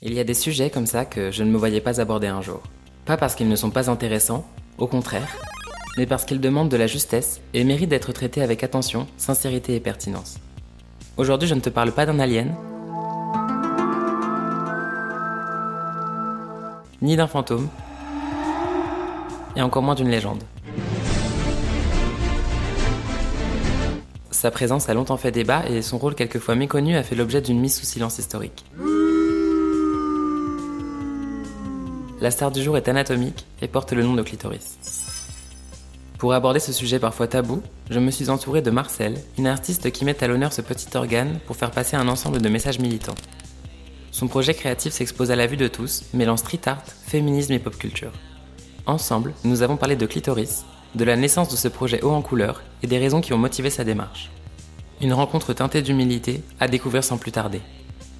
Il 0.00 0.14
y 0.14 0.20
a 0.20 0.24
des 0.24 0.34
sujets 0.34 0.70
comme 0.70 0.86
ça 0.86 1.04
que 1.04 1.32
je 1.32 1.42
ne 1.42 1.50
me 1.50 1.58
voyais 1.58 1.80
pas 1.80 2.00
aborder 2.00 2.28
un 2.28 2.40
jour. 2.40 2.62
Pas 3.04 3.16
parce 3.16 3.34
qu'ils 3.34 3.48
ne 3.48 3.56
sont 3.56 3.72
pas 3.72 3.90
intéressants, 3.90 4.46
au 4.78 4.86
contraire, 4.86 5.36
mais 5.96 6.06
parce 6.06 6.24
qu'ils 6.24 6.40
demandent 6.40 6.68
de 6.68 6.76
la 6.76 6.86
justesse 6.86 7.40
et 7.52 7.64
méritent 7.64 7.88
d'être 7.88 8.12
traités 8.12 8.40
avec 8.40 8.62
attention, 8.62 9.08
sincérité 9.16 9.74
et 9.74 9.80
pertinence. 9.80 10.38
Aujourd'hui, 11.16 11.48
je 11.48 11.54
ne 11.56 11.60
te 11.60 11.68
parle 11.68 11.90
pas 11.90 12.06
d'un 12.06 12.20
alien, 12.20 12.54
ni 17.02 17.16
d'un 17.16 17.26
fantôme, 17.26 17.68
et 19.56 19.62
encore 19.62 19.82
moins 19.82 19.96
d'une 19.96 20.10
légende. 20.10 20.44
Sa 24.30 24.52
présence 24.52 24.88
a 24.88 24.94
longtemps 24.94 25.16
fait 25.16 25.32
débat 25.32 25.68
et 25.68 25.82
son 25.82 25.98
rôle 25.98 26.14
quelquefois 26.14 26.54
méconnu 26.54 26.96
a 26.96 27.02
fait 27.02 27.16
l'objet 27.16 27.40
d'une 27.40 27.58
mise 27.58 27.74
sous 27.74 27.84
silence 27.84 28.20
historique. 28.20 28.64
La 32.20 32.32
star 32.32 32.50
du 32.50 32.64
jour 32.64 32.76
est 32.76 32.88
anatomique 32.88 33.46
et 33.62 33.68
porte 33.68 33.92
le 33.92 34.02
nom 34.02 34.14
de 34.14 34.22
clitoris. 34.22 34.76
Pour 36.18 36.32
aborder 36.32 36.58
ce 36.58 36.72
sujet 36.72 36.98
parfois 36.98 37.28
tabou, 37.28 37.62
je 37.90 38.00
me 38.00 38.10
suis 38.10 38.28
entouré 38.28 38.60
de 38.60 38.72
Marcel, 38.72 39.14
une 39.38 39.46
artiste 39.46 39.92
qui 39.92 40.04
met 40.04 40.24
à 40.24 40.26
l'honneur 40.26 40.52
ce 40.52 40.60
petit 40.60 40.88
organe 40.96 41.38
pour 41.46 41.54
faire 41.54 41.70
passer 41.70 41.94
un 41.94 42.08
ensemble 42.08 42.42
de 42.42 42.48
messages 42.48 42.80
militants. 42.80 43.14
Son 44.10 44.26
projet 44.26 44.52
créatif 44.52 44.92
s'expose 44.92 45.30
à 45.30 45.36
la 45.36 45.46
vue 45.46 45.56
de 45.56 45.68
tous, 45.68 46.06
mêlant 46.12 46.36
street 46.36 46.62
art, 46.66 46.82
féminisme 47.06 47.52
et 47.52 47.60
pop 47.60 47.78
culture. 47.78 48.10
Ensemble, 48.86 49.32
nous 49.44 49.62
avons 49.62 49.76
parlé 49.76 49.94
de 49.94 50.06
clitoris, 50.06 50.64
de 50.96 51.04
la 51.04 51.14
naissance 51.14 51.50
de 51.50 51.56
ce 51.56 51.68
projet 51.68 52.02
haut 52.02 52.10
en 52.10 52.22
couleur 52.22 52.64
et 52.82 52.88
des 52.88 52.98
raisons 52.98 53.20
qui 53.20 53.32
ont 53.32 53.38
motivé 53.38 53.70
sa 53.70 53.84
démarche. 53.84 54.32
Une 55.00 55.12
rencontre 55.12 55.52
teintée 55.52 55.82
d'humilité 55.82 56.42
à 56.58 56.66
découvrir 56.66 57.04
sans 57.04 57.16
plus 57.16 57.30
tarder. 57.30 57.60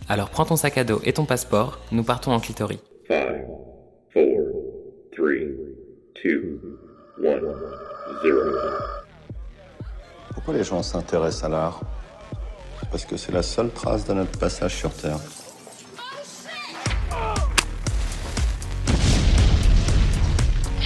Alors 0.08 0.30
prends 0.30 0.44
ton 0.44 0.56
sac 0.56 0.78
à 0.78 0.84
dos 0.84 1.00
et 1.02 1.14
ton 1.14 1.24
passeport, 1.24 1.80
nous 1.90 2.04
partons 2.04 2.30
en 2.30 2.38
clitoris. 2.38 2.78
Pourquoi 10.34 10.54
les 10.54 10.64
gens 10.64 10.82
s'intéressent 10.82 11.44
à 11.44 11.48
l'art? 11.48 11.80
Parce 12.90 13.04
que 13.04 13.16
c'est 13.16 13.32
la 13.32 13.42
seule 13.42 13.70
trace 13.70 14.04
de 14.06 14.14
notre 14.14 14.38
passage 14.38 14.74
sur 14.76 14.92
Terre. 14.94 15.18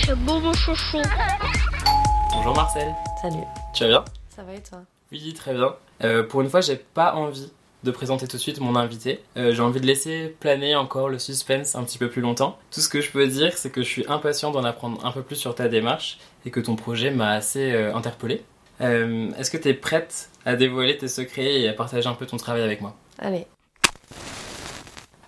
C'est 0.04 0.16
beau 0.16 0.40
mon 0.40 0.52
chouchou. 0.52 1.00
Bonjour 2.32 2.56
Marcel. 2.56 2.92
Salut. 3.20 3.44
Tu 3.72 3.84
vas 3.84 3.88
bien? 3.88 4.04
Ça 4.34 4.42
va 4.42 4.54
et 4.54 4.62
toi? 4.62 4.80
Oui, 5.12 5.32
très 5.34 5.54
bien. 5.54 5.74
Euh, 6.02 6.26
pour 6.26 6.40
une 6.40 6.50
fois, 6.50 6.60
j'ai 6.60 6.76
pas 6.76 7.14
envie 7.14 7.52
de 7.84 7.90
présenter 7.90 8.28
tout 8.28 8.36
de 8.36 8.42
suite 8.42 8.60
mon 8.60 8.76
invité. 8.76 9.20
Euh, 9.36 9.52
j'ai 9.52 9.62
envie 9.62 9.80
de 9.80 9.86
laisser 9.86 10.34
planer 10.40 10.76
encore 10.76 11.08
le 11.08 11.18
suspense 11.18 11.74
un 11.74 11.82
petit 11.84 11.98
peu 11.98 12.08
plus 12.08 12.22
longtemps. 12.22 12.58
Tout 12.70 12.80
ce 12.80 12.88
que 12.88 13.00
je 13.00 13.10
peux 13.10 13.26
dire, 13.26 13.56
c'est 13.58 13.70
que 13.70 13.82
je 13.82 13.88
suis 13.88 14.04
impatient 14.08 14.50
d'en 14.50 14.64
apprendre 14.64 15.04
un 15.04 15.10
peu 15.10 15.22
plus 15.22 15.36
sur 15.36 15.54
ta 15.54 15.68
démarche 15.68 16.18
et 16.46 16.50
que 16.50 16.60
ton 16.60 16.76
projet 16.76 17.10
m'a 17.10 17.30
assez 17.30 17.72
euh, 17.72 17.94
interpellé. 17.94 18.42
Euh, 18.80 19.30
Est-ce 19.38 19.50
que 19.50 19.56
tu 19.56 19.68
es 19.68 19.74
prête 19.74 20.30
à 20.44 20.56
dévoiler 20.56 20.96
tes 20.96 21.08
secrets 21.08 21.60
et 21.60 21.68
à 21.68 21.72
partager 21.72 22.08
un 22.08 22.14
peu 22.14 22.26
ton 22.26 22.36
travail 22.36 22.62
avec 22.62 22.80
moi? 22.80 22.94
Allez. 23.18 23.46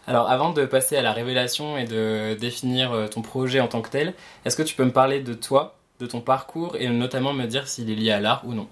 Alors 0.06 0.28
avant 0.28 0.52
de 0.52 0.66
passer 0.66 0.96
à 0.96 1.02
la 1.02 1.12
révélation 1.12 1.78
et 1.78 1.84
de 1.84 2.34
définir 2.34 3.08
ton 3.10 3.22
projet 3.22 3.60
en 3.60 3.68
tant 3.68 3.80
que 3.80 3.88
tel, 3.88 4.12
est-ce 4.44 4.54
que 4.54 4.62
tu 4.62 4.74
peux 4.74 4.84
me 4.84 4.92
parler 4.92 5.20
de 5.20 5.32
toi, 5.32 5.76
de 5.98 6.06
ton 6.06 6.20
parcours 6.20 6.76
et 6.78 6.88
notamment 6.88 7.32
me 7.32 7.46
dire 7.46 7.68
s'il 7.68 7.90
est 7.90 7.94
lié 7.94 8.10
à 8.10 8.20
l'art 8.20 8.42
ou 8.44 8.52
non? 8.52 8.68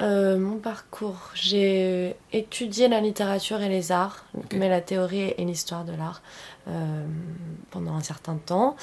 Euh, 0.00 0.38
mon 0.38 0.58
parcours, 0.58 1.30
j'ai 1.34 2.14
étudié 2.32 2.86
la 2.88 3.00
littérature 3.00 3.60
et 3.62 3.68
les 3.68 3.90
arts, 3.90 4.24
mais 4.54 4.68
la 4.68 4.80
théorie 4.80 5.34
et 5.36 5.44
l'histoire 5.44 5.84
de 5.84 5.92
l'art 5.92 6.22
euh, 6.68 7.04
pendant 7.72 7.94
un 7.94 8.02
certain 8.02 8.36
temps. 8.36 8.76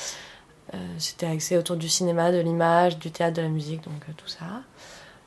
Euh, 0.74 0.78
C'était 0.98 1.28
axé 1.28 1.58
autour 1.58 1.78
du 1.78 1.88
cinéma, 1.88 2.32
de 2.34 2.40
l'image, 2.40 2.98
du 3.00 3.12
théâtre, 3.12 3.38
de 3.38 3.42
la 3.44 3.48
musique, 3.48 3.82
donc 3.86 4.04
tout 4.18 4.28
ça. 4.28 4.46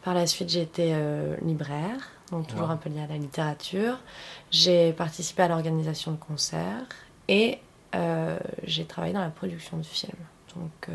Par 0.03 0.13
la 0.13 0.27
suite, 0.27 0.51
j'ai 0.51 0.63
été 0.63 0.95
libraire, 1.43 2.11
donc 2.31 2.47
toujours 2.47 2.67
Wow. 2.67 2.73
un 2.73 2.77
peu 2.77 2.89
lié 2.89 3.01
à 3.01 3.07
la 3.07 3.17
littérature. 3.17 3.99
J'ai 4.51 4.93
participé 4.93 5.43
à 5.43 5.49
l'organisation 5.49 6.13
de 6.13 6.17
concerts 6.17 6.87
et 7.29 7.59
j'ai 8.65 8.85
travaillé 8.85 9.13
dans 9.13 9.21
la 9.21 9.29
production 9.31 9.77
de 9.77 9.83
films. 9.83 10.13
Donc 10.57 10.89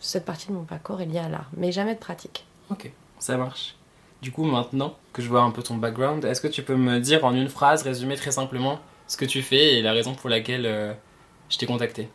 cette 0.00 0.24
partie 0.24 0.48
de 0.48 0.52
mon 0.52 0.64
parcours 0.64 1.00
est 1.00 1.06
liée 1.06 1.18
à 1.18 1.28
l'art, 1.28 1.50
mais 1.56 1.72
jamais 1.72 1.94
de 1.94 1.98
pratique. 1.98 2.46
Ok, 2.70 2.90
ça 3.18 3.36
marche. 3.36 3.74
Du 4.22 4.32
coup, 4.32 4.44
maintenant 4.44 4.96
que 5.12 5.22
je 5.22 5.28
vois 5.28 5.42
un 5.42 5.50
peu 5.50 5.62
ton 5.62 5.76
background, 5.76 6.24
est-ce 6.24 6.40
que 6.40 6.48
tu 6.48 6.62
peux 6.62 6.76
me 6.76 6.98
dire 7.00 7.24
en 7.24 7.34
une 7.34 7.48
phrase, 7.48 7.82
résumer 7.82 8.16
très 8.16 8.32
simplement 8.32 8.80
ce 9.06 9.16
que 9.16 9.24
tu 9.24 9.42
fais 9.42 9.74
et 9.78 9.82
la 9.82 9.92
raison 9.92 10.14
pour 10.14 10.28
laquelle 10.30 10.66
euh, 10.66 10.92
je 11.50 11.58
t'ai 11.58 11.66
contacté? 11.66 12.08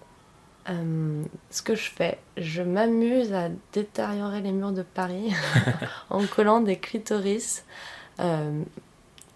Euh, 0.69 1.24
ce 1.50 1.62
que 1.62 1.75
je 1.75 1.90
fais, 1.90 2.19
je 2.38 2.62
m'amuse 2.62 3.34
à 3.34 3.50
détériorer 3.74 4.42
les 4.42 4.52
murs 4.53 4.72
de 4.72 4.81
Paris 4.84 5.34
en 6.09 6.25
collant 6.25 6.62
des 6.62 6.78
clitoris. 6.80 7.66
Euh, 8.19 8.63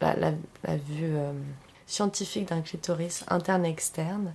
la, 0.01 0.15
la- 0.15 0.33
la 0.65 0.77
vue 0.77 1.15
euh, 1.17 1.33
scientifique 1.87 2.49
d'un 2.49 2.61
clitoris 2.61 3.25
interne 3.29 3.65
et 3.65 3.69
externe, 3.69 4.33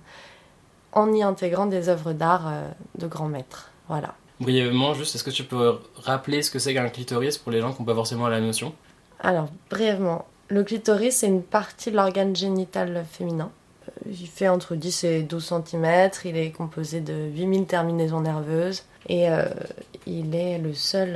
en 0.93 1.13
y 1.13 1.23
intégrant 1.23 1.67
des 1.67 1.89
œuvres 1.89 2.13
d'art 2.13 2.51
de 2.97 3.07
grands 3.07 3.29
maîtres. 3.29 3.71
Voilà. 3.89 4.15
Brièvement, 4.43 4.93
juste, 4.93 5.15
est-ce 5.15 5.23
que 5.23 5.29
tu 5.29 5.45
peux 5.45 5.79
rappeler 5.95 6.41
ce 6.41 6.51
que 6.51 6.59
c'est 6.59 6.73
qu'un 6.73 6.89
clitoris 6.89 7.37
pour 7.37 7.51
les 7.51 7.61
gens 7.61 7.71
qui 7.73 7.79
n'ont 7.81 7.85
pas 7.85 7.95
forcément 7.95 8.27
la 8.27 8.41
notion? 8.41 8.73
Alors, 9.19 9.47
brièvement, 9.69 10.25
le 10.49 10.63
clitoris, 10.63 11.17
c'est 11.17 11.27
une 11.27 11.43
partie 11.43 11.91
de 11.91 11.95
l'organe 11.95 12.35
génital 12.35 13.05
féminin. 13.09 13.51
Euh, 13.87 14.11
Il 14.11 14.27
fait 14.27 14.49
entre 14.49 14.75
10 14.75 15.03
et 15.05 15.23
12 15.23 15.53
cm, 15.65 16.09
il 16.25 16.35
est 16.37 16.51
composé 16.51 16.99
de 16.99 17.13
8000 17.13 17.65
terminaisons 17.67 18.21
nerveuses 18.21 18.83
et 19.07 19.29
euh, 19.29 19.45
il 20.05 20.35
est 20.35 20.57
le 20.57 20.73
seul, 20.73 21.15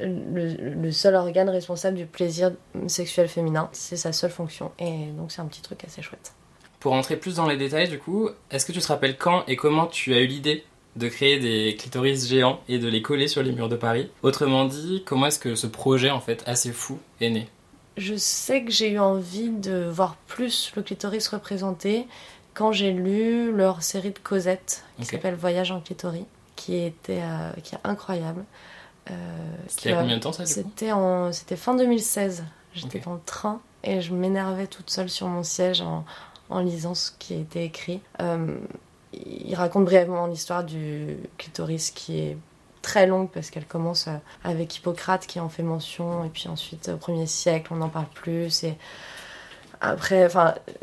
euh, 0.00 0.06
le, 0.34 0.54
le 0.74 0.92
seul 0.92 1.14
organe 1.14 1.48
responsable 1.48 1.96
du 1.96 2.06
plaisir 2.06 2.52
sexuel 2.88 3.28
féminin. 3.28 3.70
C'est 3.72 3.96
sa 3.96 4.12
seule 4.12 4.30
fonction 4.30 4.72
et 4.78 5.06
donc 5.16 5.32
c'est 5.32 5.40
un 5.40 5.46
petit 5.46 5.62
truc 5.62 5.82
assez 5.84 6.02
chouette. 6.02 6.32
Pour 6.78 6.92
entrer 6.94 7.16
plus 7.16 7.36
dans 7.36 7.46
les 7.46 7.56
détails, 7.58 7.88
du 7.88 7.98
coup, 7.98 8.30
est-ce 8.50 8.64
que 8.66 8.72
tu 8.72 8.80
te 8.80 8.88
rappelles 8.88 9.16
quand 9.18 9.44
et 9.46 9.56
comment 9.56 9.86
tu 9.86 10.14
as 10.14 10.20
eu 10.20 10.26
l'idée? 10.26 10.64
De 10.96 11.08
créer 11.08 11.38
des 11.38 11.76
clitoris 11.76 12.26
géants 12.28 12.60
et 12.68 12.78
de 12.78 12.88
les 12.88 13.02
coller 13.02 13.28
sur 13.28 13.42
les 13.42 13.52
murs 13.52 13.68
de 13.68 13.76
Paris 13.76 14.10
Autrement 14.22 14.64
dit, 14.64 15.02
comment 15.06 15.26
est-ce 15.26 15.38
que 15.38 15.54
ce 15.54 15.66
projet, 15.66 16.10
en 16.10 16.20
fait, 16.20 16.42
assez 16.46 16.72
fou, 16.72 16.98
est 17.20 17.30
né? 17.30 17.48
Je 17.96 18.14
sais 18.16 18.64
que 18.64 18.70
j'ai 18.70 18.90
eu 18.92 18.98
envie 18.98 19.50
de 19.50 19.84
voir 19.88 20.16
plus 20.26 20.72
le 20.76 20.82
clitoris 20.82 21.28
représenté 21.28 22.06
quand 22.54 22.72
j'ai 22.72 22.92
lu 22.92 23.52
leur 23.52 23.82
série 23.82 24.10
de 24.10 24.18
Cosette 24.18 24.84
qui 24.98 25.04
s'appelle 25.06 25.34
Voyage 25.34 25.70
en 25.70 25.80
clitoris, 25.80 26.24
qui 26.56 26.76
était 26.76 27.20
euh, 27.22 27.52
qui 27.62 27.74
est 27.74 27.78
incroyable. 27.84 28.44
Euh, 29.10 29.14
C'était 29.68 29.92
combien 29.92 30.16
de 30.16 30.22
temps, 30.22 30.32
ça, 30.32 30.46
C'était 30.46 30.92
en 30.92 31.32
c'était 31.32 31.56
fin 31.56 31.74
2016. 31.74 32.44
J'étais 32.74 32.98
Ok. 32.98 33.04
dans 33.04 33.14
le 33.14 33.20
train 33.24 33.60
et 33.82 34.00
je 34.00 34.12
m'énervais 34.14 34.66
toute 34.66 34.90
seule 34.90 35.10
sur 35.10 35.26
mon 35.26 35.42
siège 35.42 35.80
en, 35.80 36.04
en 36.48 36.60
lisant 36.60 36.94
ce 36.94 37.10
qui 37.18 37.34
été 37.34 37.64
écrit. 37.64 38.00
Euh, 38.20 38.56
il 39.12 39.54
raconte 39.54 39.84
brièvement 39.84 40.26
l'histoire 40.26 40.64
du 40.64 41.16
clitoris 41.38 41.90
qui 41.90 42.18
est 42.20 42.36
très 42.82 43.06
longue 43.06 43.28
parce 43.30 43.50
qu'elle 43.50 43.66
commence 43.66 44.08
euh, 44.08 44.16
avec 44.44 44.76
Hippocrate 44.76 45.26
qui 45.26 45.40
en 45.40 45.48
fait 45.48 45.62
mention 45.62 46.24
et 46.24 46.28
puis 46.28 46.48
ensuite 46.48 46.88
au 46.88 46.96
1er 46.96 47.26
siècle 47.26 47.72
on 47.72 47.76
n'en 47.76 47.88
parle 47.88 48.06
plus 48.14 48.64
et 48.64 48.76
après 49.82 50.28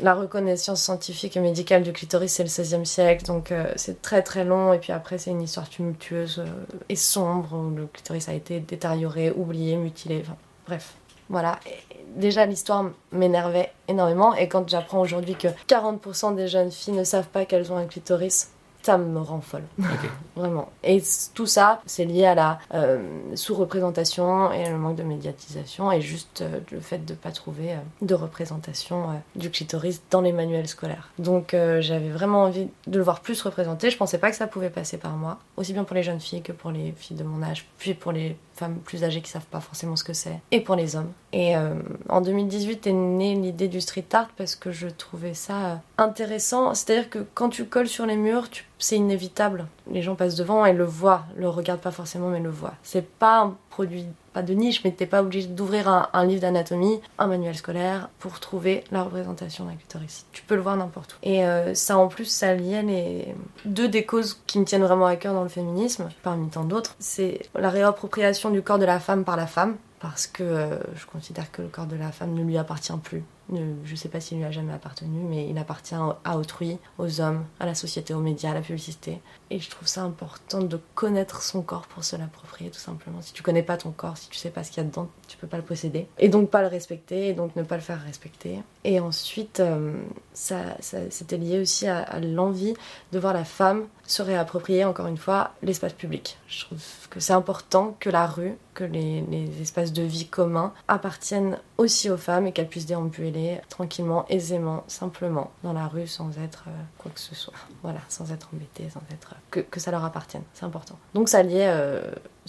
la 0.00 0.14
reconnaissance 0.14 0.82
scientifique 0.82 1.36
et 1.36 1.40
médicale 1.40 1.82
du 1.82 1.92
clitoris 1.92 2.32
c'est 2.32 2.42
le 2.42 2.48
16e 2.48 2.84
siècle 2.84 3.24
donc 3.24 3.52
euh, 3.52 3.72
c'est 3.76 4.02
très 4.02 4.22
très 4.22 4.44
long 4.44 4.72
et 4.72 4.78
puis 4.78 4.92
après 4.92 5.18
c'est 5.18 5.30
une 5.30 5.42
histoire 5.42 5.68
tumultueuse 5.68 6.40
euh, 6.40 6.46
et 6.88 6.96
sombre 6.96 7.54
où 7.54 7.70
le 7.74 7.86
clitoris 7.86 8.28
a 8.28 8.34
été 8.34 8.60
détérioré, 8.60 9.30
oublié, 9.30 9.76
mutilé, 9.76 10.22
enfin 10.22 10.36
bref. 10.66 10.97
Voilà, 11.28 11.58
Et 11.66 11.96
déjà 12.16 12.46
l'histoire 12.46 12.86
m'énervait 13.12 13.70
énormément 13.86 14.34
et 14.34 14.48
quand 14.48 14.68
j'apprends 14.68 15.00
aujourd'hui 15.00 15.34
que 15.34 15.48
40% 15.68 16.34
des 16.34 16.48
jeunes 16.48 16.70
filles 16.70 16.94
ne 16.94 17.04
savent 17.04 17.28
pas 17.28 17.44
qu'elles 17.44 17.72
ont 17.72 17.76
un 17.76 17.86
clitoris, 17.86 18.50
ça 18.82 18.96
me 18.96 19.20
rend 19.20 19.40
folle. 19.40 19.64
Vraiment. 20.36 20.70
Et 20.82 21.02
tout 21.34 21.46
ça, 21.46 21.82
c'est 21.84 22.04
lié 22.04 22.24
à 22.24 22.34
la 22.34 22.58
euh, 22.74 23.02
sous-représentation 23.34 24.52
et 24.52 24.70
le 24.70 24.78
manque 24.78 24.96
de 24.96 25.02
médiatisation 25.02 25.90
et 25.92 26.00
juste 26.00 26.42
euh, 26.42 26.60
le 26.70 26.80
fait 26.80 27.04
de 27.04 27.12
ne 27.12 27.18
pas 27.18 27.32
trouver 27.32 27.72
euh, 27.72 27.78
de 28.02 28.14
représentation 28.14 29.20
du 29.36 29.50
clitoris 29.50 30.00
dans 30.10 30.20
les 30.20 30.32
manuels 30.32 30.68
scolaires. 30.68 31.10
Donc 31.18 31.54
j'avais 31.80 32.08
vraiment 32.08 32.44
envie 32.44 32.68
de 32.86 32.98
le 32.98 33.04
voir 33.04 33.20
plus 33.20 33.40
représenté. 33.42 33.90
Je 33.90 33.96
pensais 33.96 34.18
pas 34.18 34.30
que 34.30 34.36
ça 34.36 34.46
pouvait 34.46 34.70
passer 34.70 34.96
par 34.96 35.12
moi, 35.12 35.38
aussi 35.56 35.72
bien 35.72 35.84
pour 35.84 35.94
les 35.96 36.02
jeunes 36.02 36.20
filles 36.20 36.42
que 36.42 36.52
pour 36.52 36.70
les 36.70 36.92
filles 36.92 37.16
de 37.16 37.24
mon 37.24 37.42
âge, 37.42 37.66
puis 37.78 37.94
pour 37.94 38.12
les 38.12 38.36
femmes 38.58 38.78
plus 38.84 39.04
âgées 39.04 39.20
qui 39.20 39.30
savent 39.30 39.46
pas 39.46 39.60
forcément 39.60 39.96
ce 39.96 40.04
que 40.04 40.12
c'est, 40.12 40.40
et 40.50 40.60
pour 40.60 40.76
les 40.76 40.96
hommes. 40.96 41.12
Et 41.32 41.56
euh, 41.56 41.74
en 42.08 42.20
2018 42.20 42.86
est 42.86 42.92
née 42.92 43.34
l'idée 43.34 43.68
du 43.68 43.80
street 43.80 44.06
art 44.12 44.28
parce 44.36 44.56
que 44.56 44.72
je 44.72 44.88
trouvais 44.88 45.34
ça 45.34 45.54
euh, 45.54 45.74
intéressant. 45.98 46.74
C'est-à-dire 46.74 47.10
que 47.10 47.20
quand 47.34 47.48
tu 47.48 47.64
colles 47.64 47.88
sur 47.88 48.06
les 48.06 48.16
murs, 48.16 48.48
c'est 48.78 48.96
inévitable. 48.96 49.66
Les 49.90 50.02
gens 50.02 50.14
passent 50.14 50.36
devant 50.36 50.64
et 50.66 50.72
le 50.72 50.84
voient, 50.84 51.24
le 51.36 51.48
regardent 51.48 51.80
pas 51.80 51.90
forcément, 51.90 52.28
mais 52.28 52.40
le 52.40 52.50
voient. 52.50 52.74
C'est 52.82 53.06
pas 53.06 53.40
un 53.40 53.56
produit, 53.70 54.06
pas 54.32 54.42
de 54.42 54.54
niche, 54.54 54.82
mais 54.84 54.92
t'es 54.92 55.06
pas 55.06 55.22
obligé 55.22 55.48
d'ouvrir 55.48 56.08
un, 56.12 56.24
livre 56.24 56.40
d'anatomie, 56.40 57.00
un 57.18 57.26
manuel 57.26 57.56
scolaire 57.56 58.08
pour 58.18 58.40
trouver 58.40 58.84
la 58.90 59.02
représentation 59.02 59.64
d'un 59.64 59.74
clitoris. 59.74 60.26
Tu 60.32 60.42
peux 60.42 60.54
le 60.54 60.60
voir 60.60 60.76
n'importe 60.76 61.14
où. 61.14 61.16
Et 61.22 61.44
euh, 61.44 61.74
ça, 61.74 61.98
en 61.98 62.08
plus, 62.08 62.26
ça 62.26 62.54
liait 62.54 62.82
les 62.82 63.34
deux 63.64 63.88
des 63.88 64.04
causes 64.04 64.40
qui 64.46 64.58
me 64.58 64.64
tiennent 64.64 64.84
vraiment 64.84 65.06
à 65.06 65.16
cœur 65.16 65.34
dans 65.34 65.42
le 65.42 65.48
féminisme, 65.48 66.08
parmi 66.22 66.48
tant 66.48 66.64
d'autres. 66.64 66.94
C'est 66.98 67.40
la 67.54 67.70
réappropriation 67.70 68.50
du 68.50 68.62
corps 68.62 68.78
de 68.78 68.84
la 68.84 69.00
femme 69.00 69.24
par 69.24 69.36
la 69.36 69.46
femme, 69.46 69.76
parce 70.00 70.26
que 70.26 70.42
euh, 70.42 70.78
je 70.94 71.06
considère 71.06 71.50
que 71.50 71.62
le 71.62 71.68
corps 71.68 71.86
de 71.86 71.96
la 71.96 72.12
femme 72.12 72.34
ne 72.34 72.42
lui 72.42 72.58
appartient 72.58 72.92
plus. 73.02 73.24
Ne- 73.50 73.74
je 73.84 73.94
sais 73.96 74.08
pas 74.10 74.20
s'il 74.20 74.38
lui 74.38 74.44
a 74.44 74.50
jamais 74.50 74.72
appartenu, 74.74 75.20
mais 75.20 75.48
il 75.48 75.56
appartient 75.56 75.94
à 75.94 76.36
autrui, 76.38 76.76
aux 76.98 77.20
hommes, 77.20 77.44
à 77.60 77.66
la 77.66 77.74
société, 77.74 78.12
aux 78.12 78.20
médias, 78.20 78.50
à 78.50 78.54
la 78.54 78.60
publicité. 78.60 79.20
Et 79.50 79.58
je 79.58 79.70
trouve 79.70 79.88
ça 79.88 80.02
important 80.02 80.60
de 80.60 80.78
connaître 80.94 81.40
son 81.42 81.62
corps 81.62 81.86
pour 81.86 82.04
se 82.04 82.14
l'approprier, 82.16 82.70
tout 82.70 82.78
simplement. 82.78 83.22
Si 83.22 83.32
tu 83.32 83.42
connais 83.42 83.62
pas 83.62 83.78
ton 83.78 83.90
corps, 83.90 84.18
si 84.18 84.28
tu 84.28 84.36
sais 84.36 84.50
pas 84.50 84.64
ce 84.64 84.70
qu'il 84.70 84.82
y 84.82 84.86
a 84.86 84.88
dedans, 84.90 85.08
tu 85.28 85.38
peux 85.38 85.46
pas 85.46 85.56
le 85.56 85.62
posséder. 85.62 86.06
Et 86.18 86.28
donc 86.28 86.50
pas 86.50 86.60
le 86.60 86.68
respecter, 86.68 87.28
et 87.28 87.32
donc 87.32 87.56
ne 87.56 87.62
pas 87.62 87.76
le 87.76 87.80
faire 87.82 88.02
respecter. 88.02 88.58
Et 88.84 89.00
ensuite, 89.00 89.60
euh, 89.60 89.92
ça, 90.32 90.56
c'était 90.80 91.36
lié 91.36 91.60
aussi 91.60 91.86
à, 91.86 92.20
l'envie 92.20 92.74
de 93.12 93.18
voir 93.18 93.34
la 93.34 93.44
femme 93.44 93.86
se 94.06 94.22
réapproprier, 94.22 94.84
encore 94.84 95.06
une 95.06 95.18
fois, 95.18 95.50
l'espace 95.62 95.92
public. 95.92 96.38
Je 96.46 96.64
trouve 96.64 96.82
que 97.10 97.20
c'est 97.20 97.32
important 97.32 97.96
que 98.00 98.08
la 98.08 98.26
rue, 98.26 98.56
que 98.72 98.84
les, 98.84 99.20
les 99.22 99.60
espaces 99.60 99.92
de 99.92 100.02
vie 100.02 100.26
communs 100.26 100.72
appartiennent 100.86 101.58
aussi 101.76 102.08
aux 102.08 102.16
femmes 102.16 102.46
et 102.46 102.52
qu'elles 102.52 102.68
puissent 102.68 102.86
déambuler 102.86 103.60
tranquillement, 103.68 104.24
aisément, 104.28 104.84
simplement 104.86 105.50
dans 105.62 105.72
la 105.72 105.86
rue 105.88 106.06
sans 106.06 106.30
être 106.38 106.64
euh, 106.68 106.70
quoi 106.96 107.10
que 107.12 107.20
ce 107.20 107.34
soit. 107.34 107.52
Voilà, 107.82 108.00
sans 108.08 108.32
être 108.32 108.48
embêtées, 108.54 108.88
sans 108.90 109.02
être. 109.12 109.34
que, 109.50 109.60
que 109.60 109.80
ça 109.80 109.90
leur 109.90 110.04
appartienne, 110.04 110.44
c'est 110.54 110.64
important. 110.64 110.98
Donc 111.14 111.28
ça 111.28 111.42
liait. 111.42 111.68
euh, 111.68 112.00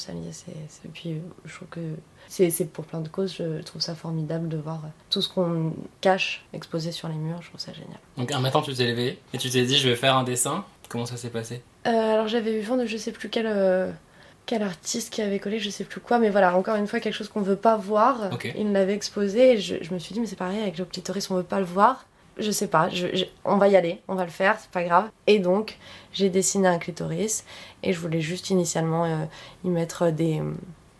Et 0.09 0.87
puis 0.93 1.21
je 1.45 1.55
trouve 1.55 1.67
que 1.69 1.79
c'est, 2.27 2.71
pour 2.71 2.85
plein 2.85 3.01
de 3.01 3.09
causes, 3.09 3.35
je 3.37 3.61
trouve 3.63 3.81
ça 3.81 3.95
formidable 3.95 4.47
de 4.47 4.57
voir 4.57 4.81
tout 5.09 5.21
ce 5.21 5.29
qu'on 5.29 5.73
cache 6.01 6.45
exposé 6.53 6.91
sur 6.91 7.07
les 7.07 7.15
murs, 7.15 7.41
je 7.41 7.49
trouve 7.49 7.59
ça 7.59 7.73
génial. 7.73 7.99
Donc 8.17 8.31
un 8.31 8.39
matin, 8.39 8.61
tu 8.61 8.73
t'es 8.73 8.87
levé 8.87 9.19
et 9.33 9.37
tu 9.37 9.49
t'es 9.49 9.65
dit, 9.65 9.77
je 9.77 9.89
vais 9.89 9.95
faire 9.95 10.15
un 10.15 10.23
dessin. 10.23 10.65
Comment 10.89 11.05
ça 11.05 11.17
s'est 11.17 11.29
passé? 11.29 11.61
Euh, 11.87 12.13
alors 12.13 12.27
j'avais 12.27 12.59
eu 12.59 12.61
vent 12.61 12.77
de 12.77 12.85
je 12.85 12.97
sais 12.97 13.11
plus 13.11 13.29
quel, 13.29 13.45
euh, 13.47 13.91
quel 14.45 14.63
artiste 14.63 15.13
qui 15.13 15.21
avait 15.21 15.39
collé, 15.39 15.59
je 15.59 15.69
sais 15.69 15.83
plus 15.83 16.01
quoi, 16.01 16.17
mais 16.17 16.29
voilà, 16.29 16.55
encore 16.55 16.75
une 16.75 16.87
fois, 16.87 16.99
quelque 16.99 17.13
chose 17.13 17.29
qu'on 17.29 17.41
veut 17.41 17.55
pas 17.55 17.77
voir. 17.77 18.31
Il 18.57 18.71
l'avait 18.71 18.95
exposé 18.95 19.53
et 19.53 19.57
je, 19.57 19.75
je 19.81 19.93
me 19.93 19.99
suis 19.99 20.13
dit, 20.13 20.19
mais 20.19 20.25
c'est 20.25 20.35
pareil, 20.35 20.61
avec 20.61 20.77
le 20.77 20.85
clitoris, 20.85 21.29
on 21.29 21.35
veut 21.35 21.43
pas 21.43 21.59
le 21.59 21.65
voir. 21.65 22.05
Je 22.39 22.51
sais 22.51 22.67
pas, 22.67 22.89
je- 22.89 23.07
je- 23.15 23.25
on 23.45 23.57
va 23.57 23.67
y 23.67 23.75
aller, 23.75 24.01
on 24.07 24.15
va 24.15 24.23
le 24.23 24.31
faire, 24.31 24.57
c'est 24.59 24.71
pas 24.71 24.83
grave. 24.83 25.09
Et 25.27 25.39
donc, 25.39 25.77
j'ai 26.13 26.29
dessiné 26.29 26.67
un 26.67 26.77
clitoris 26.79 27.43
et 27.83 27.93
je 27.93 27.99
voulais 27.99 28.21
juste 28.21 28.49
initialement 28.49 29.05
euh, 29.05 29.25
y 29.65 29.69
mettre 29.69 30.09
des, 30.11 30.41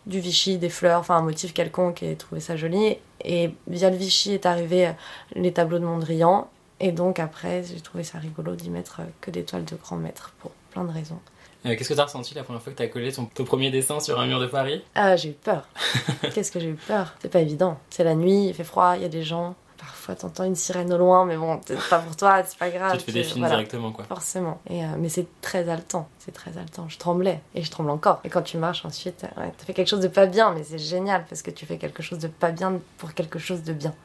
du 0.05 0.19
Vichy, 0.19 0.57
des 0.57 0.69
fleurs, 0.69 0.99
enfin 0.99 1.15
un 1.17 1.21
motif 1.21 1.53
quelconque 1.53 2.03
et 2.03 2.15
trouver 2.15 2.41
ça 2.41 2.57
joli. 2.57 2.97
Et 3.23 3.51
via 3.67 3.89
le 3.89 3.95
Vichy 3.97 4.33
est 4.33 4.45
arrivé 4.45 4.87
euh, 4.87 4.91
les 5.35 5.51
tableaux 5.53 5.79
de 5.79 5.85
Mondrian. 5.85 6.49
Et 6.81 6.91
donc 6.91 7.19
après, 7.19 7.63
j'ai 7.63 7.81
trouvé 7.81 8.03
ça 8.03 8.17
rigolo 8.19 8.55
d'y 8.55 8.69
mettre 8.69 9.01
euh, 9.01 9.05
que 9.21 9.31
des 9.31 9.43
toiles 9.43 9.65
de 9.65 9.75
grand 9.75 9.97
maître 9.97 10.33
pour 10.39 10.51
plein 10.71 10.83
de 10.85 10.91
raisons. 10.91 11.19
Euh, 11.65 11.75
Qu'est-ce 11.75 11.89
que 11.89 11.93
t'as 11.93 12.05
ressenti 12.05 12.33
la 12.35 12.43
première 12.43 12.61
fois 12.61 12.71
que 12.71 12.77
t'as 12.77 12.87
collé 12.87 13.11
ton, 13.11 13.25
ton 13.25 13.43
premier 13.43 13.69
dessin 13.69 13.99
sur 13.99 14.17
un 14.19 14.25
mur 14.27 14.39
de 14.39 14.47
Paris? 14.47 14.81
Ah, 14.95 15.17
j'ai 15.17 15.29
eu 15.29 15.33
peur. 15.33 15.67
Qu'est-ce 16.33 16.51
que 16.53 16.59
j'ai 16.61 16.69
eu 16.69 16.75
peur? 16.87 17.15
C'est 17.21 17.29
pas 17.31 17.41
évident. 17.41 17.77
C'est 17.89 18.05
la 18.05 18.15
nuit, 18.15 18.47
il 18.47 18.53
fait 18.53 18.63
froid, 18.63 18.93
il 18.95 19.01
y 19.01 19.05
a 19.05 19.09
des 19.09 19.23
gens. 19.23 19.55
Parfois, 19.89 20.13
t'entends 20.13 20.43
une 20.43 20.55
sirène 20.55 20.93
au 20.93 20.99
loin, 20.99 21.25
mais 21.25 21.35
bon, 21.35 21.59
c'est 21.65 21.89
pas 21.89 21.97
pour 21.97 22.15
toi, 22.15 22.43
c'est 22.45 22.59
pas 22.59 22.69
grave. 22.69 22.91
Tu 22.91 22.99
te 22.99 23.03
fais 23.05 23.11
des 23.11 23.23
films 23.23 23.39
voilà. 23.39 23.55
directement, 23.55 23.91
quoi. 23.91 24.05
Forcément. 24.05 24.61
Et, 24.69 24.85
euh, 24.85 24.87
mais 24.99 25.09
c'est 25.09 25.25
très 25.41 25.67
haletant. 25.67 26.07
C'est 26.19 26.31
très 26.31 26.55
haletant. 26.59 26.87
Je 26.87 26.99
tremblais. 26.99 27.41
Et 27.55 27.63
je 27.63 27.71
tremble 27.71 27.89
encore. 27.89 28.19
Et 28.23 28.29
quand 28.29 28.43
tu 28.43 28.57
marches 28.57 28.85
ensuite, 28.85 29.23
euh, 29.23 29.41
ouais, 29.41 29.51
t'as 29.57 29.65
fait 29.65 29.73
quelque 29.73 29.87
chose 29.87 29.99
de 29.99 30.07
pas 30.07 30.27
bien, 30.27 30.53
mais 30.53 30.63
c'est 30.63 30.77
génial 30.77 31.25
parce 31.27 31.41
que 31.41 31.49
tu 31.49 31.65
fais 31.65 31.79
quelque 31.79 32.03
chose 32.03 32.19
de 32.19 32.27
pas 32.27 32.51
bien 32.51 32.79
pour 32.99 33.15
quelque 33.15 33.39
chose 33.39 33.63
de 33.63 33.73
bien. 33.73 33.95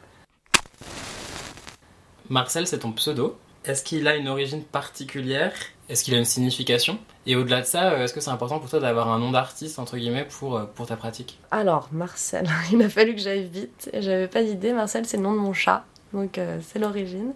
Marcel, 2.30 2.66
c'est 2.66 2.78
ton 2.78 2.92
pseudo. 2.92 3.38
Est-ce 3.66 3.84
qu'il 3.84 4.08
a 4.08 4.16
une 4.16 4.28
origine 4.28 4.62
particulière? 4.64 5.52
Est-ce 5.88 6.02
qu'il 6.02 6.14
a 6.14 6.18
une 6.18 6.24
signification? 6.24 6.98
Et 7.26 7.36
au-delà 7.36 7.60
de 7.60 7.66
ça, 7.66 7.92
euh, 7.92 8.04
est-ce 8.04 8.14
que 8.14 8.20
c'est 8.20 8.30
important 8.30 8.58
pour 8.58 8.70
toi 8.70 8.80
d'avoir 8.80 9.10
un 9.10 9.18
nom 9.18 9.30
d'artiste, 9.30 9.78
entre 9.78 9.96
guillemets, 9.98 10.24
pour, 10.24 10.56
euh, 10.56 10.64
pour 10.64 10.86
ta 10.86 10.96
pratique? 10.96 11.38
Alors, 11.50 11.88
Marcel, 11.92 12.48
il 12.72 12.80
a 12.82 12.88
fallu 12.88 13.14
que 13.14 13.20
j'aille 13.20 13.44
vite. 13.44 13.90
J'avais 13.92 14.28
pas 14.28 14.42
d'idée. 14.42 14.72
Marcel, 14.72 15.04
c'est 15.04 15.18
le 15.18 15.22
nom 15.22 15.32
de 15.32 15.38
mon 15.38 15.52
chat. 15.52 15.84
Donc, 16.14 16.38
euh, 16.38 16.58
c'est 16.62 16.78
l'origine. 16.78 17.32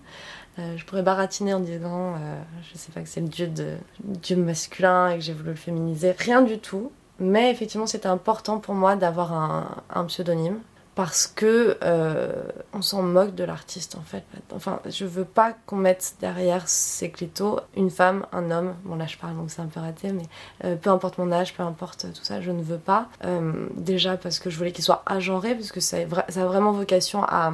Je 0.76 0.84
pourrais 0.86 1.04
baratiner 1.04 1.54
en 1.54 1.60
disant, 1.60 2.14
euh, 2.14 2.42
je 2.68 2.76
sais 2.76 2.90
pas 2.90 3.00
que 3.00 3.08
c'est 3.08 3.20
le 3.20 3.28
dieu, 3.28 3.46
de, 3.46 3.76
dieu 4.02 4.34
masculin 4.34 5.10
et 5.10 5.18
que 5.18 5.20
j'ai 5.20 5.32
voulu 5.32 5.50
le 5.50 5.54
féminiser. 5.54 6.10
Rien 6.18 6.42
du 6.42 6.58
tout. 6.58 6.90
Mais 7.20 7.52
effectivement, 7.52 7.86
c'était 7.86 8.08
important 8.08 8.58
pour 8.58 8.74
moi 8.74 8.96
d'avoir 8.96 9.32
un 9.94 10.04
pseudonyme. 10.06 10.58
Parce 10.98 11.28
que 11.28 11.78
euh, 11.84 12.32
on 12.74 12.82
s'en 12.82 13.02
moque 13.02 13.32
de 13.36 13.44
l'artiste 13.44 13.94
en 13.94 14.02
fait. 14.02 14.24
Enfin, 14.52 14.80
je 14.84 15.04
veux 15.04 15.24
pas 15.24 15.54
qu'on 15.64 15.76
mette 15.76 16.16
derrière 16.20 16.68
ces 16.68 17.08
clitos 17.12 17.60
une 17.76 17.88
femme, 17.88 18.26
un 18.32 18.50
homme. 18.50 18.74
Bon 18.82 18.96
là 18.96 19.06
je 19.06 19.16
parle 19.16 19.36
donc 19.36 19.48
c'est 19.48 19.62
un 19.62 19.66
peu 19.66 19.78
raté, 19.78 20.10
mais 20.10 20.24
euh, 20.64 20.74
peu 20.74 20.90
importe 20.90 21.18
mon 21.18 21.30
âge, 21.30 21.54
peu 21.54 21.62
importe 21.62 22.12
tout 22.12 22.24
ça, 22.24 22.40
je 22.40 22.50
ne 22.50 22.64
veux 22.64 22.78
pas. 22.78 23.06
Euh, 23.24 23.68
déjà 23.76 24.16
parce 24.16 24.40
que 24.40 24.50
je 24.50 24.58
voulais 24.58 24.72
qu'il 24.72 24.82
soit 24.82 25.04
agenré, 25.06 25.54
parce 25.54 25.70
que 25.70 25.78
ça, 25.78 25.98
a 25.98 26.44
vraiment 26.46 26.72
vocation 26.72 27.22
à 27.22 27.52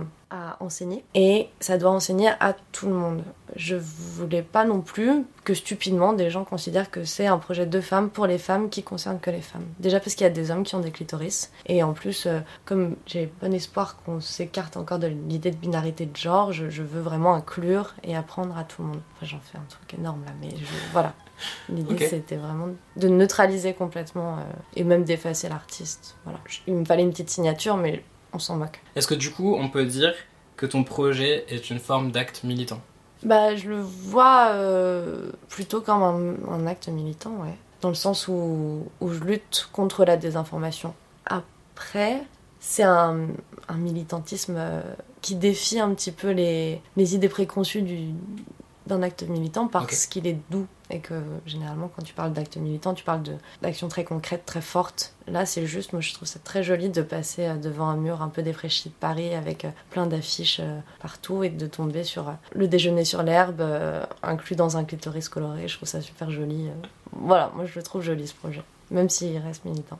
enseigner. 0.61 1.05
Et 1.15 1.51
ça 1.61 1.77
doit 1.77 1.91
enseigner 1.91 2.31
à 2.41 2.55
tout 2.73 2.89
le 2.89 2.95
monde. 2.95 3.23
Je 3.57 3.77
voulais 3.77 4.43
pas 4.43 4.65
non 4.65 4.81
plus 4.81 5.25
que 5.45 5.55
stupidement 5.55 6.13
des 6.13 6.31
gens 6.31 6.45
considèrent 6.45 6.91
que 6.91 7.05
c'est 7.05 7.27
un 7.27 7.39
projet 7.39 7.67
de 7.67 7.81
femmes 7.81 8.11
pour 8.11 8.27
les 8.27 8.39
femmes 8.39 8.69
qui 8.71 8.83
concerne 8.83 9.21
que 9.21 9.31
les 9.31 9.41
femmes. 9.41 9.67
Déjà 9.79 10.01
parce 10.01 10.15
qu'il 10.15 10.25
y 10.25 10.29
a 10.29 10.33
des 10.33 10.51
hommes 10.51 10.65
qui 10.65 10.75
ont 10.75 10.81
des 10.81 10.91
clitoris. 10.91 11.51
Et 11.67 11.83
en 11.83 11.93
plus, 11.93 12.27
euh, 12.27 12.41
comme 12.65 12.97
j'ai 13.07 13.31
bon 13.41 13.53
espoir 13.53 13.97
qu'on 14.03 14.21
s'écarte 14.21 14.77
encore 14.77 14.99
de 14.99 15.07
l'idée 15.07 15.51
de 15.51 15.57
binarité 15.57 16.07
de 16.07 16.17
genre, 16.17 16.53
je, 16.53 16.71
je 16.71 16.83
veux 16.83 17.01
vraiment 17.01 17.35
inclure 17.35 17.95
et 18.03 18.17
apprendre 18.17 18.57
à 18.57 18.65
tout 18.65 18.83
le 18.83 18.89
monde. 18.89 19.01
Enfin, 19.17 19.27
j'en 19.27 19.41
fais 19.41 19.59
un 19.59 19.67
truc 19.69 19.95
énorme 19.95 20.25
là, 20.25 20.33
mais 20.41 20.51
je, 20.51 20.65
voilà. 20.93 21.15
L'idée, 21.69 22.09
c'était 22.09 22.37
vraiment 22.37 22.69
de 22.97 23.09
neutraliser 23.09 23.75
complètement 23.75 24.39
euh, 24.39 24.43
et 24.77 24.85
même 24.85 25.05
d'effacer 25.05 25.49
l'artiste. 25.49 26.17
Voilà. 26.25 26.39
Il 26.67 26.75
me 26.75 26.85
fallait 26.85 27.03
une 27.03 27.11
petite 27.11 27.31
signature, 27.31 27.77
mais 27.77 28.05
on 28.33 28.39
s'en 28.39 28.57
moque. 28.57 28.81
Est-ce 28.97 29.07
que 29.07 29.15
du 29.15 29.31
coup, 29.31 29.55
on 29.55 29.69
peut 29.69 29.85
dire 29.85 30.15
que 30.57 30.67
ton 30.67 30.85
projet 30.85 31.45
est 31.49 31.71
une 31.71 31.81
forme 31.81 32.13
d'acte 32.13 32.45
militant? 32.45 32.81
Bah, 33.25 33.57
je 33.57 33.69
le 33.69 33.81
vois 33.81 34.49
euh, 34.53 35.31
plutôt 35.49 35.81
comme 35.81 36.37
un, 36.51 36.67
acte 36.67 36.89
militant, 36.89 37.31
ouais. 37.43 37.57
Dans 37.81 37.89
le 37.89 37.95
sens 37.95 38.29
où, 38.29 38.87
où 39.01 39.09
je 39.11 39.21
lutte 39.21 39.69
contre 39.73 40.05
la 40.05 40.17
désinformation. 40.17 40.95
Après, 41.27 42.23
c'est 42.61 42.83
un, 42.83 43.27
un 43.69 43.77
militantisme 43.77 44.57
euh, 44.57 44.83
qui 45.21 45.37
défie 45.37 45.81
un 45.81 45.95
petit 45.95 46.13
peu 46.13 46.31
les, 46.31 46.81
les 46.97 47.15
idées 47.15 47.29
préconçues 47.29 47.83
du, 47.83 48.09
d'un 48.87 49.03
acte 49.03 49.23
militant 49.23 49.67
parce 49.69 50.07
qu'il 50.07 50.27
est 50.27 50.39
doux. 50.51 50.67
Et 50.91 51.01
que 51.01 51.15
généralement, 51.47 51.89
quand 51.89 52.03
tu 52.03 52.13
parles 52.13 52.35
d'acte 52.35 52.59
militant, 52.59 52.93
tu 52.93 53.05
parles 53.05 53.23
d'actions 53.63 53.89
très 53.89 54.05
concrètes, 54.05 54.45
très 54.45 54.61
fortes. 54.61 55.15
Là, 55.27 55.47
c'est 55.47 55.67
juste, 55.67 55.95
moi 55.95 56.03
je 56.03 56.13
trouve 56.13 56.29
ça 56.29 56.39
très 56.39 56.63
joli 56.63 56.91
de 56.91 57.01
passer 57.01 57.47
euh, 57.47 57.55
devant 57.55 57.89
un 57.89 57.97
mur 57.97 58.21
un 58.21 58.29
peu 58.29 58.43
défraîchi 58.43 58.91
de 58.91 58.95
Paris 58.95 59.35
avec 59.35 59.65
euh, 59.65 59.71
plein 59.89 60.07
d'affiches 60.07 60.61
euh, 60.61 60.79
partout 61.01 61.43
et 61.43 61.49
de 61.49 61.67
tomber 61.67 62.05
sur 62.05 62.35
le 62.53 62.69
déjeuner 62.69 63.07
sur 63.07 63.23
l'herbe, 63.23 63.63
inclus 64.23 64.57
dans 64.57 64.77
un 64.77 64.85
clitoris 64.85 65.31
coloré. 65.31 65.69
Je 65.69 65.77
trouve 65.77 65.89
ça 65.89 66.03
super 66.03 66.31
joli. 66.31 66.69
Voilà, 67.13 67.51
moi 67.55 67.65
je 67.65 67.75
le 67.77 67.83
trouve 67.83 68.03
joli 68.03 68.27
ce 68.27 68.35
projet, 68.35 68.63
même 68.91 69.09
s'il 69.09 69.39
reste 69.39 69.65
militant. 69.65 69.99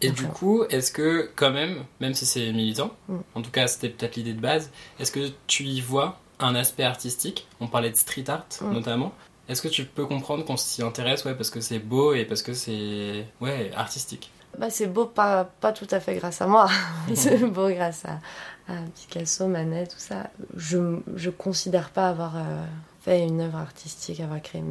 Et 0.00 0.10
du 0.10 0.26
coup, 0.26 0.64
est-ce 0.70 0.90
que 0.90 1.30
quand 1.36 1.50
même, 1.50 1.84
même 2.00 2.14
si 2.14 2.26
c'est 2.26 2.52
militant, 2.52 2.90
Mm. 3.08 3.16
en 3.34 3.42
tout 3.42 3.50
cas 3.50 3.66
c'était 3.66 3.88
peut-être 3.88 4.16
l'idée 4.16 4.32
de 4.32 4.40
base, 4.40 4.70
est-ce 4.98 5.12
que 5.12 5.30
tu 5.46 5.64
y 5.64 5.80
vois 5.80 6.18
un 6.40 6.54
aspect 6.54 6.84
artistique 6.84 7.46
On 7.60 7.66
parlait 7.68 7.90
de 7.90 7.96
street 7.96 8.24
art 8.28 8.44
Mm. 8.60 8.72
notamment. 8.72 9.12
Est-ce 9.48 9.60
que 9.62 9.68
tu 9.68 9.84
peux 9.84 10.06
comprendre 10.06 10.44
qu'on 10.44 10.56
s'y 10.56 10.82
intéresse 10.82 11.24
ouais, 11.24 11.34
parce 11.34 11.50
que 11.50 11.60
c'est 11.60 11.78
beau 11.78 12.14
et 12.14 12.24
parce 12.24 12.42
que 12.42 12.54
c'est 12.54 13.26
ouais, 13.40 13.70
artistique? 13.76 14.30
Bah, 14.58 14.70
c'est 14.70 14.86
beau, 14.86 15.04
pas, 15.06 15.44
pas 15.60 15.72
tout 15.72 15.88
à 15.90 16.00
fait 16.00 16.14
grâce 16.16 16.40
à 16.40 16.46
moi. 16.46 16.68
c'est 17.14 17.38
beau 17.38 17.68
grâce 17.68 18.04
à, 18.04 18.20
à 18.72 18.76
Picasso, 18.94 19.46
Manet, 19.46 19.86
tout 19.88 19.98
ça. 19.98 20.30
Je, 20.56 20.98
je 21.16 21.28
considère 21.30 21.90
pas 21.90 22.08
avoir 22.08 22.36
euh, 22.36 22.64
fait 23.02 23.22
une 23.26 23.40
œuvre 23.42 23.58
artistique, 23.58 24.20
avoir 24.20 24.40
créé. 24.40 24.62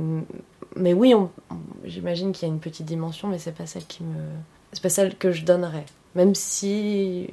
Mais 0.75 0.93
oui, 0.93 1.13
on- 1.13 1.29
on- 1.51 1.55
j'imagine 1.83 2.31
qu'il 2.31 2.47
y 2.47 2.51
a 2.51 2.53
une 2.53 2.59
petite 2.61 2.85
dimension, 2.87 3.27
mais 3.27 3.37
c'est 3.39 3.51
pas 3.51 3.65
celle 3.67 3.85
qui 3.85 4.03
me. 4.03 4.23
C'est 4.71 4.81
pas 4.81 4.89
celle 4.89 5.15
que 5.17 5.31
je 5.31 5.43
donnerais. 5.45 5.85
Même 6.15 6.33
si 6.33 7.27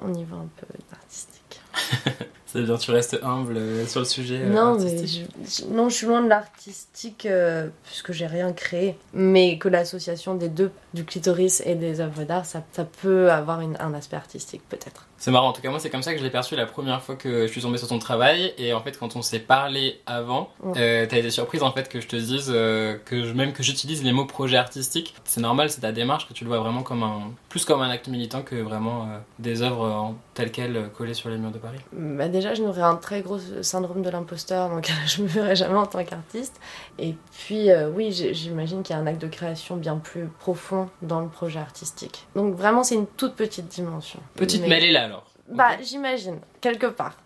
on 0.00 0.14
y 0.14 0.24
voit 0.24 0.38
un 0.38 0.48
peu 0.56 0.66
d'artistique. 0.90 1.39
C'est 2.46 2.62
bien, 2.62 2.76
tu 2.78 2.90
restes 2.90 3.16
humble 3.22 3.56
euh, 3.56 3.86
sur 3.86 4.00
le 4.00 4.06
sujet 4.06 4.40
euh, 4.42 4.52
Non, 4.52 4.76
mais 4.76 5.06
je, 5.06 5.20
je- 5.46 5.64
non, 5.72 5.88
je 5.88 5.94
suis 5.94 6.06
loin 6.08 6.20
de 6.20 6.28
l'artistique 6.28 7.26
euh, 7.26 7.68
puisque 7.84 8.10
j'ai 8.10 8.26
rien 8.26 8.52
créé. 8.52 8.96
Mais 9.12 9.56
que 9.56 9.68
l'association 9.68 10.34
des 10.34 10.48
deux, 10.48 10.72
du 10.92 11.04
clitoris 11.04 11.62
et 11.64 11.76
des 11.76 12.00
œuvres 12.00 12.24
d'art, 12.24 12.44
ça, 12.46 12.64
ça 12.72 12.84
peut 12.84 13.30
avoir 13.30 13.60
une- 13.60 13.76
un 13.78 13.94
aspect 13.94 14.16
artistique, 14.16 14.62
peut-être. 14.68 15.06
C'est 15.20 15.30
marrant, 15.30 15.48
en 15.48 15.52
tout 15.52 15.60
cas 15.60 15.68
moi 15.68 15.78
c'est 15.78 15.90
comme 15.90 16.02
ça 16.02 16.12
que 16.14 16.18
je 16.18 16.24
l'ai 16.24 16.30
perçu 16.30 16.56
la 16.56 16.64
première 16.64 17.02
fois 17.02 17.14
que 17.14 17.46
je 17.46 17.52
suis 17.52 17.60
tombée 17.60 17.76
sur 17.76 17.88
ton 17.88 17.98
travail 17.98 18.54
et 18.56 18.72
en 18.72 18.80
fait 18.80 18.98
quand 18.98 19.16
on 19.16 19.22
s'est 19.22 19.38
parlé 19.38 20.00
avant, 20.06 20.48
euh, 20.76 21.04
t'as 21.06 21.18
été 21.18 21.30
surprise 21.30 21.62
en 21.62 21.72
fait 21.72 21.90
que 21.90 22.00
je 22.00 22.08
te 22.08 22.16
dise 22.16 22.50
euh, 22.50 22.96
que 23.04 23.24
je, 23.24 23.34
même 23.34 23.52
que 23.52 23.62
j'utilise 23.62 24.02
les 24.02 24.12
mots 24.12 24.24
projet 24.24 24.56
artistique. 24.56 25.14
C'est 25.24 25.42
normal, 25.42 25.68
c'est 25.68 25.82
ta 25.82 25.92
démarche 25.92 26.26
que 26.26 26.32
tu 26.32 26.44
le 26.44 26.48
vois 26.48 26.58
vraiment 26.60 26.82
comme 26.82 27.02
un 27.02 27.32
plus 27.50 27.66
comme 27.66 27.82
un 27.82 27.90
acte 27.90 28.08
militant 28.08 28.40
que 28.40 28.54
vraiment 28.54 29.02
euh, 29.02 29.18
des 29.38 29.60
œuvres 29.60 29.90
en, 29.90 30.14
telles 30.34 30.52
quelles 30.52 30.76
euh, 30.76 30.88
collées 30.88 31.14
sur 31.14 31.28
les 31.28 31.36
murs 31.36 31.50
de 31.50 31.58
Paris. 31.58 31.78
Bah 31.92 32.28
déjà, 32.28 32.54
je 32.54 32.62
nourris 32.62 32.80
un 32.80 32.94
très 32.96 33.20
gros 33.20 33.38
syndrome 33.60 34.02
de 34.02 34.08
l'imposteur, 34.08 34.70
donc 34.70 34.90
je 35.06 35.22
me 35.22 35.26
verrai 35.26 35.56
jamais 35.56 35.76
en 35.76 35.86
tant 35.86 36.02
qu'artiste. 36.04 36.60
Et 36.98 37.16
puis, 37.36 37.70
euh, 37.70 37.90
oui, 37.90 38.12
j'imagine 38.12 38.82
qu'il 38.82 38.94
y 38.94 38.98
a 38.98 39.02
un 39.02 39.06
acte 39.06 39.20
de 39.20 39.26
création 39.26 39.76
bien 39.76 39.96
plus 39.96 40.28
profond 40.38 40.88
dans 41.02 41.20
le 41.20 41.28
projet 41.28 41.58
artistique. 41.58 42.26
Donc 42.36 42.54
vraiment, 42.54 42.84
c'est 42.84 42.94
une 42.94 43.06
toute 43.06 43.34
petite 43.34 43.68
dimension. 43.68 44.20
Petite 44.36 44.62
Mais- 44.62 44.68
mêlée 44.68 44.92
là. 44.92 45.09
Bah, 45.50 45.80
j'imagine, 45.82 46.38
quelque 46.60 46.86
part. 46.86 47.18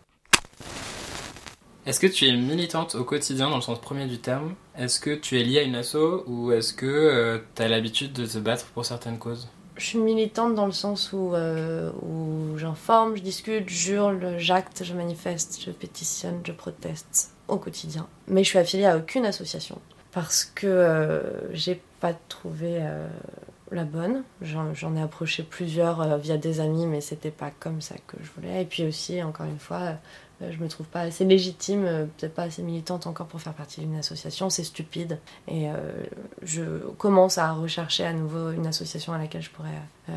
Est-ce 1.87 2.01
que 2.01 2.07
tu 2.07 2.27
es 2.27 2.33
militante 2.33 2.95
au 2.95 3.05
quotidien 3.05 3.51
dans 3.51 3.57
le 3.57 3.63
sens 3.63 3.79
premier 3.79 4.07
du 4.07 4.19
terme? 4.19 4.55
Est-ce 4.77 4.99
que 4.99 5.15
tu 5.15 5.39
es 5.39 5.45
liée 5.45 5.59
à 5.59 5.63
une 5.63 5.75
asso 5.75 6.25
ou 6.27 6.51
est-ce 6.51 6.73
que 6.73 7.43
tu 7.55 7.63
as 7.63 7.69
l'habitude 7.69 8.15
de 8.15 8.25
te 8.25 8.39
battre 8.39 8.65
pour 8.67 8.87
certaines 8.87 9.19
causes? 9.19 9.49
Je 9.77 9.85
suis 9.85 9.99
militante 9.99 10.55
dans 10.55 10.67
le 10.67 10.73
sens 10.73 11.13
où, 11.13 11.35
euh, 11.35 11.91
où 12.01 12.57
j'informe, 12.57 13.17
je 13.17 13.23
discute, 13.23 13.69
je 13.69 13.95
hurle, 13.95 14.37
j'acte, 14.39 14.85
je 14.85 14.95
manifeste, 14.95 15.61
je 15.65 15.71
pétitionne, 15.73 16.41
je 16.45 16.53
proteste 16.53 17.33
au 17.49 17.57
quotidien. 17.57 18.07
Mais 18.29 18.45
je 18.45 18.51
suis 18.51 18.59
affiliée 18.59 18.87
à 18.87 18.97
aucune 18.97 19.27
association 19.27 19.81
parce 20.13 20.45
que 20.45 20.67
euh, 20.67 21.23
j'ai 21.53 21.81
pas 22.01 22.13
trouvé 22.29 22.79
euh, 22.81 23.09
la 23.75 23.85
bonne. 23.85 24.23
J'en 24.43 24.97
ai 24.97 25.03
approché 25.03 25.43
plusieurs 25.43 26.01
euh, 26.01 26.17
via 26.17 26.37
des 26.37 26.61
amis, 26.61 26.87
mais 26.87 27.01
c'était 27.01 27.31
pas 27.31 27.51
comme 27.59 27.81
ça 27.81 27.95
que 28.07 28.17
je 28.23 28.31
voulais. 28.35 28.63
Et 28.63 28.65
puis 28.65 28.85
aussi, 28.85 29.23
encore 29.23 29.47
une 29.47 29.59
fois, 29.59 29.97
euh, 30.43 30.51
je 30.51 30.59
me 30.59 30.69
trouve 30.69 30.87
pas 30.87 31.01
assez 31.01 31.25
légitime, 31.25 31.85
euh, 31.85 32.05
peut-être 32.19 32.35
pas 32.35 32.43
assez 32.45 32.63
militante 32.63 33.07
encore 33.07 33.27
pour 33.27 33.41
faire 33.41 33.53
partie 33.55 33.81
d'une 33.81 33.97
association. 33.97 34.51
C'est 34.51 34.65
stupide. 34.65 35.19
Et 35.49 35.67
je 36.43 36.63
commence 36.99 37.39
à 37.39 37.53
rechercher 37.53 38.05
à 38.05 38.13
nouveau 38.13 38.51
une 38.51 38.67
association 38.67 39.13
à 39.13 39.19
laquelle 39.19 39.43
je 39.43 39.51
pourrais 39.51 39.69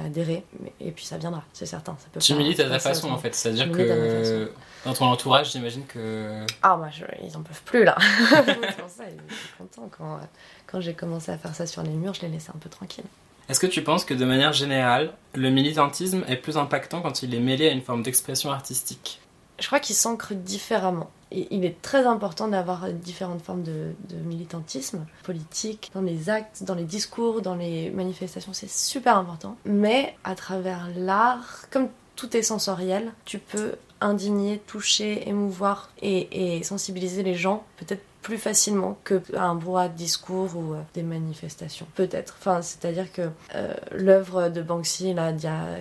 adhérer. 0.06 0.44
Et 0.82 0.92
puis 0.92 1.06
ça 1.06 1.18
viendra, 1.18 1.44
c'est 1.54 1.66
certain. 1.66 1.96
Ça 2.00 2.08
peut 2.12 2.20
Tu 2.20 2.34
pas- 2.34 2.38
milites 2.40 2.60
à 2.60 2.70
ta 2.70 2.80
façon 2.80 3.10
en 3.12 3.18
fait, 3.18 3.34
c'est-à-dire 3.36 3.72
que 3.72 4.52
dans 4.86 4.94
ton 4.94 5.06
entourage, 5.06 5.52
j'imagine 5.52 5.86
que 5.86 6.46
Ah, 6.62 6.78
moi, 6.78 6.90
je- 6.92 7.04
ils 7.26 7.36
en 7.38 7.42
peuvent 7.42 7.62
plus 7.64 7.84
là. 7.84 7.96
c'est 8.00 8.78
pour 8.78 8.90
ça, 8.90 9.04
ils 9.08 9.14
étaient 9.14 9.24
contents. 9.58 9.90
Quand, 9.98 10.20
quand 10.66 10.82
j'ai 10.82 10.94
commencé 10.94 11.32
à 11.32 11.38
faire 11.38 11.54
ça 11.56 11.66
sur 11.68 11.84
les 11.84 11.90
murs, 11.90 12.14
je 12.14 12.22
les 12.22 12.30
laissais 12.30 12.52
un 12.56 12.60
peu 12.60 12.70
tranquilles. 12.70 13.06
Est-ce 13.50 13.62
que 13.62 13.68
tu 13.68 13.82
penses 13.82 14.04
que 14.04 14.14
de 14.14 14.26
manière 14.26 14.52
générale, 14.52 15.14
le 15.34 15.50
militantisme 15.50 16.24
est 16.28 16.36
plus 16.36 16.58
impactant 16.58 17.02
quand 17.02 17.24
il 17.24 17.34
est 17.34 17.40
mêlé 17.40 17.70
à 17.70 17.72
une 17.72 17.82
forme 17.82 18.04
d'expression 18.04 18.52
artistique? 18.52 19.22
Je 19.60 19.66
crois 19.68 19.80
qu'ils 19.80 19.96
s'ancrent 19.96 20.36
différemment. 20.36 21.10
Et 21.32 21.48
il 21.52 21.66
est 21.66 21.82
très 21.82 22.06
important 22.06 22.48
d'avoir 22.48 22.92
différentes 22.92 23.42
formes 23.42 23.64
de, 23.64 23.94
de 24.10 24.16
militantisme 24.18 25.06
politique, 25.24 25.92
dans 25.94 26.02
les 26.02 26.30
actes, 26.30 26.64
dans 26.64 26.76
les 26.76 26.84
discours, 26.84 27.42
dans 27.42 27.56
les 27.56 27.90
manifestations, 27.90 28.54
c'est 28.54 28.70
super 28.70 29.18
important. 29.18 29.58
Mais 29.66 30.16
à 30.24 30.36
travers 30.36 30.88
l'art, 30.96 31.66
comme 31.70 31.90
tout 32.16 32.36
est 32.36 32.44
sensoriel, 32.44 33.12
tu 33.26 33.40
peux 33.40 33.76
indigner, 34.00 34.62
toucher, 34.68 35.28
émouvoir 35.28 35.90
et, 36.02 36.58
et 36.58 36.64
sensibiliser 36.64 37.24
les 37.24 37.34
gens 37.34 37.66
peut-être 37.78 38.04
plus 38.28 38.38
facilement 38.38 38.98
que 39.06 39.22
un 39.38 39.56
brouhaha 39.56 39.88
de 39.88 39.96
discours 39.96 40.54
ou 40.58 40.74
euh, 40.74 40.82
des 40.94 41.02
manifestations. 41.04 41.88
Peut-être. 41.96 42.36
Enfin, 42.40 42.62
c'est-à-dire 42.62 43.10
que 43.14 43.30
euh, 43.56 43.74
l'œuvre 43.94 44.50
de 44.50 44.62
Banksy, 44.62 45.14
là, 45.14 45.32
d'il 45.32 45.46
y 45.46 45.48
a 45.48 45.78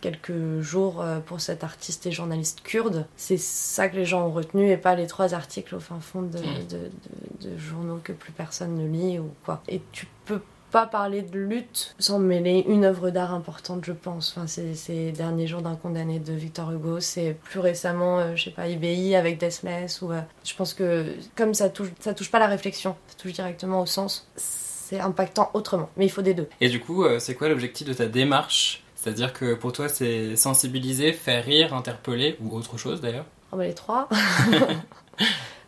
quelques 0.00 0.60
jours 0.60 1.00
euh, 1.00 1.20
pour 1.20 1.40
cet 1.40 1.62
artiste 1.62 2.04
et 2.06 2.10
journaliste 2.10 2.62
kurde. 2.64 3.06
C'est 3.16 3.38
ça 3.38 3.88
que 3.88 3.94
les 3.94 4.04
gens 4.04 4.26
ont 4.26 4.32
retenu 4.32 4.68
et 4.70 4.76
pas 4.76 4.96
les 4.96 5.06
trois 5.06 5.34
articles 5.34 5.74
au 5.76 5.80
fin 5.80 6.00
fond 6.00 6.22
de, 6.22 6.38
Mm. 6.38 6.42
de- 6.68 7.46
de- 7.46 7.50
de 7.52 7.58
journaux 7.58 8.00
que 8.02 8.12
plus 8.12 8.32
personne 8.32 8.74
ne 8.74 8.88
lit 8.88 9.20
ou 9.20 9.30
quoi. 9.44 9.62
Et 9.68 9.80
tu 9.92 10.06
peux 10.24 10.40
pas 10.74 10.86
parler 10.86 11.22
de 11.22 11.38
lutte 11.38 11.94
sans 12.00 12.18
mêler 12.18 12.64
une 12.66 12.84
œuvre 12.84 13.10
d'art 13.10 13.32
importante, 13.32 13.84
je 13.84 13.92
pense. 13.92 14.34
Enfin, 14.36 14.48
c'est 14.48 14.74
ces 14.74 15.12
derniers 15.12 15.46
jours 15.46 15.62
d'un 15.62 15.76
condamné 15.76 16.18
de 16.18 16.32
Victor 16.32 16.72
Hugo, 16.72 16.98
c'est 16.98 17.36
plus 17.44 17.60
récemment, 17.60 18.18
euh, 18.18 18.34
je 18.34 18.46
sais 18.46 18.50
pas, 18.50 18.66
IBI 18.66 19.14
avec 19.14 19.38
Deathless 19.38 20.02
ou 20.02 20.10
euh, 20.10 20.20
je 20.42 20.52
pense 20.56 20.74
que 20.74 21.14
comme 21.36 21.54
ça 21.54 21.68
touche, 21.68 21.90
ça 22.00 22.12
touche 22.12 22.28
pas 22.28 22.40
la 22.40 22.48
réflexion, 22.48 22.96
ça 23.06 23.14
touche 23.16 23.34
directement 23.34 23.82
au 23.82 23.86
sens. 23.86 24.26
C'est 24.34 24.98
impactant 24.98 25.48
autrement, 25.54 25.90
mais 25.96 26.06
il 26.06 26.10
faut 26.10 26.22
des 26.22 26.34
deux. 26.34 26.48
Et 26.60 26.68
du 26.68 26.80
coup, 26.80 27.04
euh, 27.04 27.20
c'est 27.20 27.36
quoi 27.36 27.48
l'objectif 27.48 27.86
de 27.86 27.92
ta 27.92 28.06
démarche? 28.06 28.82
C'est-à-dire 28.96 29.32
que 29.32 29.54
pour 29.54 29.70
toi, 29.70 29.88
c'est 29.88 30.34
sensibiliser, 30.34 31.12
faire 31.12 31.44
rire, 31.44 31.72
interpeller, 31.72 32.36
ou 32.40 32.52
autre 32.56 32.78
chose 32.78 33.00
d'ailleurs? 33.00 33.26
Oh 33.52 33.56
bah 33.56 33.64
les 33.64 33.74
trois. 33.74 34.08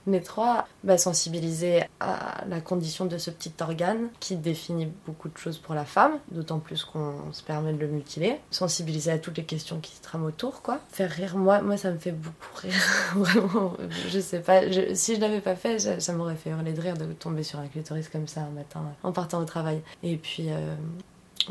les 0.06 0.22
trois, 0.22 0.66
sensibiliser 0.96 1.84
à 2.00 2.44
la 2.48 2.60
condition 2.60 3.06
de 3.06 3.18
ce 3.18 3.30
petit 3.30 3.52
organe 3.60 4.08
qui 4.20 4.36
définit 4.36 4.88
beaucoup 5.06 5.28
de 5.28 5.36
choses 5.36 5.58
pour 5.58 5.75
la 5.75 5.84
femme, 5.84 6.18
d'autant 6.30 6.58
plus 6.58 6.84
qu'on 6.84 7.32
se 7.32 7.42
permet 7.42 7.72
de 7.72 7.78
le 7.78 7.88
mutiler. 7.88 8.38
Sensibiliser 8.50 9.10
à 9.10 9.18
toutes 9.18 9.36
les 9.36 9.44
questions 9.44 9.80
qui 9.80 9.94
se 9.96 10.02
trament 10.02 10.26
autour, 10.26 10.62
quoi. 10.62 10.80
Faire 10.90 11.10
rire, 11.10 11.36
moi, 11.36 11.60
moi 11.62 11.76
ça 11.76 11.90
me 11.90 11.98
fait 11.98 12.12
beaucoup 12.12 12.56
rire. 12.56 12.72
Vraiment, 13.14 13.75
je 14.08 14.20
sais 14.20 14.40
pas. 14.40 14.62
si 14.94 15.16
je 15.16 15.20
l'avais 15.20 15.40
pas 15.40 15.56
fait, 15.56 15.78
ça, 15.78 16.00
ça 16.00 16.12
m'aurait 16.12 16.36
fait 16.36 16.50
hurler 16.50 16.72
de 16.72 16.80
rire 16.80 16.96
de 16.96 17.12
tomber 17.12 17.42
sur 17.42 17.58
un 17.58 17.66
clitoris 17.66 18.08
comme 18.08 18.28
ça 18.28 18.42
un 18.42 18.50
matin 18.50 18.82
en 19.02 19.12
partant 19.12 19.40
au 19.40 19.44
travail. 19.44 19.82
Et 20.02 20.16
puis. 20.16 20.50
euh, 20.50 20.75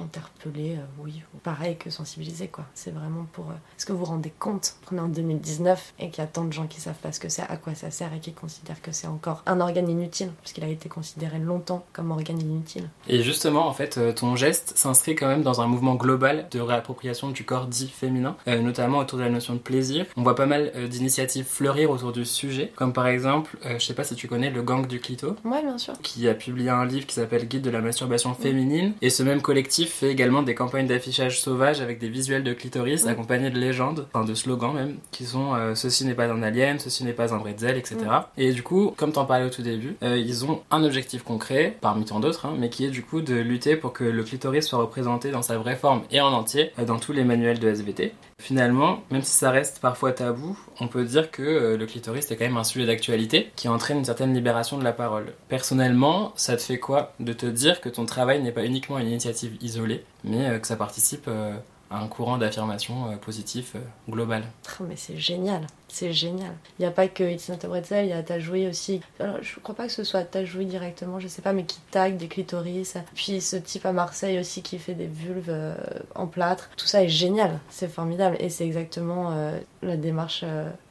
interpeller, 0.03 0.75
euh, 0.75 0.85
oui, 1.03 1.21
pareil 1.43 1.77
que 1.77 1.89
sensibiliser 1.89 2.47
quoi. 2.47 2.65
C'est 2.73 2.91
vraiment 2.91 3.25
pour. 3.33 3.49
euh, 3.49 3.53
Est-ce 3.77 3.85
que 3.85 3.91
vous 3.93 3.99
vous 3.99 4.05
rendez 4.05 4.31
compte 4.37 4.75
qu'on 4.85 4.97
est 4.97 5.01
en 5.01 5.07
2019 5.07 5.93
et 5.99 6.09
qu'il 6.09 6.21
y 6.23 6.25
a 6.25 6.27
tant 6.27 6.45
de 6.45 6.53
gens 6.53 6.67
qui 6.67 6.79
savent 6.81 6.95
pas 6.95 7.11
ce 7.11 7.19
que 7.19 7.29
c'est, 7.29 7.43
à 7.43 7.57
quoi 7.57 7.75
ça 7.75 7.91
sert 7.91 8.13
et 8.13 8.19
qui 8.19 8.33
considèrent 8.33 8.81
que 8.81 8.91
c'est 8.91 9.07
encore 9.07 9.43
un 9.45 9.59
organe 9.61 9.89
inutile, 9.89 10.31
puisqu'il 10.41 10.63
a 10.63 10.67
été 10.67 10.89
considéré 10.89 11.39
longtemps 11.39 11.85
comme 11.93 12.11
organe 12.11 12.39
inutile. 12.41 12.89
Et 13.07 13.21
justement, 13.23 13.67
en 13.67 13.73
fait, 13.73 13.97
euh, 13.97 14.11
ton 14.13 14.35
geste 14.35 14.73
s'inscrit 14.75 15.15
quand 15.15 15.27
même 15.27 15.43
dans 15.43 15.61
un 15.61 15.67
mouvement 15.67 15.95
global 15.95 16.47
de 16.51 16.59
réappropriation 16.59 17.29
du 17.31 17.43
corps 17.43 17.67
dit 17.67 17.87
féminin, 17.89 18.35
notamment 18.47 18.99
autour 18.99 19.19
de 19.19 19.23
la 19.23 19.29
notion 19.29 19.53
de 19.53 19.59
plaisir. 19.59 20.05
On 20.17 20.23
voit 20.23 20.35
pas 20.35 20.45
mal 20.45 20.71
d'initiatives 20.89 21.45
fleurir 21.45 21.89
autour 21.91 22.11
du 22.11 22.25
sujet, 22.25 22.71
comme 22.75 22.93
par 22.93 23.07
exemple, 23.07 23.57
je 23.63 23.83
sais 23.85 23.93
pas 23.93 24.03
si 24.03 24.15
tu 24.15 24.27
connais 24.27 24.49
le 24.49 24.61
gang 24.63 24.85
du 24.87 24.99
clito, 24.99 25.35
Ouais, 25.43 25.61
bien 25.61 25.77
sûr. 25.77 25.93
qui 26.01 26.27
a 26.27 26.33
publié 26.33 26.69
un 26.69 26.85
livre 26.85 27.05
qui 27.05 27.15
s'appelle 27.15 27.47
Guide 27.47 27.61
de 27.63 27.69
la 27.69 27.81
masturbation 27.81 28.33
féminine. 28.33 28.93
Et 29.01 29.09
ce 29.09 29.23
même 29.23 29.41
collectif 29.41 29.84
fait 29.85 30.11
également 30.11 30.43
des 30.43 30.55
campagnes 30.55 30.87
d'affichage 30.87 31.39
sauvage 31.39 31.81
avec 31.81 31.99
des 31.99 32.09
visuels 32.09 32.43
de 32.43 32.53
clitoris 32.53 33.05
accompagnés 33.05 33.49
de 33.49 33.59
légendes, 33.59 34.07
enfin 34.13 34.25
de 34.25 34.33
slogans 34.33 34.73
même, 34.73 34.97
qui 35.11 35.25
sont 35.25 35.53
euh, 35.55 35.75
ceci 35.75 36.05
n'est 36.05 36.13
pas 36.13 36.27
un 36.27 36.43
alien, 36.43 36.79
ceci 36.79 37.03
n'est 37.03 37.13
pas 37.13 37.33
un 37.33 37.37
bretzel, 37.37 37.77
etc. 37.77 37.97
Et 38.37 38.51
du 38.51 38.63
coup, 38.63 38.93
comme 38.97 39.11
t'en 39.11 39.25
parlais 39.25 39.45
au 39.45 39.49
tout 39.49 39.61
début, 39.61 39.95
euh, 40.03 40.17
ils 40.17 40.45
ont 40.45 40.61
un 40.71 40.83
objectif 40.83 41.23
concret, 41.23 41.77
parmi 41.81 42.05
tant 42.05 42.19
d'autres, 42.19 42.45
hein, 42.45 42.55
mais 42.57 42.69
qui 42.69 42.85
est 42.85 42.89
du 42.89 43.03
coup 43.03 43.21
de 43.21 43.35
lutter 43.35 43.75
pour 43.75 43.93
que 43.93 44.03
le 44.03 44.23
clitoris 44.23 44.65
soit 44.65 44.79
représenté 44.79 45.31
dans 45.31 45.41
sa 45.41 45.57
vraie 45.57 45.75
forme 45.75 46.01
et 46.11 46.21
en 46.21 46.31
entier 46.33 46.71
euh, 46.79 46.85
dans 46.85 46.99
tous 46.99 47.13
les 47.13 47.23
manuels 47.23 47.59
de 47.59 47.67
SVT. 47.67 48.13
Finalement, 48.37 49.01
même 49.11 49.21
si 49.21 49.31
ça 49.31 49.49
reste 49.49 49.79
parfois 49.79 50.11
tabou, 50.11 50.59
on 50.81 50.89
peut 50.89 51.05
dire 51.05 51.31
que 51.31 51.41
euh, 51.41 51.77
le 51.77 51.85
clitoris 51.85 52.29
est 52.29 52.35
quand 52.35 52.43
même 52.43 52.57
un 52.57 52.65
sujet 52.65 52.85
d'actualité 52.85 53.51
qui 53.55 53.69
entraîne 53.69 53.99
une 53.99 54.05
certaine 54.05 54.33
libération 54.33 54.77
de 54.77 54.83
la 54.83 54.91
parole. 54.91 55.33
Personnellement, 55.47 56.33
ça 56.35 56.57
te 56.57 56.61
fait 56.61 56.77
quoi 56.77 57.13
de 57.21 57.31
te 57.31 57.45
dire 57.45 57.79
que 57.79 57.87
ton 57.87 58.05
travail 58.05 58.43
n'est 58.43 58.51
pas 58.51 58.65
uniquement 58.65 58.99
une 58.99 59.07
initiative 59.07 59.57
isolée, 59.61 60.03
mais 60.25 60.49
euh, 60.49 60.59
que 60.59 60.67
ça 60.67 60.75
participe 60.75 61.25
euh, 61.29 61.55
un 61.91 62.07
courant 62.07 62.37
d'affirmation 62.37 63.11
euh, 63.11 63.15
positif 63.15 63.73
euh, 63.75 63.79
global 64.09 64.43
mais 64.81 64.95
c'est 64.95 65.17
génial, 65.17 65.65
c'est 65.87 66.11
génial. 66.11 66.53
Il 66.77 66.81
n'y 66.81 66.87
a 66.87 66.91
pas 66.91 67.07
que 67.07 67.23
It's 67.23 67.49
Not 67.49 67.57
a 67.63 67.67
Bretzel, 67.67 68.05
il 68.05 68.09
y 68.09 68.13
a 68.13 68.21
Tajoui 68.23 68.67
aussi. 68.67 69.01
Alors, 69.19 69.37
je 69.41 69.59
crois 69.59 69.75
pas 69.75 69.85
que 69.85 69.91
ce 69.91 70.03
soit 70.03 70.23
Tajoui 70.23 70.65
directement, 70.65 71.19
je 71.19 71.27
sais 71.27 71.41
pas, 71.41 71.53
mais 71.53 71.65
qui 71.65 71.79
tag 71.91 72.17
des 72.17 72.27
clitoris. 72.27 72.97
Puis 73.13 73.41
ce 73.41 73.55
type 73.55 73.85
à 73.85 73.93
Marseille 73.93 74.39
aussi 74.39 74.61
qui 74.61 74.79
fait 74.79 74.95
des 74.95 75.07
vulves 75.07 75.49
euh, 75.49 75.75
en 76.15 76.27
plâtre. 76.27 76.69
Tout 76.75 76.87
ça 76.87 77.03
est 77.03 77.09
génial, 77.09 77.59
c'est 77.69 77.91
formidable. 77.91 78.35
Et 78.39 78.49
c'est 78.49 78.65
exactement 78.65 79.33
la 79.81 79.97
démarche 79.97 80.43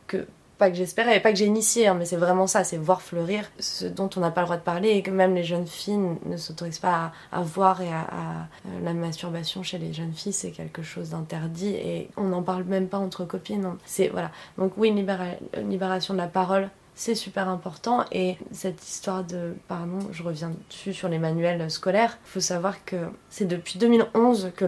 que. 0.07 0.27
Que 0.71 0.77
j'espérais, 0.77 1.21
pas 1.21 1.31
que 1.31 1.39
j'ai 1.39 1.47
initié, 1.47 1.89
hein, 1.89 1.95
mais 1.95 2.05
c'est 2.05 2.17
vraiment 2.17 2.47
ça, 2.47 2.65
c'est 2.65 2.77
voir 2.77 3.03
fleurir 3.03 3.51
ce 3.59 3.87
dont 3.87 4.11
on 4.17 4.21
n'a 4.21 4.31
pas 4.31 4.41
le 4.41 4.47
droit 4.47 4.57
de 4.57 4.63
parler 4.63 4.91
et 4.91 5.03
que 5.03 5.11
même 5.11 5.35
les 5.35 5.45
jeunes 5.45 5.67
filles 5.67 6.01
ne 6.25 6.37
s'autorisent 6.37 6.79
pas 6.79 7.13
à, 7.33 7.43
voir 7.43 7.81
et 7.81 7.93
à, 7.93 8.03
euh, 8.67 8.85
la 8.85 8.95
masturbation 8.95 9.63
chez 9.63 9.79
les 9.79 9.93
jeunes 9.93 10.13
filles, 10.13 10.33
c'est 10.33 10.51
quelque 10.51 10.83
chose 10.83 11.11
d'interdit 11.11 11.75
et 11.75 12.09
on 12.17 12.25
n'en 12.25 12.43
parle 12.43 12.65
même 12.65 12.89
pas 12.89 12.99
entre 12.99 13.25
copines. 13.25 13.75
C'est 13.85 14.09
voilà. 14.09 14.31
Donc 14.59 14.73
oui, 14.77 14.89
une 14.89 15.07
libération 15.69 16.15
de 16.15 16.19
la 16.19 16.29
parole 16.29 16.71
c'est 16.95 17.15
super 17.15 17.49
important. 17.49 18.05
Et 18.13 18.37
cette 18.53 18.83
histoire 18.83 19.25
de, 19.25 19.55
pardon, 19.69 19.99
je 20.13 20.23
reviens 20.23 20.53
dessus 20.69 20.93
sur 20.93 21.09
les 21.09 21.19
manuels 21.19 21.71
scolaires, 21.71 22.19
il 22.27 22.31
faut 22.31 22.41
savoir 22.41 22.85
que 22.85 22.97
c'est 23.31 23.47
depuis 23.47 23.79
2011 23.79 24.53
que 24.57 24.65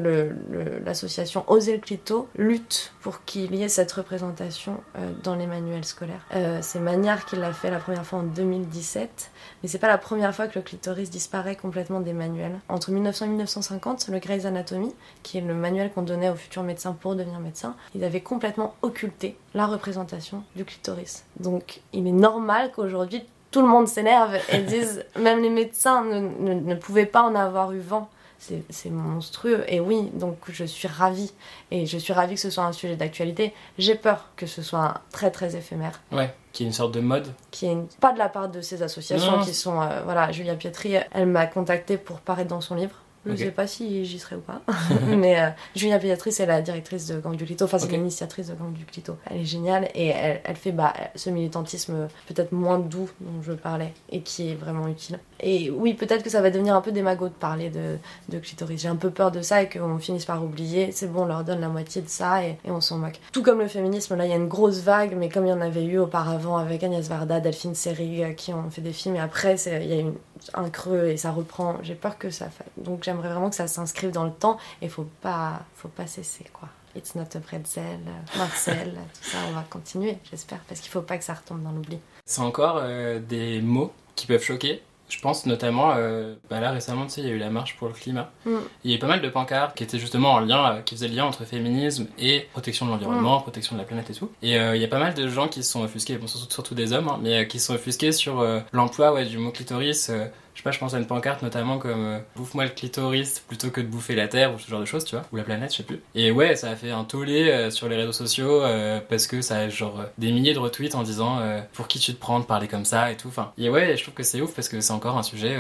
l'association 0.84 1.44
Oser 1.48 1.74
le 1.74 1.80
Clito 1.80 2.28
lutte 2.36 2.92
pour 3.00 3.24
qu'il 3.24 3.54
y 3.54 3.62
ait 3.62 3.68
cette 3.68 3.92
représentation 3.92 4.80
euh, 4.98 5.12
dans 5.22 5.36
les 5.36 5.46
manuels 5.46 5.84
scolaires. 5.84 6.26
Euh, 6.34 6.58
c'est 6.62 6.80
Magnard 6.80 7.24
qui 7.26 7.36
l'a 7.36 7.52
fait 7.52 7.70
la 7.70 7.78
première 7.78 8.04
fois 8.04 8.20
en 8.20 8.24
2017, 8.24 9.30
mais 9.62 9.68
c'est 9.68 9.78
pas 9.78 9.88
la 9.88 9.98
première 9.98 10.34
fois 10.34 10.48
que 10.48 10.58
le 10.58 10.62
clitoris 10.62 11.10
disparaît 11.10 11.56
complètement 11.56 12.00
des 12.00 12.12
manuels. 12.12 12.58
Entre 12.68 12.90
1900 12.90 13.26
et 13.26 13.28
1950, 13.28 14.08
le 14.08 14.18
Grey's 14.18 14.44
Anatomy, 14.44 14.94
qui 15.22 15.38
est 15.38 15.42
le 15.42 15.54
manuel 15.54 15.92
qu'on 15.92 16.02
donnait 16.02 16.30
aux 16.30 16.34
futurs 16.34 16.62
médecins 16.62 16.92
pour 16.92 17.14
devenir 17.14 17.38
médecin, 17.38 17.76
ils 17.94 18.04
avaient 18.04 18.20
complètement 18.20 18.74
occulté 18.82 19.36
la 19.56 19.66
représentation 19.66 20.44
du 20.54 20.64
clitoris. 20.64 21.24
Donc 21.40 21.80
il 21.92 22.06
est 22.06 22.12
normal 22.12 22.70
qu'aujourd'hui 22.72 23.24
tout 23.50 23.62
le 23.62 23.68
monde 23.68 23.88
s'énerve 23.88 24.36
et 24.50 24.58
dise 24.62 25.04
même 25.18 25.42
les 25.42 25.50
médecins 25.50 26.04
ne, 26.04 26.52
ne, 26.52 26.74
pouvaient 26.74 27.06
pas 27.06 27.22
en 27.22 27.34
avoir 27.34 27.72
eu 27.72 27.80
vent. 27.80 28.08
C'est 28.38 28.90
monstrueux. 28.90 29.64
Et 29.66 29.80
oui, 29.80 30.10
donc 30.12 30.36
je 30.48 30.64
suis 30.64 30.86
ravie. 30.86 31.32
Et 31.70 31.86
je 31.86 31.96
suis 31.96 32.12
ravie 32.12 32.34
que 32.34 32.40
ce 32.40 32.50
soit 32.50 32.64
un 32.64 32.72
sujet 32.72 32.94
d'actualité. 32.94 33.54
J'ai 33.78 33.94
peur 33.94 34.28
que 34.36 34.44
ce 34.44 34.60
soit 34.60 35.00
très 35.10 35.30
très 35.30 35.56
éphémère. 35.56 36.02
Ouais, 36.12 36.34
qui 36.52 36.62
est 36.62 36.66
une 36.66 36.72
sorte 36.72 36.92
de 36.92 37.00
mode. 37.00 37.32
Qui 37.50 37.66
est 37.66 37.98
pas 37.98 38.12
de 38.12 38.18
la 38.18 38.28
part 38.28 38.50
de 38.50 38.60
ces 38.60 38.82
associations 38.82 39.40
qui 39.40 39.54
sont. 39.54 39.80
Euh, 39.80 40.02
voilà, 40.04 40.32
Julia 40.32 40.54
Pietri, 40.54 40.96
elle 41.12 41.26
m'a 41.26 41.46
contactée 41.46 41.96
pour 41.96 42.20
paraître 42.20 42.50
dans 42.50 42.60
son 42.60 42.74
livre. 42.74 42.96
Je 43.26 43.32
ne 43.32 43.36
sais 43.36 43.50
pas 43.50 43.66
si 43.66 44.04
j'y 44.04 44.18
serai 44.18 44.36
ou 44.36 44.40
pas. 44.40 44.62
mais 45.06 45.40
euh, 45.40 45.48
Julia 45.74 45.98
Beatrice 45.98 46.40
est 46.40 46.46
la 46.46 46.62
directrice 46.62 47.06
de 47.06 47.18
Gang 47.18 47.36
du 47.36 47.44
Clito, 47.44 47.64
enfin 47.64 47.78
c'est 47.78 47.88
l'initiatrice 47.88 48.48
de 48.48 48.54
Gang 48.54 48.72
du 48.72 48.84
Clito. 48.84 49.16
Elle 49.30 49.40
est 49.40 49.44
géniale 49.44 49.88
et 49.94 50.08
elle, 50.08 50.40
elle 50.44 50.56
fait 50.56 50.72
bah, 50.72 50.94
ce 51.14 51.30
militantisme 51.30 52.08
peut-être 52.28 52.52
moins 52.52 52.78
doux 52.78 53.10
dont 53.20 53.42
je 53.42 53.52
parlais 53.52 53.92
et 54.10 54.20
qui 54.20 54.50
est 54.50 54.54
vraiment 54.54 54.88
utile. 54.88 55.18
Et 55.40 55.70
oui, 55.70 55.94
peut-être 55.94 56.22
que 56.22 56.30
ça 56.30 56.40
va 56.40 56.50
devenir 56.50 56.74
un 56.74 56.80
peu 56.80 56.92
démago 56.92 57.28
de 57.28 57.34
parler 57.34 57.68
de, 57.68 57.98
de 58.28 58.38
clitoris. 58.38 58.80
J'ai 58.80 58.88
un 58.88 58.96
peu 58.96 59.10
peur 59.10 59.30
de 59.30 59.42
ça 59.42 59.62
et 59.62 59.68
qu'on 59.68 59.98
finisse 59.98 60.24
par 60.24 60.42
oublier. 60.42 60.92
C'est 60.92 61.12
bon, 61.12 61.22
on 61.22 61.26
leur 61.26 61.44
donne 61.44 61.60
la 61.60 61.68
moitié 61.68 62.02
de 62.02 62.08
ça 62.08 62.42
et, 62.44 62.56
on 62.66 62.80
s'en 62.80 62.98
moque. 62.98 63.20
Tout 63.32 63.42
comme 63.42 63.60
le 63.60 63.68
féminisme, 63.68 64.16
là 64.16 64.24
il 64.24 64.30
y 64.30 64.34
a 64.34 64.36
une 64.36 64.48
grosse 64.48 64.80
vague, 64.80 65.14
mais 65.16 65.28
comme 65.28 65.46
il 65.46 65.50
y 65.50 65.52
en 65.52 65.60
avait 65.60 65.84
eu 65.84 65.98
auparavant 65.98 66.56
avec 66.56 66.82
Agnès 66.82 67.08
Varda, 67.08 67.40
Delphine 67.40 67.74
Seyrig 67.74 68.22
euh, 68.22 68.32
qui 68.32 68.52
ont 68.52 68.70
fait 68.70 68.80
des 68.80 68.92
films 68.92 69.16
et 69.16 69.20
après 69.20 69.56
il 69.66 69.86
y 69.86 69.92
a 69.92 70.00
eu 70.00 70.12
un 70.54 70.70
creux 70.70 71.08
et 71.08 71.16
ça 71.16 71.30
reprend. 71.30 71.78
J'ai 71.82 71.94
peur 71.94 72.18
que 72.18 72.30
ça 72.30 72.50
fasse. 72.50 72.66
Donc 72.76 73.04
j'aimerais 73.04 73.28
vraiment 73.28 73.50
que 73.50 73.56
ça 73.56 73.66
s'inscrive 73.66 74.10
dans 74.10 74.24
le 74.24 74.32
temps 74.32 74.58
et 74.82 74.88
faut 74.88 75.08
pas, 75.20 75.62
faut 75.74 75.88
pas 75.88 76.06
cesser 76.06 76.46
quoi. 76.52 76.68
It's 76.96 77.14
not 77.14 77.26
a 77.34 77.40
pretzel, 77.40 78.00
Marcel, 78.38 78.94
tout 79.22 79.30
ça, 79.30 79.38
on 79.50 79.52
va 79.52 79.64
continuer, 79.68 80.16
j'espère, 80.30 80.60
parce 80.66 80.80
qu'il 80.80 80.90
faut 80.90 81.02
pas 81.02 81.18
que 81.18 81.24
ça 81.24 81.34
retombe 81.34 81.62
dans 81.62 81.72
l'oubli. 81.72 81.98
C'est 82.24 82.40
encore 82.40 82.78
euh, 82.80 83.20
des 83.20 83.60
mots 83.60 83.92
qui 84.14 84.26
peuvent 84.26 84.42
choquer? 84.42 84.82
Je 85.08 85.20
pense 85.20 85.46
notamment, 85.46 85.92
euh, 85.96 86.34
bah 86.50 86.60
là 86.60 86.72
récemment, 86.72 87.06
tu 87.06 87.12
sais, 87.12 87.20
il 87.20 87.28
y 87.28 87.30
a 87.30 87.34
eu 87.34 87.38
la 87.38 87.50
marche 87.50 87.76
pour 87.76 87.88
le 87.88 87.94
climat. 87.94 88.30
Mm. 88.44 88.56
Il 88.84 88.90
y 88.90 88.94
a 88.94 88.96
eu 88.96 88.98
pas 88.98 89.06
mal 89.06 89.20
de 89.20 89.28
pancartes 89.28 89.76
qui 89.76 89.84
étaient 89.84 89.98
justement 89.98 90.32
en 90.32 90.40
lien, 90.40 90.72
euh, 90.72 90.82
qui 90.82 90.94
faisaient 90.94 91.08
le 91.08 91.14
lien 91.14 91.24
entre 91.24 91.44
féminisme 91.44 92.06
et 92.18 92.48
protection 92.52 92.86
de 92.86 92.90
l'environnement, 92.90 93.38
mm. 93.38 93.42
protection 93.42 93.76
de 93.76 93.80
la 93.80 93.86
planète 93.86 94.10
et 94.10 94.14
tout. 94.14 94.30
Et 94.42 94.54
il 94.56 94.80
y 94.80 94.84
a 94.84 94.88
pas 94.88 94.98
mal 94.98 95.14
de 95.14 95.28
gens 95.28 95.48
qui 95.48 95.62
se 95.62 95.72
sont 95.72 95.82
offusqués, 95.82 96.16
bon, 96.16 96.26
surtout, 96.26 96.52
surtout 96.52 96.74
des 96.74 96.92
hommes, 96.92 97.08
hein, 97.08 97.18
mais 97.22 97.46
qui 97.46 97.58
se 97.58 97.66
sont 97.66 97.74
offusqués 97.74 98.12
sur 98.12 98.44
l'emploi 98.72 99.12
ouais, 99.12 99.24
du 99.24 99.38
mot 99.38 99.50
clitoris 99.50 100.10
je 100.56 100.62
sais 100.62 100.64
pas, 100.64 100.70
je 100.70 100.78
pense 100.78 100.94
à 100.94 100.98
une 100.98 101.06
pancarte 101.06 101.42
notamment 101.42 101.78
comme 101.78 102.06
euh, 102.06 102.18
bouffe-moi 102.34 102.64
le 102.64 102.70
clitoris 102.70 103.40
plutôt 103.40 103.68
que 103.68 103.82
de 103.82 103.86
bouffer 103.86 104.14
la 104.14 104.26
terre 104.26 104.54
ou 104.54 104.58
ce 104.58 104.70
genre 104.70 104.80
de 104.80 104.86
choses, 104.86 105.04
tu 105.04 105.14
vois, 105.14 105.26
ou 105.30 105.36
la 105.36 105.42
planète, 105.42 105.70
je 105.70 105.76
sais 105.76 105.82
plus. 105.82 106.00
Et 106.14 106.30
ouais, 106.30 106.56
ça 106.56 106.70
a 106.70 106.76
fait 106.76 106.90
un 106.90 107.04
tollé 107.04 107.50
euh, 107.50 107.70
sur 107.70 107.90
les 107.90 107.96
réseaux 107.96 108.12
sociaux 108.12 108.62
euh, 108.62 108.98
parce 109.06 109.26
que 109.26 109.42
ça 109.42 109.58
a 109.58 109.68
genre 109.68 110.06
des 110.16 110.32
milliers 110.32 110.54
de 110.54 110.58
retweets 110.58 110.94
en 110.94 111.02
disant 111.02 111.40
pour 111.74 111.88
qui 111.88 111.98
tu 111.98 112.14
te 112.14 112.18
prends 112.18 112.40
de 112.40 112.46
parler 112.46 112.68
comme 112.68 112.86
ça 112.86 113.12
et 113.12 113.16
tout? 113.18 113.28
Enfin, 113.28 113.52
et 113.58 113.68
ouais, 113.68 113.98
je 113.98 114.02
trouve 114.02 114.14
que 114.14 114.22
c'est 114.22 114.40
ouf 114.40 114.54
parce 114.54 114.70
que 114.70 114.80
c'est 114.80 114.94
encore 114.94 115.18
un 115.18 115.22
sujet 115.22 115.56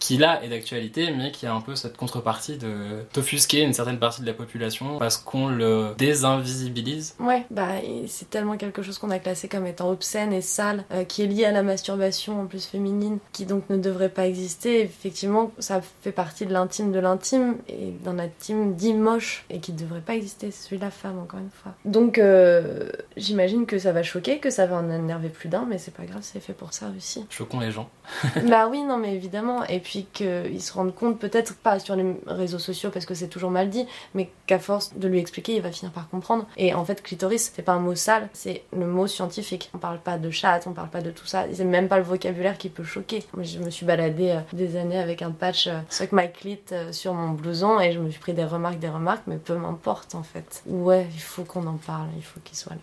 qui 0.00 0.16
là 0.16 0.42
est 0.42 0.48
d'actualité, 0.48 1.12
mais 1.12 1.30
qui 1.30 1.46
a 1.46 1.54
un 1.54 1.60
peu 1.60 1.76
cette 1.76 1.96
contrepartie 1.96 2.56
de 2.56 3.04
t'offusquer 3.12 3.60
une 3.60 3.72
certaine 3.72 4.00
partie 4.00 4.22
de 4.22 4.26
la 4.26 4.32
population 4.32 4.98
parce 4.98 5.16
qu'on 5.16 5.46
le 5.46 5.94
désinvisibilise. 5.96 7.14
Ouais, 7.20 7.44
bah 7.50 7.68
c'est 8.08 8.28
tellement 8.30 8.56
quelque 8.56 8.82
chose 8.82 8.98
qu'on 8.98 9.10
a 9.10 9.20
classé 9.20 9.46
comme 9.48 9.66
étant 9.66 9.90
obscène 9.90 10.32
et 10.32 10.40
sale, 10.40 10.84
qui 11.06 11.22
est 11.22 11.26
lié 11.26 11.44
à 11.44 11.52
la 11.52 11.62
masturbation 11.62 12.40
en 12.40 12.46
plus 12.46 12.66
féminine, 12.66 13.18
qui 13.32 13.46
donc 13.46 13.68
ne 13.70 13.76
devrait 13.76 14.08
pas 14.08 14.26
exister 14.40 14.80
effectivement, 14.80 15.52
ça 15.58 15.80
fait 16.02 16.12
partie 16.12 16.46
de 16.46 16.52
l'intime 16.52 16.92
de 16.92 16.98
l'intime 16.98 17.56
et 17.68 17.90
d'un 18.02 18.18
intime 18.18 18.74
dit 18.74 18.94
moche 18.94 19.44
et 19.50 19.60
qui 19.60 19.72
ne 19.72 19.78
devrait 19.78 20.00
pas 20.00 20.14
exister, 20.14 20.50
celui 20.50 20.78
de 20.78 20.84
la 20.84 20.90
femme, 20.90 21.18
encore 21.18 21.40
une 21.40 21.50
fois. 21.50 21.72
Donc, 21.84 22.18
euh, 22.18 22.90
j'imagine 23.16 23.66
que 23.66 23.78
ça 23.78 23.92
va 23.92 24.02
choquer, 24.02 24.38
que 24.38 24.50
ça 24.50 24.66
va 24.66 24.76
en 24.76 24.90
énerver 24.90 25.28
plus 25.28 25.48
d'un, 25.48 25.66
mais 25.68 25.78
c'est 25.78 25.94
pas 25.94 26.04
grave, 26.04 26.22
c'est 26.22 26.40
fait 26.40 26.52
pour 26.52 26.72
ça 26.72 26.90
aussi. 26.96 27.26
Choquons 27.30 27.60
les 27.60 27.70
gens. 27.70 27.88
bah 28.48 28.68
oui, 28.68 28.82
non, 28.82 28.96
mais 28.96 29.14
évidemment. 29.14 29.64
Et 29.66 29.80
puis 29.80 30.06
qu'ils 30.12 30.62
se 30.62 30.72
rendent 30.72 30.94
compte, 30.94 31.18
peut-être 31.18 31.54
pas 31.54 31.78
sur 31.78 31.96
les 31.96 32.16
réseaux 32.26 32.58
sociaux 32.58 32.90
parce 32.90 33.06
que 33.06 33.14
c'est 33.14 33.28
toujours 33.28 33.50
mal 33.50 33.68
dit, 33.68 33.86
mais 34.14 34.30
qu'à 34.46 34.58
force 34.58 34.94
de 34.96 35.08
lui 35.08 35.18
expliquer, 35.18 35.54
il 35.56 35.62
va 35.62 35.70
finir 35.70 35.92
par 35.92 36.08
comprendre. 36.08 36.46
Et 36.56 36.74
en 36.74 36.84
fait, 36.84 37.02
clitoris, 37.02 37.52
c'est 37.54 37.62
pas 37.62 37.72
un 37.72 37.78
mot 37.78 37.94
sale, 37.94 38.28
c'est 38.32 38.62
le 38.76 38.86
mot 38.86 39.06
scientifique. 39.06 39.70
On 39.74 39.78
parle 39.78 39.98
pas 39.98 40.18
de 40.18 40.30
chatte, 40.30 40.66
on 40.66 40.72
parle 40.72 40.90
pas 40.90 41.02
de 41.02 41.10
tout 41.10 41.26
ça. 41.26 41.46
C'est 41.52 41.64
même 41.64 41.88
pas 41.88 41.98
le 41.98 42.04
vocabulaire 42.04 42.58
qui 42.58 42.68
peut 42.68 42.84
choquer. 42.84 43.24
Moi, 43.34 43.44
je 43.44 43.58
me 43.58 43.70
suis 43.70 43.86
baladée 43.86 44.29
euh, 44.32 44.40
des 44.52 44.76
années 44.76 44.98
avec 44.98 45.22
un 45.22 45.30
patch 45.30 45.66
euh, 45.66 45.80
Suck 45.88 46.12
My 46.12 46.30
Clit 46.30 46.60
euh, 46.72 46.92
sur 46.92 47.14
mon 47.14 47.30
blouson 47.30 47.80
et 47.80 47.92
je 47.92 47.98
me 47.98 48.10
suis 48.10 48.20
pris 48.20 48.32
des 48.32 48.44
remarques, 48.44 48.78
des 48.78 48.88
remarques, 48.88 49.22
mais 49.26 49.36
peu 49.36 49.56
m'importe 49.56 50.14
en 50.14 50.22
fait. 50.22 50.62
Ouais, 50.66 51.06
il 51.12 51.20
faut 51.20 51.44
qu'on 51.44 51.66
en 51.66 51.76
parle, 51.76 52.08
il 52.16 52.22
faut 52.22 52.40
qu'il 52.40 52.56
soit 52.56 52.74
là 52.74 52.80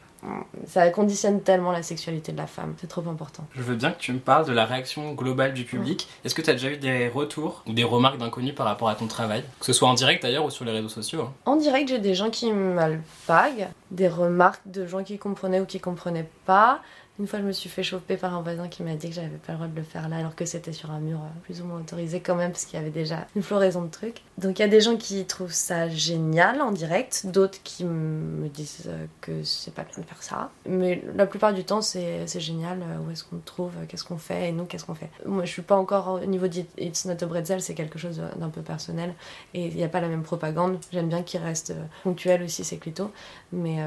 ça 0.65 0.89
conditionne 0.89 1.41
tellement 1.41 1.71
la 1.71 1.83
sexualité 1.83 2.31
de 2.31 2.37
la 2.37 2.47
femme, 2.47 2.75
c'est 2.79 2.87
trop 2.87 3.07
important. 3.07 3.45
Je 3.55 3.61
veux 3.61 3.75
bien 3.75 3.91
que 3.91 3.99
tu 3.99 4.11
me 4.11 4.19
parles 4.19 4.45
de 4.45 4.53
la 4.53 4.65
réaction 4.65 5.13
globale 5.13 5.53
du 5.53 5.63
public. 5.63 6.07
Est-ce 6.25 6.35
que 6.35 6.41
tu 6.41 6.49
as 6.49 6.53
déjà 6.53 6.71
eu 6.71 6.77
des 6.77 7.07
retours 7.07 7.63
ou 7.67 7.73
des 7.73 7.83
remarques 7.83 8.17
d'inconnus 8.17 8.55
par 8.55 8.65
rapport 8.65 8.89
à 8.89 8.95
ton 8.95 9.07
travail? 9.07 9.43
Que 9.59 9.65
ce 9.65 9.73
soit 9.73 9.87
en 9.87 9.93
direct 9.93 10.23
d'ailleurs 10.23 10.45
ou 10.45 10.49
sur 10.49 10.65
les 10.65 10.71
réseaux 10.71 10.89
sociaux 10.89 11.21
hein. 11.21 11.33
En 11.45 11.55
direct, 11.55 11.89
j'ai 11.89 11.99
des 11.99 12.15
gens 12.15 12.29
qui 12.29 12.51
m'alpaguent, 12.51 13.67
des 13.91 14.07
remarques 14.07 14.61
de 14.65 14.85
gens 14.85 15.03
qui 15.03 15.17
comprenaient 15.17 15.59
ou 15.59 15.65
qui 15.65 15.79
comprenaient 15.79 16.29
pas, 16.45 16.81
une 17.19 17.25
fois, 17.25 17.39
je 17.39 17.45
me 17.45 17.51
suis 17.51 17.69
fait 17.69 17.81
choper 17.81 18.15
par 18.15 18.35
un 18.35 18.41
voisin 18.41 18.67
qui 18.67 18.83
m'a 18.83 18.93
dit 18.93 19.09
que 19.09 19.15
j'avais 19.15 19.29
pas 19.29 19.53
le 19.53 19.55
droit 19.55 19.67
de 19.67 19.75
le 19.75 19.83
faire 19.83 20.07
là, 20.07 20.17
alors 20.17 20.35
que 20.35 20.45
c'était 20.45 20.71
sur 20.71 20.91
un 20.91 20.99
mur 20.99 21.17
euh, 21.17 21.39
plus 21.43 21.61
ou 21.61 21.65
moins 21.65 21.79
autorisé 21.79 22.19
quand 22.19 22.35
même, 22.35 22.51
parce 22.51 22.65
qu'il 22.65 22.77
y 22.77 22.81
avait 22.81 22.91
déjà 22.91 23.25
une 23.35 23.41
floraison 23.41 23.81
de 23.81 23.89
trucs. 23.89 24.21
Donc 24.37 24.59
il 24.59 24.61
y 24.61 24.65
a 24.65 24.67
des 24.67 24.81
gens 24.81 24.97
qui 24.97 25.25
trouvent 25.25 25.53
ça 25.53 25.89
génial 25.89 26.61
en 26.61 26.71
direct, 26.71 27.25
d'autres 27.25 27.57
qui 27.63 27.85
me 27.85 28.47
disent 28.49 28.83
euh, 28.87 29.05
que 29.21 29.43
c'est 29.43 29.73
pas 29.73 29.83
bien 29.83 30.03
de 30.03 30.07
faire 30.07 30.21
ça. 30.21 30.51
Mais 30.67 31.03
la 31.15 31.25
plupart 31.25 31.53
du 31.53 31.63
temps, 31.63 31.81
c'est 31.81 32.27
génial. 32.39 32.81
Euh, 32.81 33.07
où 33.07 33.11
est-ce 33.11 33.23
qu'on 33.23 33.39
trouve 33.39 33.71
Qu'est-ce 33.87 34.03
qu'on 34.03 34.17
fait 34.17 34.49
Et 34.49 34.51
nous, 34.51 34.65
qu'est-ce 34.65 34.85
qu'on 34.85 34.95
fait 34.95 35.09
Moi, 35.25 35.45
je 35.45 35.51
suis 35.51 35.63
pas 35.63 35.75
encore 35.75 36.19
au 36.21 36.25
niveau 36.25 36.47
d'It's 36.47 37.05
Not 37.05 37.23
a 37.23 37.25
Bretzel, 37.25 37.61
c'est 37.61 37.73
quelque 37.73 37.97
chose 37.97 38.21
d'un 38.35 38.49
peu 38.49 38.61
personnel. 38.61 39.15
Et 39.55 39.67
il 39.67 39.75
n'y 39.75 39.83
a 39.83 39.89
pas 39.89 40.01
la 40.01 40.07
même 40.07 40.23
propagande. 40.23 40.77
J'aime 40.91 41.09
bien 41.09 41.23
qu'il 41.23 41.41
reste 41.41 41.73
ponctuel 42.03 42.43
aussi, 42.43 42.63
c'est 42.63 42.77
clito. 42.77 43.11
Mais 43.51 43.79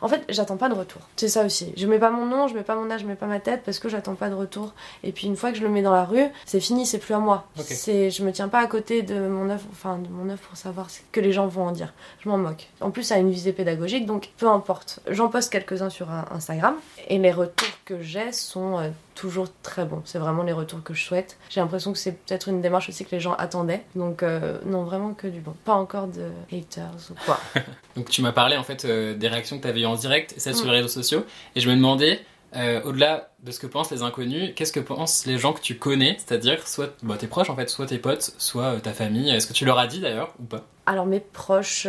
en 0.00 0.08
fait, 0.08 0.24
j'attends 0.28 0.56
pas 0.56 0.68
de 0.68 0.74
retour. 0.74 1.02
C'est 1.16 1.28
ça 1.28 1.44
aussi. 1.44 1.72
Je 1.76 1.86
mets 1.86 1.98
pas 1.98 2.10
mon 2.10 2.26
nom, 2.26 2.48
mets 2.54 2.62
pas 2.62 2.74
mon 2.74 2.90
âge, 2.90 3.02
je 3.02 3.06
mets 3.06 3.14
pas 3.14 3.26
ma 3.26 3.40
tête 3.40 3.62
parce 3.64 3.78
que 3.78 3.88
j'attends 3.88 4.14
pas 4.14 4.28
de 4.28 4.34
retour. 4.34 4.72
Et 5.02 5.12
puis 5.12 5.26
une 5.26 5.36
fois 5.36 5.52
que 5.52 5.58
je 5.58 5.62
le 5.62 5.68
mets 5.68 5.82
dans 5.82 5.92
la 5.92 6.04
rue, 6.04 6.26
c'est 6.46 6.60
fini, 6.60 6.86
c'est 6.86 6.98
plus 6.98 7.14
à 7.14 7.18
moi. 7.18 7.46
C'est, 7.56 8.10
je 8.10 8.24
me 8.24 8.32
tiens 8.32 8.48
pas 8.48 8.60
à 8.60 8.66
côté 8.66 9.02
de 9.02 9.28
mon 9.28 9.50
œuvre, 9.50 9.64
enfin 9.72 9.98
de 9.98 10.08
mon 10.08 10.30
œuvre 10.30 10.40
pour 10.40 10.56
savoir 10.56 10.90
ce 10.90 11.00
que 11.12 11.20
les 11.20 11.32
gens 11.32 11.46
vont 11.46 11.66
en 11.66 11.72
dire. 11.72 11.92
Je 12.20 12.28
m'en 12.28 12.38
moque. 12.38 12.68
En 12.80 12.90
plus, 12.90 13.02
ça 13.02 13.16
a 13.16 13.18
une 13.18 13.30
visée 13.30 13.52
pédagogique, 13.52 14.06
donc 14.06 14.30
peu 14.36 14.48
importe. 14.48 15.00
J'en 15.08 15.28
poste 15.28 15.52
quelques-uns 15.52 15.90
sur 15.90 16.08
Instagram 16.10 16.74
et 17.08 17.18
les 17.18 17.32
retours 17.32 17.68
que 17.84 18.02
j'ai 18.02 18.32
sont 18.32 18.78
euh, 18.78 18.90
toujours 19.14 19.46
très 19.62 19.84
bons. 19.84 20.02
C'est 20.04 20.18
vraiment 20.18 20.42
les 20.42 20.52
retours 20.52 20.82
que 20.82 20.94
je 20.94 21.04
souhaite. 21.04 21.36
J'ai 21.50 21.60
l'impression 21.60 21.92
que 21.92 21.98
c'est 21.98 22.12
peut-être 22.12 22.48
une 22.48 22.60
démarche 22.60 22.88
aussi 22.88 23.04
que 23.04 23.10
les 23.12 23.20
gens 23.20 23.34
attendaient. 23.34 23.82
Donc 23.94 24.22
euh, 24.22 24.58
non, 24.66 24.84
vraiment 24.84 25.14
que 25.14 25.26
du 25.26 25.40
bon. 25.40 25.54
Pas 25.64 25.74
encore 25.74 26.06
de 26.06 26.28
haters 26.52 27.10
ou 27.10 27.14
quoi. 27.24 27.38
donc 27.96 28.08
tu 28.08 28.22
m'as 28.22 28.32
parlé 28.32 28.56
en 28.56 28.64
fait 28.64 28.84
euh, 28.84 29.14
des 29.14 29.28
réactions 29.28 29.56
que 29.58 29.62
tu 29.62 29.68
avais 29.68 29.80
eues 29.80 29.86
en 29.86 29.96
direct 29.96 30.34
celles 30.36 30.56
sur 30.56 30.66
les 30.66 30.78
réseaux 30.78 30.88
sociaux. 30.88 31.24
Et 31.54 31.60
je 31.60 31.68
me 31.68 31.76
demandais, 31.76 32.20
euh, 32.56 32.82
au-delà 32.82 33.30
de 33.42 33.50
ce 33.50 33.58
que 33.60 33.66
pensent 33.66 33.90
les 33.90 34.02
inconnus, 34.02 34.52
qu'est-ce 34.54 34.72
que 34.72 34.80
pensent 34.80 35.26
les 35.26 35.38
gens 35.38 35.52
que 35.52 35.60
tu 35.60 35.76
connais? 35.76 36.16
C'est-à-dire 36.18 36.66
soit 36.66 36.94
bah, 37.02 37.16
tes 37.16 37.26
proches 37.26 37.50
en 37.50 37.56
fait, 37.56 37.68
soit 37.68 37.86
tes 37.86 37.98
potes, 37.98 38.34
soit 38.38 38.80
ta 38.80 38.92
famille. 38.92 39.30
Est-ce 39.30 39.46
que 39.46 39.52
tu 39.52 39.64
leur 39.64 39.78
as 39.78 39.86
dit 39.86 40.00
d'ailleurs 40.00 40.34
ou 40.40 40.44
pas? 40.44 40.64
Alors 40.86 41.06
mes 41.06 41.20
proches, 41.20 41.86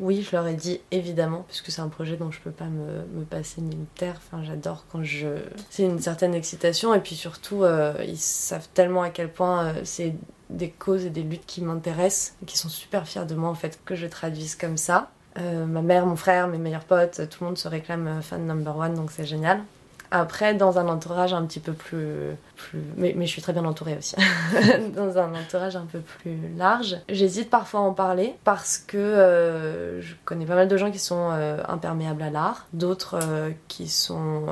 oui, 0.00 0.22
je 0.22 0.36
leur 0.36 0.46
ai 0.46 0.54
dit 0.54 0.80
évidemment, 0.90 1.44
puisque 1.48 1.70
c'est 1.70 1.80
un 1.80 1.88
projet 1.88 2.16
dont 2.16 2.30
je 2.30 2.40
peux 2.40 2.50
pas 2.50 2.66
me, 2.66 3.04
me 3.18 3.24
passer 3.24 3.60
ni 3.60 3.74
une 3.74 3.86
terre. 3.86 4.14
Enfin, 4.18 4.42
j'adore 4.44 4.84
quand 4.90 5.02
je. 5.02 5.28
C'est 5.70 5.84
une 5.84 5.98
certaine 5.98 6.34
excitation, 6.34 6.94
et 6.94 7.00
puis 7.00 7.14
surtout, 7.14 7.64
euh, 7.64 7.94
ils 8.06 8.18
savent 8.18 8.68
tellement 8.74 9.02
à 9.02 9.10
quel 9.10 9.32
point 9.32 9.66
euh, 9.66 9.80
c'est 9.84 10.14
des 10.50 10.70
causes 10.70 11.04
et 11.04 11.10
des 11.10 11.22
luttes 11.22 11.46
qui 11.46 11.60
m'intéressent, 11.62 12.36
qui 12.46 12.56
sont 12.56 12.68
super 12.68 13.06
fiers 13.06 13.26
de 13.26 13.34
moi 13.34 13.50
en 13.50 13.54
fait, 13.54 13.80
que 13.84 13.94
je 13.94 14.06
traduise 14.06 14.54
comme 14.54 14.76
ça. 14.76 15.10
Euh, 15.38 15.66
ma 15.66 15.82
mère, 15.82 16.06
mon 16.06 16.16
frère, 16.16 16.48
mes 16.48 16.58
meilleurs 16.58 16.84
potes, 16.84 17.28
tout 17.28 17.38
le 17.44 17.46
monde 17.46 17.58
se 17.58 17.68
réclame 17.68 18.22
fan 18.22 18.46
number 18.46 18.76
one, 18.76 18.94
donc 18.94 19.10
c'est 19.10 19.26
génial. 19.26 19.62
Après, 20.10 20.54
dans 20.54 20.78
un 20.78 20.88
entourage 20.88 21.32
un 21.32 21.44
petit 21.44 21.60
peu 21.60 21.72
plus. 21.72 22.34
Plus... 22.58 22.82
Mais, 22.96 23.14
mais 23.16 23.26
je 23.26 23.30
suis 23.30 23.42
très 23.42 23.52
bien 23.52 23.64
entourée 23.64 23.96
aussi. 23.96 24.16
dans 24.94 25.16
un 25.16 25.34
entourage 25.34 25.76
un 25.76 25.86
peu 25.86 26.00
plus 26.00 26.38
large, 26.56 26.96
j'hésite 27.08 27.48
parfois 27.48 27.80
à 27.80 27.82
en 27.84 27.94
parler 27.94 28.34
parce 28.44 28.78
que 28.78 28.96
euh, 28.96 30.02
je 30.02 30.14
connais 30.24 30.44
pas 30.44 30.54
mal 30.54 30.68
de 30.68 30.76
gens 30.76 30.90
qui 30.90 30.98
sont 30.98 31.30
euh, 31.32 31.62
imperméables 31.68 32.22
à 32.22 32.30
l'art, 32.30 32.66
d'autres 32.72 33.18
euh, 33.22 33.50
qui 33.68 33.88
sont 33.88 34.46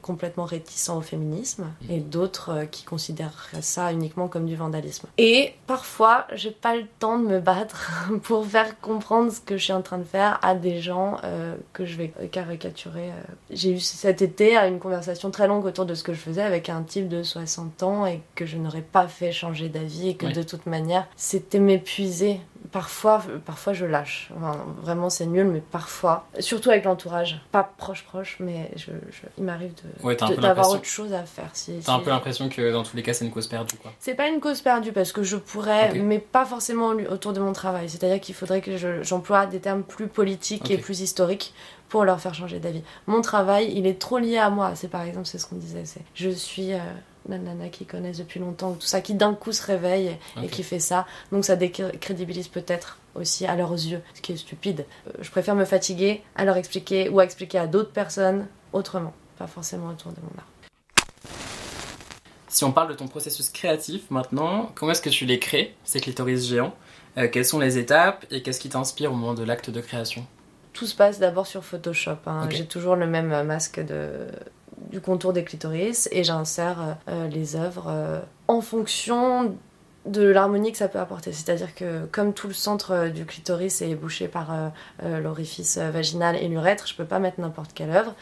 complètement 0.00 0.44
réticents 0.44 0.98
au 0.98 1.00
féminisme 1.00 1.66
et 1.88 2.00
d'autres 2.00 2.64
qui 2.70 2.84
considèrent 2.84 3.48
ça 3.60 3.92
uniquement 3.92 4.28
comme 4.28 4.46
du 4.46 4.56
vandalisme. 4.56 5.06
Et 5.18 5.54
parfois, 5.66 6.26
j'ai 6.32 6.50
pas 6.50 6.74
le 6.74 6.84
temps 6.98 7.18
de 7.18 7.26
me 7.26 7.40
battre 7.40 8.08
pour 8.22 8.46
faire 8.46 8.80
comprendre 8.80 9.30
ce 9.30 9.40
que 9.40 9.56
je 9.56 9.64
suis 9.64 9.72
en 9.72 9.82
train 9.82 9.98
de 9.98 10.04
faire 10.04 10.38
à 10.42 10.54
des 10.54 10.80
gens 10.80 11.18
que 11.72 11.84
je 11.84 11.96
vais 11.96 12.08
caricaturer. 12.30 13.10
J'ai 13.50 13.72
eu 13.72 13.80
cet 13.80 14.22
été 14.22 14.56
une 14.56 14.78
conversation 14.78 15.30
très 15.30 15.46
longue 15.46 15.64
autour 15.64 15.84
de 15.84 15.94
ce 15.94 16.02
que 16.02 16.14
je 16.14 16.20
faisais 16.20 16.42
avec 16.42 16.68
un 16.68 16.82
type 16.82 17.08
de 17.08 17.22
60 17.22 17.41
ans 17.82 18.06
et 18.06 18.20
que 18.34 18.46
je 18.46 18.56
n'aurais 18.56 18.82
pas 18.82 19.06
fait 19.08 19.32
changer 19.32 19.68
d'avis 19.68 20.10
et 20.10 20.14
que 20.16 20.26
Ouais. 20.26 20.32
de 20.32 20.42
toute 20.42 20.66
manière, 20.66 21.06
c'était 21.16 21.58
m'épuiser. 21.58 22.40
Parfois, 22.70 23.22
parfois 23.44 23.72
je 23.74 23.84
lâche. 23.84 24.30
Enfin, 24.36 24.56
vraiment, 24.80 25.10
c'est 25.10 25.26
nul, 25.26 25.44
mais 25.46 25.60
parfois, 25.60 26.26
surtout 26.38 26.70
avec 26.70 26.84
l'entourage, 26.84 27.40
pas 27.50 27.64
proche 27.76 28.02
proche, 28.04 28.36
mais 28.40 28.70
je, 28.76 28.92
je- 29.10 29.26
il 29.36 29.44
m'arrive 29.44 29.72
Ouais, 30.02 30.14
un 30.22 30.28
d'avoir 30.28 30.42
l'impression- 30.54 30.72
autre 30.76 30.84
chose 30.86 31.12
à 31.12 31.24
faire. 31.24 31.50
Si, 31.52 31.72
T'as 31.84 31.92
un 31.94 31.98
si- 31.98 32.04
peu 32.04 32.10
l'impression 32.10 32.48
que 32.48 32.72
dans 32.72 32.82
tous 32.82 32.96
les 32.96 33.02
cas, 33.02 33.12
c'est 33.12 33.24
une 33.26 33.30
cause 33.30 33.46
perdue, 33.48 33.76
quoi. 33.76 33.92
c'est 33.98 34.14
pas 34.14 34.28
une 34.28 34.40
cause 34.40 34.62
perdue 34.62 34.92
parce 34.92 35.12
que 35.12 35.22
je 35.22 35.36
pourrais, 35.36 35.92
mais 35.98 36.18
pas 36.18 36.46
forcément 36.46 36.88
autour 37.10 37.32
de 37.34 37.40
mon 37.40 37.52
travail. 37.52 37.90
C'est-à-dire 37.90 38.20
qu'il 38.20 38.34
faudrait 38.34 38.62
que 38.62 38.76
je- 38.78 39.02
j'emploie 39.02 39.44
des 39.46 39.58
termes 39.60 39.82
plus 39.82 40.06
politiques 40.06 40.70
et 40.70 40.78
plus 40.78 41.00
historiques 41.02 41.52
pour 41.90 42.04
leur 42.04 42.20
faire 42.20 42.32
changer 42.34 42.58
d'avis. 42.58 42.82
Mon 43.06 43.20
travail, 43.20 43.70
il 43.76 43.86
est 43.86 43.98
trop 43.98 44.16
lié 44.18 44.38
à 44.38 44.48
moi. 44.48 44.74
C'est 44.76 44.88
par 44.88 45.02
exemple, 45.02 45.26
c'est 45.26 45.36
ce 45.38 45.46
qu'on 45.46 45.56
disait, 45.56 45.84
c'est 45.84 46.00
je 46.14 46.30
suis 46.30 46.72
euh, 46.72 46.78
la 47.28 47.38
nana 47.38 47.68
qui 47.68 47.86
connaissent 47.86 48.18
depuis 48.18 48.40
longtemps 48.40 48.72
ou 48.72 48.74
tout 48.74 48.86
ça, 48.86 49.00
qui 49.00 49.14
d'un 49.14 49.34
coup 49.34 49.52
se 49.52 49.64
réveille 49.64 50.16
et 50.42 50.48
qui 50.48 50.62
fait 50.62 50.80
ça. 50.80 51.06
Donc 51.30 51.44
ça 51.44 51.56
décrédibilise 51.56 52.48
peut-être 52.48 52.98
aussi 53.14 53.46
à 53.46 53.54
leurs 53.56 53.72
yeux, 53.72 54.00
ce 54.14 54.20
qui 54.20 54.32
est 54.32 54.36
stupide. 54.36 54.84
Euh, 55.06 55.12
je 55.20 55.30
préfère 55.30 55.54
me 55.54 55.64
fatiguer 55.64 56.22
à 56.34 56.44
leur 56.44 56.56
expliquer 56.56 57.08
ou 57.10 57.20
à 57.20 57.24
expliquer 57.24 57.58
à 57.58 57.66
d'autres 57.66 57.92
personnes 57.92 58.46
autrement, 58.72 59.12
pas 59.38 59.46
forcément 59.46 59.88
autour 59.88 60.12
de 60.12 60.20
mon 60.20 60.30
art. 60.38 60.46
Si 62.48 62.64
on 62.64 62.72
parle 62.72 62.88
de 62.88 62.94
ton 62.94 63.08
processus 63.08 63.48
créatif 63.48 64.10
maintenant, 64.10 64.70
comment 64.74 64.92
est-ce 64.92 65.00
que 65.02 65.08
tu 65.10 65.24
les 65.24 65.38
crées, 65.38 65.74
ces 65.84 66.00
clitoris 66.00 66.46
géants? 66.46 66.74
Euh, 67.18 67.28
Quelles 67.30 67.46
sont 67.46 67.58
les 67.58 67.78
étapes 67.78 68.26
et 68.30 68.42
qu'est-ce 68.42 68.60
qui 68.60 68.68
t'inspire 68.68 69.12
au 69.12 69.14
moment 69.14 69.34
de 69.34 69.42
l'acte 69.44 69.70
de 69.70 69.80
création? 69.80 70.26
Tout 70.72 70.86
se 70.86 70.94
passe 70.94 71.18
d'abord 71.18 71.46
sur 71.46 71.64
Photoshop. 71.64 72.16
hein. 72.26 72.48
J'ai 72.50 72.66
toujours 72.66 72.96
le 72.96 73.06
même 73.06 73.42
masque 73.44 73.80
de, 73.80 74.26
du 74.90 75.00
contour 75.00 75.32
des 75.32 75.44
clitoris 75.44 76.08
et 76.12 76.24
j'insère 76.24 76.96
euh, 77.08 77.28
les 77.28 77.56
œuvres 77.56 77.86
euh, 77.88 78.20
en 78.48 78.60
fonction 78.60 79.56
de 80.06 80.22
l'harmonie 80.22 80.72
que 80.72 80.78
ça 80.78 80.88
peut 80.88 80.98
apporter. 80.98 81.32
C'est-à-dire 81.32 81.74
que 81.74 82.06
comme 82.06 82.32
tout 82.34 82.48
le 82.48 82.54
centre 82.54 82.92
euh, 82.92 83.08
du 83.08 83.24
clitoris 83.24 83.82
est 83.82 83.94
bouché 83.94 84.28
par 84.28 84.72
l'orifice 85.02 85.78
vaginal 85.78 86.36
et 86.36 86.48
l'urètre, 86.48 86.86
je 86.86 86.94
peux 86.94 87.04
pas 87.04 87.18
mettre 87.18 87.40
n'importe 87.40 87.72
quelle 87.72 87.90
œuvre. 87.90 88.14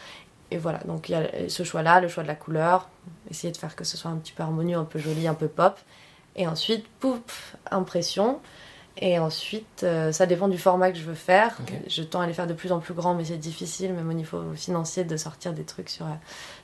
Et 0.51 0.57
voilà, 0.57 0.79
donc 0.79 1.07
il 1.09 1.13
y 1.13 1.15
a 1.15 1.49
ce 1.49 1.63
choix-là, 1.63 2.01
le 2.01 2.09
choix 2.09 2.23
de 2.23 2.27
la 2.27 2.35
couleur, 2.35 2.89
essayer 3.29 3.53
de 3.53 3.57
faire 3.57 3.75
que 3.75 3.85
ce 3.85 3.95
soit 3.95 4.11
un 4.11 4.17
petit 4.17 4.33
peu 4.33 4.43
harmonieux, 4.43 4.77
un 4.77 4.83
peu 4.83 4.99
joli, 4.99 5.27
un 5.27 5.33
peu 5.33 5.47
pop. 5.47 5.79
Et 6.35 6.45
ensuite, 6.47 6.85
pouf, 6.99 7.55
impression. 7.71 8.39
Et 8.97 9.19
ensuite, 9.19 9.83
euh, 9.83 10.11
ça 10.11 10.25
dépend 10.25 10.47
du 10.47 10.57
format 10.57 10.91
que 10.91 10.97
je 10.97 11.03
veux 11.03 11.15
faire. 11.15 11.57
Je 11.87 12.03
tends 12.03 12.21
à 12.21 12.27
les 12.27 12.33
faire 12.33 12.47
de 12.47 12.53
plus 12.53 12.71
en 12.71 12.79
plus 12.79 12.93
grands, 12.93 13.15
mais 13.15 13.25
c'est 13.25 13.37
difficile, 13.37 13.93
même 13.93 14.09
au 14.09 14.13
niveau 14.13 14.41
financier, 14.55 15.03
de 15.03 15.17
sortir 15.17 15.53
des 15.53 15.63
trucs 15.63 15.89
sur, 15.89 16.05
euh, 16.05 16.15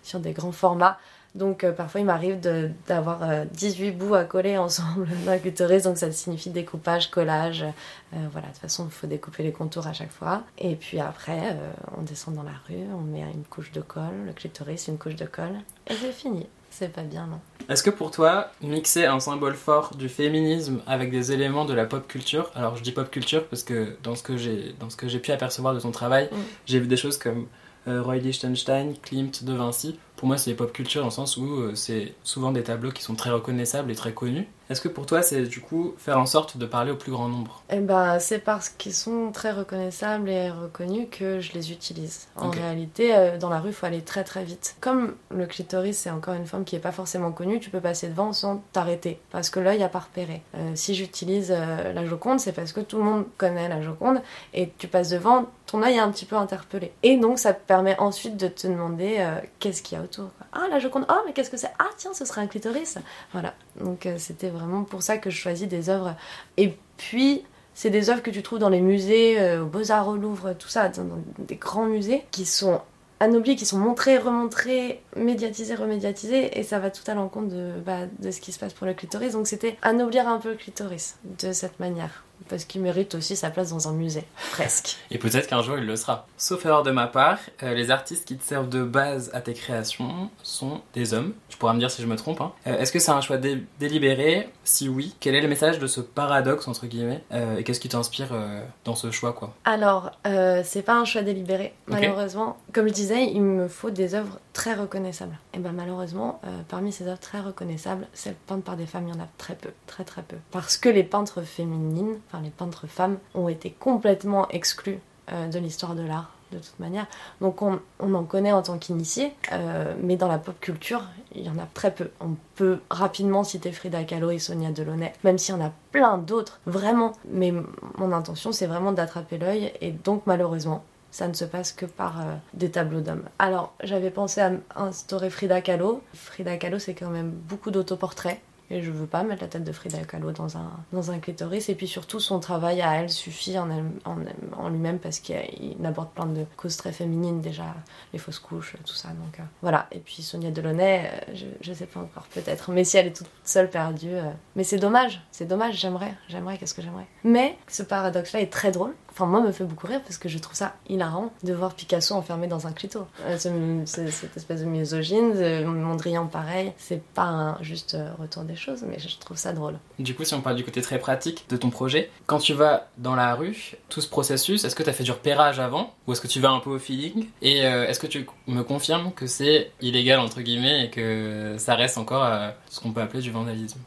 sur 0.03 0.19
des 0.19 0.33
grands 0.33 0.51
formats. 0.51 0.97
Donc 1.35 1.63
euh, 1.63 1.71
parfois, 1.71 2.01
il 2.01 2.05
m'arrive 2.05 2.39
d'avoir 2.87 3.23
euh, 3.23 3.45
18 3.51 3.91
bouts 3.91 4.15
à 4.15 4.25
coller 4.25 4.57
ensemble 4.57 5.07
d'un 5.25 5.37
clitoris, 5.37 5.83
donc 5.83 5.97
ça 5.97 6.11
signifie 6.11 6.49
découpage, 6.49 7.09
collage. 7.09 7.65
Voilà, 8.11 8.47
de 8.47 8.53
toute 8.53 8.61
façon, 8.61 8.85
il 8.85 8.91
faut 8.91 9.07
découper 9.07 9.43
les 9.43 9.51
contours 9.51 9.87
à 9.87 9.93
chaque 9.93 10.11
fois. 10.11 10.43
Et 10.57 10.75
puis 10.75 10.99
après, 10.99 11.57
on 11.97 12.01
descend 12.01 12.35
dans 12.35 12.43
la 12.43 12.51
rue, 12.67 12.85
on 12.93 13.01
met 13.01 13.21
une 13.21 13.43
couche 13.43 13.71
de 13.71 13.81
colle, 13.81 14.25
le 14.25 14.33
clitoris, 14.33 14.87
une 14.87 14.97
couche 14.97 15.15
de 15.15 15.25
colle, 15.25 15.55
et 15.87 15.93
c'est 15.93 16.13
fini. 16.13 16.47
C'est 16.79 16.93
pas 16.93 17.01
bien, 17.01 17.25
non 17.25 17.39
Est-ce 17.69 17.81
que 17.81 17.89
pour 17.89 18.11
toi, 18.11 18.51
mixer 18.61 19.05
un 19.05 19.19
symbole 19.19 19.55
fort 19.55 19.95
du 19.95 20.09
féminisme 20.09 20.79
avec 20.85 21.09
des 21.09 21.31
éléments 21.31 21.65
de 21.65 21.73
la 21.73 21.85
pop 21.85 22.07
culture, 22.07 22.51
alors 22.53 22.75
je 22.75 22.83
dis 22.83 22.91
pop 22.91 23.09
culture 23.09 23.45
parce 23.47 23.63
que 23.63 23.97
dans 24.03 24.13
ce 24.15 24.21
que 24.21 24.37
j'ai 24.37 24.75
dans 24.79 24.91
ce 24.91 24.95
que 24.95 25.07
j'ai 25.07 25.17
pu 25.17 25.31
apercevoir 25.31 25.73
de 25.73 25.79
ton 25.79 25.89
travail, 25.91 26.29
Mm. 26.31 26.35
j'ai 26.67 26.79
vu 26.79 26.85
des 26.87 26.97
choses 26.97 27.17
comme 27.17 27.47
euh, 27.87 28.03
Roy 28.03 28.17
Lichtenstein, 28.17 28.93
Klimt, 29.01 29.43
De 29.43 29.53
Vinci. 29.53 29.97
Pour 30.17 30.27
moi, 30.27 30.37
c'est 30.37 30.53
pop 30.55 30.73
culture 30.73 31.01
dans 31.01 31.07
le 31.07 31.11
sens 31.13 31.37
où 31.37 31.45
euh, 31.45 31.75
c'est 31.75 32.13
souvent 32.23 32.51
des 32.51 32.63
tableaux 32.63 32.91
qui 32.91 33.03
sont 33.03 33.15
très 33.15 33.29
reconnaissables 33.29 33.91
et 33.91 33.95
très 33.95 34.13
connus. 34.13 34.47
Est-ce 34.69 34.81
que 34.81 34.89
pour 34.89 35.05
toi, 35.05 35.21
c'est 35.21 35.43
du 35.43 35.61
coup 35.61 35.93
faire 35.97 36.19
en 36.19 36.25
sorte 36.25 36.57
de 36.57 36.65
parler 36.65 36.91
au 36.91 36.97
plus 36.97 37.11
grand 37.11 37.29
nombre? 37.29 37.63
Eh 37.69 37.79
ben, 37.79 38.19
c'est 38.19 38.39
parce 38.39 38.67
qu'ils 38.67 38.93
sont 38.93 39.31
très 39.31 39.51
reconnaissables 39.51 40.29
et 40.29 40.49
reconnus 40.49 41.07
que 41.09 41.39
je 41.39 41.53
les 41.53 41.71
utilise. 41.71 42.27
En 42.35 42.49
réalité, 42.49 43.15
euh, 43.15 43.37
dans 43.37 43.49
la 43.49 43.59
rue, 43.59 43.69
il 43.69 43.73
faut 43.73 43.85
aller 43.85 44.01
très 44.01 44.25
très 44.25 44.43
vite. 44.43 44.75
Comme 44.81 45.15
le 45.29 45.45
clitoris, 45.45 45.97
c'est 45.97 46.09
encore 46.09 46.33
une 46.33 46.45
forme 46.45 46.65
qui 46.65 46.75
est 46.75 46.79
pas 46.79 46.91
forcément 46.91 47.31
connue, 47.31 47.59
tu 47.59 47.69
peux 47.69 47.79
passer 47.79 48.09
devant 48.09 48.33
sans 48.33 48.61
t'arrêter, 48.73 49.19
parce 49.31 49.49
que 49.49 49.59
l'œil 49.59 49.83
a 49.83 49.89
pas 49.89 49.99
repéré. 49.99 50.41
Euh, 50.55 50.71
si 50.75 50.95
j'utilise 50.95 51.53
euh, 51.55 51.93
la 51.93 52.05
Joconde, 52.05 52.39
c'est 52.39 52.51
parce 52.51 52.73
que 52.73 52.81
tout 52.81 52.97
le 52.97 53.03
monde 53.03 53.25
connaît 53.37 53.69
la 53.69 53.81
Joconde, 53.81 54.21
et 54.53 54.69
tu 54.77 54.87
passes 54.89 55.09
devant, 55.09 55.45
ton 55.65 55.81
œil 55.81 55.95
est 55.95 55.99
un 55.99 56.11
petit 56.11 56.25
peu 56.25 56.35
interpellé. 56.35 56.91
Et 57.03 57.17
donc, 57.17 57.39
ça 57.39 57.53
te 57.53 57.65
permet 57.65 57.97
ensuite 57.99 58.35
de 58.35 58.47
te 58.47 58.67
demander 58.67 59.15
euh, 59.19 59.39
qu'est-ce 59.59 59.81
qu'il 59.81 59.97
y 59.97 60.01
a 60.01 60.03
autour. 60.07 60.29
quoi. 60.37 60.47
Ah, 60.53 60.67
la 60.69 60.79
Joconde, 60.79 61.05
oh, 61.09 61.21
mais 61.25 61.33
qu'est-ce 61.33 61.49
que 61.49 61.57
c'est? 61.57 61.71
Ah, 61.79 61.89
tiens, 61.97 62.13
ce 62.13 62.25
serait 62.25 62.41
un 62.41 62.47
clitoris. 62.47 62.97
Voilà. 63.33 63.53
Donc, 63.79 64.05
euh, 64.05 64.15
c'était 64.17 64.49
vraiment 64.49 64.83
pour 64.83 65.01
ça 65.03 65.17
que 65.17 65.29
je 65.29 65.37
choisis 65.37 65.67
des 65.67 65.89
œuvres. 65.89 66.15
Et 66.57 66.77
puis, 66.97 67.43
c'est 67.73 67.89
des 67.89 68.09
œuvres 68.09 68.23
que 68.23 68.31
tu 68.31 68.41
trouves 68.41 68.59
dans 68.59 68.69
les 68.69 68.81
musées, 68.81 69.39
euh, 69.39 69.63
au 69.63 69.67
Beaux-Arts, 69.67 70.07
au 70.07 70.15
Louvre, 70.15 70.53
tout 70.53 70.69
ça, 70.69 70.89
dans, 70.89 71.03
dans 71.03 71.21
des 71.39 71.55
grands 71.57 71.85
musées, 71.85 72.25
qui 72.31 72.45
sont 72.45 72.81
anoblis, 73.19 73.55
qui 73.55 73.65
sont 73.65 73.79
montrés, 73.79 74.17
remontrés, 74.17 75.01
médiatisés, 75.15 75.75
remédiatisés, 75.75 76.59
et 76.59 76.63
ça 76.63 76.79
va 76.79 76.91
tout 76.91 77.03
à 77.07 77.13
l'encontre 77.13 77.49
de, 77.49 77.71
bah, 77.85 78.05
de 78.19 78.31
ce 78.31 78.39
qui 78.41 78.51
se 78.51 78.59
passe 78.59 78.73
pour 78.73 78.85
le 78.87 78.93
clitoris. 78.93 79.33
Donc 79.33 79.47
c'était 79.47 79.77
anoblir 79.81 80.27
un 80.27 80.37
peu 80.39 80.51
le 80.51 80.55
clitoris 80.55 81.17
de 81.39 81.51
cette 81.51 81.79
manière, 81.79 82.23
parce 82.49 82.65
qu'il 82.65 82.81
mérite 82.81 83.15
aussi 83.15 83.35
sa 83.35 83.49
place 83.49 83.69
dans 83.71 83.87
un 83.87 83.93
musée, 83.93 84.23
presque. 84.51 84.97
Et 85.11 85.17
peut-être 85.17 85.47
qu'un 85.47 85.61
jour 85.61 85.77
il 85.77 85.85
le 85.85 85.95
sera. 85.95 86.25
Sauf 86.37 86.65
erreur 86.65 86.83
de 86.83 86.91
ma 86.91 87.07
part, 87.07 87.39
euh, 87.63 87.73
les 87.73 87.91
artistes 87.91 88.25
qui 88.27 88.37
te 88.37 88.43
servent 88.43 88.69
de 88.69 88.83
base 88.83 89.29
à 89.33 89.41
tes 89.41 89.53
créations 89.53 90.29
sont 90.43 90.81
des 90.93 91.13
hommes. 91.13 91.33
Tu 91.49 91.57
pourras 91.57 91.73
me 91.73 91.79
dire 91.79 91.91
si 91.91 92.01
je 92.01 92.07
me 92.07 92.15
trompe. 92.15 92.41
hein. 92.41 92.51
Euh, 92.67 92.77
Est-ce 92.79 92.91
que 92.91 92.99
c'est 92.99 93.11
un 93.11 93.21
choix 93.21 93.37
dé- 93.37 93.63
délibéré? 93.79 94.49
Si 94.63 94.87
oui, 94.89 95.15
quel 95.19 95.35
est 95.35 95.41
le 95.41 95.47
message 95.47 95.79
de 95.79 95.87
ce 95.87 96.01
paradoxe 96.01 96.67
entre 96.67 96.85
guillemets 96.87 97.23
Euh, 97.33 97.57
Et 97.57 97.63
qu'est-ce 97.63 97.79
qui 97.79 97.89
t'inspire 97.89 98.29
euh, 98.31 98.61
dans 98.85 98.95
ce 98.95 99.11
choix 99.11 99.33
quoi? 99.33 99.53
Alors, 99.65 100.11
euh, 100.25 100.61
c'est 100.63 100.81
pas 100.83 100.93
un 100.95 101.05
choix 101.05 101.21
délibéré, 101.23 101.73
malheureusement. 101.87 102.57
Comme 102.73 102.87
je 102.87 102.93
disais, 102.93 103.25
il 103.25 103.41
me 103.41 103.67
faut 103.67 103.89
des 103.89 104.13
œuvres 104.15 104.39
très 104.57 104.73
reconnaissables. 104.73 105.37
Et 105.53 105.59
ben 105.59 105.71
malheureusement, 105.71 106.41
euh, 106.43 106.61
parmi 106.67 106.91
ces 106.91 107.05
œuvres 107.07 107.19
très 107.19 107.39
reconnaissables, 107.39 108.07
celles 108.13 108.33
peintes 108.33 108.63
par 108.63 108.75
des 108.75 108.87
femmes, 108.87 109.07
il 109.07 109.13
y 109.13 109.15
en 109.15 109.21
a 109.21 109.27
très 109.37 109.53
peu, 109.53 109.69
très 109.85 110.03
très 110.03 110.23
peu. 110.23 110.35
Parce 110.49 110.77
que 110.77 110.89
les 110.89 111.03
peintres 111.03 111.43
féminines, 111.43 112.15
enfin 112.27 112.41
les 112.43 112.49
peintres 112.49 112.87
femmes, 112.87 113.19
ont 113.35 113.49
été 113.49 113.69
complètement 113.69 114.49
exclues 114.49 114.99
euh, 115.31 115.47
de 115.47 115.59
l'histoire 115.59 115.93
de 115.93 116.01
l'art 116.01 116.31
de 116.51 116.57
toute 116.57 116.79
manière. 116.79 117.05
Donc 117.39 117.61
on, 117.61 117.79
on 117.99 118.15
en 118.15 118.23
connaît 118.23 118.51
en 118.51 118.63
tant 118.63 118.79
qu'initié, 118.79 119.31
euh, 119.51 119.93
mais 120.01 120.15
dans 120.15 120.27
la 120.27 120.39
pop 120.39 120.59
culture, 120.59 121.03
il 121.35 121.43
y 121.45 121.49
en 121.51 121.59
a 121.59 121.67
très 121.75 121.93
peu. 121.93 122.09
On 122.19 122.35
peut 122.55 122.79
rapidement 122.89 123.43
citer 123.43 123.71
Frida 123.71 124.05
Kahlo 124.05 124.31
et 124.31 124.39
Sonia 124.39 124.71
Delaunay, 124.71 125.13
même 125.23 125.37
s'il 125.37 125.53
y 125.53 125.57
en 125.59 125.63
a 125.63 125.71
plein 125.91 126.17
d'autres, 126.17 126.59
vraiment. 126.65 127.13
Mais 127.29 127.53
mon 127.99 128.11
intention, 128.11 128.51
c'est 128.51 128.65
vraiment 128.65 128.91
d'attraper 128.91 129.37
l'œil, 129.37 129.71
et 129.81 129.91
donc 129.91 130.23
malheureusement, 130.25 130.83
ça 131.11 131.27
ne 131.27 131.33
se 131.33 131.45
passe 131.45 131.71
que 131.71 131.85
par 131.85 132.21
euh, 132.21 132.35
des 132.53 132.71
tableaux 132.71 133.01
d'hommes. 133.01 133.23
Alors, 133.39 133.73
j'avais 133.83 134.11
pensé 134.11 134.41
à 134.41 134.51
instaurer 134.75 135.29
Frida 135.29 135.61
Kahlo. 135.61 136.01
Frida 136.13 136.57
Kahlo, 136.57 136.79
c'est 136.79 136.93
quand 136.93 137.09
même 137.09 137.31
beaucoup 137.31 137.71
d'autoportraits. 137.71 138.39
Et 138.69 138.81
je 138.81 138.91
veux 138.91 139.05
pas 139.05 139.23
mettre 139.23 139.41
la 139.43 139.47
tête 139.47 139.63
de 139.63 139.71
Frida 139.71 139.99
Kahlo 139.99 140.31
dans 140.33 140.57
un, 140.57 140.69
dans 140.91 141.09
un 141.11 141.19
clitoris. 141.19 141.69
Et 141.69 141.75
puis 141.75 141.87
surtout, 141.87 142.19
son 142.19 142.39
travail 142.39 142.81
à 142.81 142.95
elle 142.95 143.09
suffit 143.09 143.57
en, 143.57 143.69
en, 144.03 144.69
lui-même 144.69 144.99
parce 144.99 145.19
qu'il 145.19 145.37
il 145.79 145.85
aborde 145.85 146.09
plein 146.09 146.25
de 146.25 146.45
causes 146.57 146.75
très 146.75 146.91
féminines 146.91 147.39
déjà, 147.39 147.63
les 148.11 148.19
fausses 148.19 148.39
couches, 148.39 148.75
tout 148.85 148.93
ça. 148.93 149.07
Donc 149.07 149.39
euh, 149.39 149.43
voilà. 149.61 149.87
Et 149.93 149.99
puis 149.99 150.21
Sonia 150.21 150.51
Delaunay, 150.51 151.05
euh, 151.05 151.33
je, 151.33 151.45
je 151.61 151.73
sais 151.73 151.85
pas 151.85 152.01
encore, 152.01 152.23
peut-être. 152.33 152.71
Mais 152.71 152.83
si 152.83 152.97
elle 152.97 153.07
est 153.07 153.15
toute 153.15 153.29
seule 153.45 153.69
perdue. 153.69 154.15
Mais 154.57 154.65
c'est 154.65 154.79
dommage, 154.79 155.21
c'est 155.31 155.47
dommage, 155.47 155.75
j'aimerais, 155.75 156.13
j'aimerais, 156.27 156.57
qu'est-ce 156.57 156.73
que 156.73 156.81
j'aimerais? 156.81 157.07
Mais 157.23 157.57
ce 157.69 157.83
paradoxe-là 157.83 158.41
est 158.41 158.51
très 158.51 158.71
drôle. 158.71 158.93
Enfin 159.17 159.25
moi 159.25 159.41
me 159.41 159.51
fait 159.51 159.63
beaucoup 159.63 159.87
rire 159.87 160.01
parce 160.03 160.17
que 160.19 160.29
je 160.29 160.37
trouve 160.37 160.55
ça 160.55 160.75
hilarant 160.89 161.31
de 161.43 161.51
voir 161.53 161.73
Picasso 161.73 162.13
enfermé 162.13 162.45
dans 162.47 162.67
un 162.67 162.71
clito. 162.71 163.07
Euh, 163.25 163.37
ce- 163.39 163.49
ce- 163.85 164.11
cette 164.11 164.37
espèce 164.37 164.61
de 164.61 164.65
misogyne, 164.65 165.33
de 165.33 165.63
Mondrian 165.65 166.27
pareil, 166.27 166.71
c'est 166.77 167.01
pas 167.03 167.23
un 167.23 167.61
juste 167.63 167.95
euh, 167.95 168.11
retour 168.19 168.43
des 168.43 168.55
choses, 168.55 168.83
mais 168.87 168.99
je 168.99 169.17
trouve 169.17 169.37
ça 169.37 169.53
drôle. 169.53 169.79
Du 169.97 170.13
coup, 170.13 170.23
si 170.23 170.35
on 170.35 170.41
parle 170.41 170.55
du 170.55 170.63
côté 170.63 170.81
très 170.81 170.99
pratique 170.99 171.45
de 171.49 171.57
ton 171.57 171.71
projet, 171.71 172.11
quand 172.27 172.37
tu 172.37 172.53
vas 172.53 172.87
dans 172.99 173.15
la 173.15 173.33
rue, 173.33 173.75
tout 173.89 174.01
ce 174.01 174.07
processus, 174.07 174.63
est-ce 174.65 174.75
que 174.75 174.83
tu 174.83 174.89
as 174.89 174.93
fait 174.93 175.03
du 175.03 175.11
repérage 175.11 175.59
avant 175.59 175.93
ou 176.05 176.11
est-ce 176.11 176.21
que 176.21 176.27
tu 176.27 176.39
vas 176.39 176.51
un 176.51 176.59
peu 176.59 176.69
au 176.69 176.79
feeling? 176.79 177.27
Et 177.41 177.65
euh, 177.65 177.87
est-ce 177.87 177.99
que 177.99 178.07
tu 178.07 178.27
me 178.47 178.61
confirmes 178.61 179.11
que 179.13 179.25
c'est 179.25 179.71
illégal 179.81 180.19
entre 180.19 180.41
guillemets 180.41 180.85
et 180.85 180.89
que 180.91 181.55
ça 181.57 181.73
reste 181.75 181.97
encore 181.97 182.23
euh, 182.23 182.49
ce 182.69 182.79
qu'on 182.79 182.91
peut 182.91 183.01
appeler 183.01 183.21
du 183.23 183.31
vandalisme? 183.31 183.79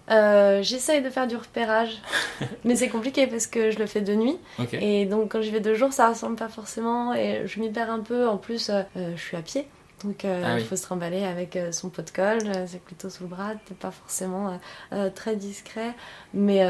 J'essaye 0.63 1.03
de 1.03 1.11
faire 1.11 1.27
du 1.27 1.37
repérage, 1.37 1.99
mais 2.65 2.75
c'est 2.77 2.89
compliqué 2.89 3.27
parce 3.27 3.47
que 3.47 3.71
je 3.71 3.79
le 3.79 3.87
fais 3.87 4.01
de 4.01 4.15
nuit. 4.15 4.37
Et 4.81 5.07
donc 5.07 5.20
quand 5.27 5.41
j'y 5.41 5.51
vais 5.51 5.61
de 5.61 5.75
jour, 5.75 5.93
ça 5.93 6.09
ressemble 6.09 6.37
pas 6.37 6.49
forcément 6.49 7.15
et 7.15 7.47
je 7.47 7.61
m'y 7.61 7.71
perds 7.71 7.91
un 7.91 8.01
peu. 8.01 8.29
En 8.29 8.37
plus, 8.37 8.71
euh, 8.71 8.83
euh, 8.97 9.13
je 9.17 9.21
suis 9.21 9.37
à 9.37 9.43
pied. 9.43 9.67
Donc 10.05 10.25
euh, 10.25 10.43
Ah 10.45 10.53
il 10.59 10.63
oui. 10.63 10.65
faut 10.65 10.77
se 10.77 10.83
trimballer 10.83 11.25
avec 11.25 11.57
euh, 11.57 11.73
son 11.73 11.91
pot 11.91 12.03
de 12.03 12.11
colle, 12.11 12.47
euh, 12.47 12.65
c'est 12.67 12.81
plutôt 12.81 13.11
sous 13.11 13.25
le 13.25 13.29
bras, 13.29 13.53
t'es 13.67 13.75
pas 13.75 13.91
forcément 13.91 14.59
très 15.15 15.37
discret. 15.37 15.95
Mais, 16.35 16.65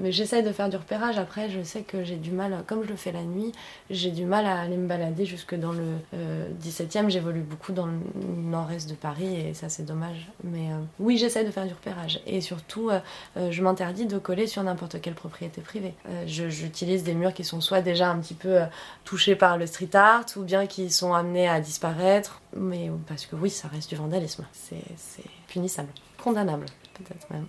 mais 0.00 0.12
j'essaye 0.12 0.42
de 0.42 0.52
faire 0.52 0.68
du 0.68 0.76
repérage. 0.76 1.18
Après, 1.18 1.50
je 1.50 1.62
sais 1.62 1.82
que 1.82 2.04
j'ai 2.04 2.16
du 2.16 2.30
mal, 2.30 2.64
comme 2.66 2.82
je 2.84 2.88
le 2.88 2.96
fais 2.96 3.12
la 3.12 3.22
nuit, 3.22 3.52
j'ai 3.90 4.10
du 4.10 4.24
mal 4.24 4.46
à 4.46 4.60
aller 4.60 4.76
me 4.76 4.86
balader 4.86 5.24
jusque 5.24 5.54
dans 5.54 5.72
le 5.72 5.84
euh, 6.14 6.48
17e. 6.62 7.08
J'évolue 7.08 7.40
beaucoup 7.40 7.72
dans 7.72 7.86
le 7.86 7.94
nord-est 8.26 8.88
de 8.88 8.94
Paris 8.94 9.36
et 9.40 9.54
ça 9.54 9.68
c'est 9.68 9.84
dommage. 9.84 10.28
Mais 10.44 10.70
oui, 10.98 11.18
j'essaye 11.18 11.44
de 11.44 11.50
faire 11.50 11.66
du 11.66 11.72
repérage. 11.72 12.20
Et 12.26 12.40
surtout, 12.40 12.90
je 13.36 13.62
m'interdis 13.62 14.06
de 14.06 14.18
coller 14.18 14.46
sur 14.46 14.62
n'importe 14.62 15.00
quelle 15.00 15.14
propriété 15.14 15.60
privée. 15.60 15.94
J'utilise 16.26 17.04
des 17.04 17.14
murs 17.14 17.34
qui 17.34 17.44
sont 17.44 17.60
soit 17.60 17.80
déjà 17.82 18.10
un 18.10 18.18
petit 18.18 18.34
peu 18.34 18.60
touchés 19.04 19.36
par 19.36 19.58
le 19.58 19.66
street 19.66 19.94
art 19.94 20.24
ou 20.36 20.42
bien 20.42 20.66
qui 20.66 20.90
sont 20.90 21.14
amenés 21.14 21.48
à 21.48 21.60
disparaître. 21.60 22.40
Mais 22.58 22.90
parce 23.06 23.26
que 23.26 23.36
oui, 23.36 23.50
ça 23.50 23.68
reste 23.68 23.90
du 23.90 23.96
vandalisme. 23.96 24.46
C'est 24.52 24.82
c'est 24.96 25.24
punissable. 25.48 25.90
Condamnable, 26.22 26.66
peut-être 26.94 27.30
même. 27.30 27.46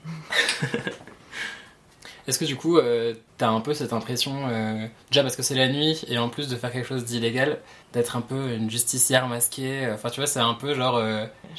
Est-ce 2.28 2.40
que 2.40 2.46
du 2.46 2.58
coup, 2.58 2.78
euh, 2.78 3.13
t'as 3.38 3.50
un 3.50 3.62
peu 3.62 3.74
cette 3.74 3.94
impression, 3.94 4.50
euh, 4.50 4.86
déjà 5.10 5.22
parce 5.22 5.36
que 5.38 5.44
c'est 5.44 5.56
la 5.56 5.70
nuit 5.70 6.04
et 6.10 6.18
en 6.18 6.28
plus 6.28 6.50
de 6.50 6.56
faire 6.58 6.72
quelque 6.72 6.88
chose 6.88 7.06
d'illégal, 7.06 7.60
d'être 7.94 8.18
un 8.18 8.22
peu 8.22 8.54
une 8.54 8.70
justicière 8.70 9.28
masquée 9.28 9.86
euh, 9.86 9.94
Enfin, 9.94 10.10
tu 10.10 10.20
vois, 10.20 10.28
c'est 10.28 10.42
un 10.42 10.54
peu 10.54 10.74
genre. 10.74 11.02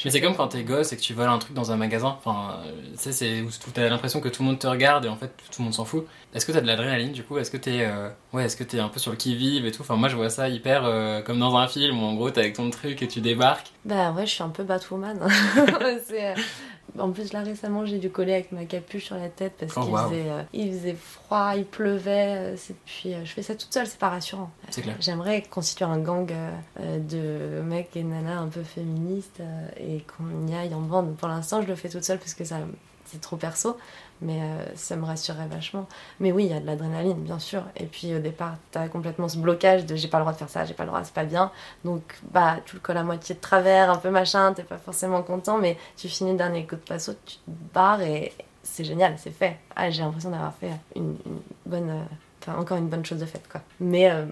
Mais 0.04 0.10
c'est 0.10 0.20
comme 0.20 0.36
quand 0.36 0.48
t'es 0.48 0.62
gosse 0.64 0.92
et 0.92 0.96
que 0.96 1.00
tu 1.00 1.14
voles 1.14 1.28
un 1.28 1.38
truc 1.38 1.54
dans 1.54 1.72
un 1.72 1.76
magasin. 1.76 2.16
Enfin, 2.18 2.58
tu 2.92 2.98
sais, 2.98 3.12
c'est 3.12 3.40
où 3.40 3.48
t'as 3.72 3.88
l'impression 3.88 4.20
que 4.20 4.28
tout 4.28 4.42
le 4.42 4.48
monde 4.48 4.58
te 4.58 4.66
regarde 4.66 5.06
et 5.06 5.08
en 5.08 5.16
fait 5.16 5.28
tout 5.50 5.60
le 5.60 5.64
monde 5.64 5.74
s'en 5.74 5.84
fout. 5.84 6.06
Est-ce 6.34 6.44
que 6.44 6.52
t'as 6.52 6.60
de 6.60 6.66
l'adrénaline 6.66 7.12
du 7.12 7.24
coup? 7.24 7.38
Est-ce 7.38 7.50
que 7.50 7.56
t'es 7.56 7.88
ouais, 8.34 8.44
est-ce 8.44 8.56
que 8.56 8.64
t'es 8.64 8.78
un 8.78 8.88
peu 8.88 9.00
sur 9.00 9.10
le 9.10 9.16
qui-vive 9.16 9.64
et 9.64 9.72
tout? 9.72 9.80
Enfin, 9.80 9.96
moi 9.96 10.08
je 10.08 10.16
vois 10.16 10.30
ça 10.30 10.48
hyper 10.48 10.82
comme 11.24 11.38
dans 11.38 11.56
un 11.56 11.66
film 11.66 12.02
où 12.02 12.06
en 12.06 12.14
gros 12.14 12.30
t'es 12.30 12.40
avec 12.40 12.54
ton 12.54 12.68
truc 12.68 13.02
et 13.02 13.08
tu 13.08 13.20
débarques. 13.20 13.72
Bah 13.88 14.12
ouais, 14.12 14.26
je 14.26 14.32
suis 14.32 14.42
un 14.42 14.50
peu 14.50 14.64
Batwoman. 14.64 15.18
C'est, 16.06 16.32
euh, 16.32 16.34
En 16.98 17.10
plus, 17.12 17.32
là 17.32 17.42
récemment, 17.42 17.86
j'ai 17.86 17.98
dû 17.98 18.10
coller 18.10 18.34
avec 18.34 18.52
ma 18.52 18.64
capuche 18.64 19.04
sur 19.06 19.16
la 19.16 19.28
tête 19.28 19.52
parce 19.58 19.72
Oh, 19.76 19.80
qu'il 19.82 19.96
faisait, 19.96 20.30
euh, 20.30 20.42
il 20.52 20.72
faisait 20.72 20.94
froid, 20.94 21.52
il 21.56 21.64
pleuvait. 21.64 22.54
euh, 22.54 22.56
Puis 22.86 23.14
euh, 23.14 23.24
je 23.24 23.32
fais 23.32 23.42
ça 23.42 23.54
toute 23.54 23.72
seule, 23.72 23.86
c'est 23.86 23.98
pas 23.98 24.08
rassurant. 24.10 24.50
C'est 24.70 24.82
clair. 24.82 24.96
J'aimerais 25.00 25.42
constituer 25.42 25.84
un 25.84 25.98
gang 25.98 26.30
de 26.78 27.60
mecs 27.62 27.96
et 27.96 28.02
nanas 28.02 28.38
un 28.38 28.48
peu 28.48 28.62
féministes 28.62 29.40
et 29.78 30.02
qu'on 30.02 30.46
y 30.46 30.54
aille 30.54 30.74
en 30.74 30.80
bande. 30.80 31.16
Pour 31.16 31.28
l'instant, 31.28 31.62
je 31.62 31.66
le 31.68 31.74
fais 31.74 31.88
toute 31.88 32.04
seule 32.04 32.18
parce 32.18 32.34
que 32.34 32.44
ça, 32.44 32.58
c'est 33.06 33.20
trop 33.20 33.36
perso, 33.36 33.76
mais 34.20 34.40
euh, 34.40 34.64
ça 34.74 34.96
me 34.96 35.04
rassurerait 35.04 35.46
vachement. 35.46 35.86
Mais 36.20 36.32
oui, 36.32 36.44
il 36.46 36.50
y 36.50 36.54
a 36.54 36.60
de 36.60 36.66
l'adrénaline, 36.66 37.14
bien 37.22 37.38
sûr. 37.38 37.62
Et 37.76 37.84
puis 37.86 38.14
au 38.14 38.18
départ, 38.18 38.54
t'as 38.70 38.88
complètement 38.88 39.28
ce 39.28 39.38
blocage 39.38 39.86
de 39.86 39.96
j'ai 39.96 40.08
pas 40.08 40.18
le 40.18 40.22
droit 40.24 40.32
de 40.32 40.38
faire 40.38 40.48
ça, 40.48 40.64
j'ai 40.64 40.74
pas 40.74 40.84
le 40.84 40.88
droit, 40.88 41.02
c'est 41.04 41.14
pas 41.14 41.24
bien. 41.24 41.50
Donc 41.84 42.02
bah, 42.32 42.56
tu 42.66 42.76
le 42.76 42.80
colles 42.80 42.96
à 42.98 43.02
moitié 43.04 43.34
de 43.34 43.40
travers, 43.40 43.90
un 43.90 43.96
peu 43.98 44.10
machin, 44.10 44.52
t'es 44.54 44.62
pas 44.64 44.78
forcément 44.78 45.22
content, 45.22 45.58
mais 45.58 45.76
tu 45.96 46.08
finis 46.08 46.32
le 46.32 46.38
dernier 46.38 46.66
coup 46.66 46.76
de 46.76 46.80
passo, 46.80 47.12
tu 47.26 47.36
te 47.36 47.40
barres 47.74 48.02
et 48.02 48.32
c'est 48.62 48.84
génial, 48.84 49.14
c'est 49.18 49.30
fait. 49.30 49.56
Ah, 49.76 49.90
j'ai 49.90 50.02
l'impression 50.02 50.30
d'avoir 50.30 50.54
fait 50.54 50.70
une, 50.96 51.16
une 51.26 51.40
bonne. 51.66 51.90
euh, 51.90 52.02
Enfin, 52.40 52.56
encore 52.60 52.78
une 52.78 52.86
bonne 52.88 53.04
chose 53.04 53.18
de 53.18 53.26
faite, 53.26 53.48
quoi. 53.50 53.60
Mais 53.80 54.08
euh, 54.10 54.24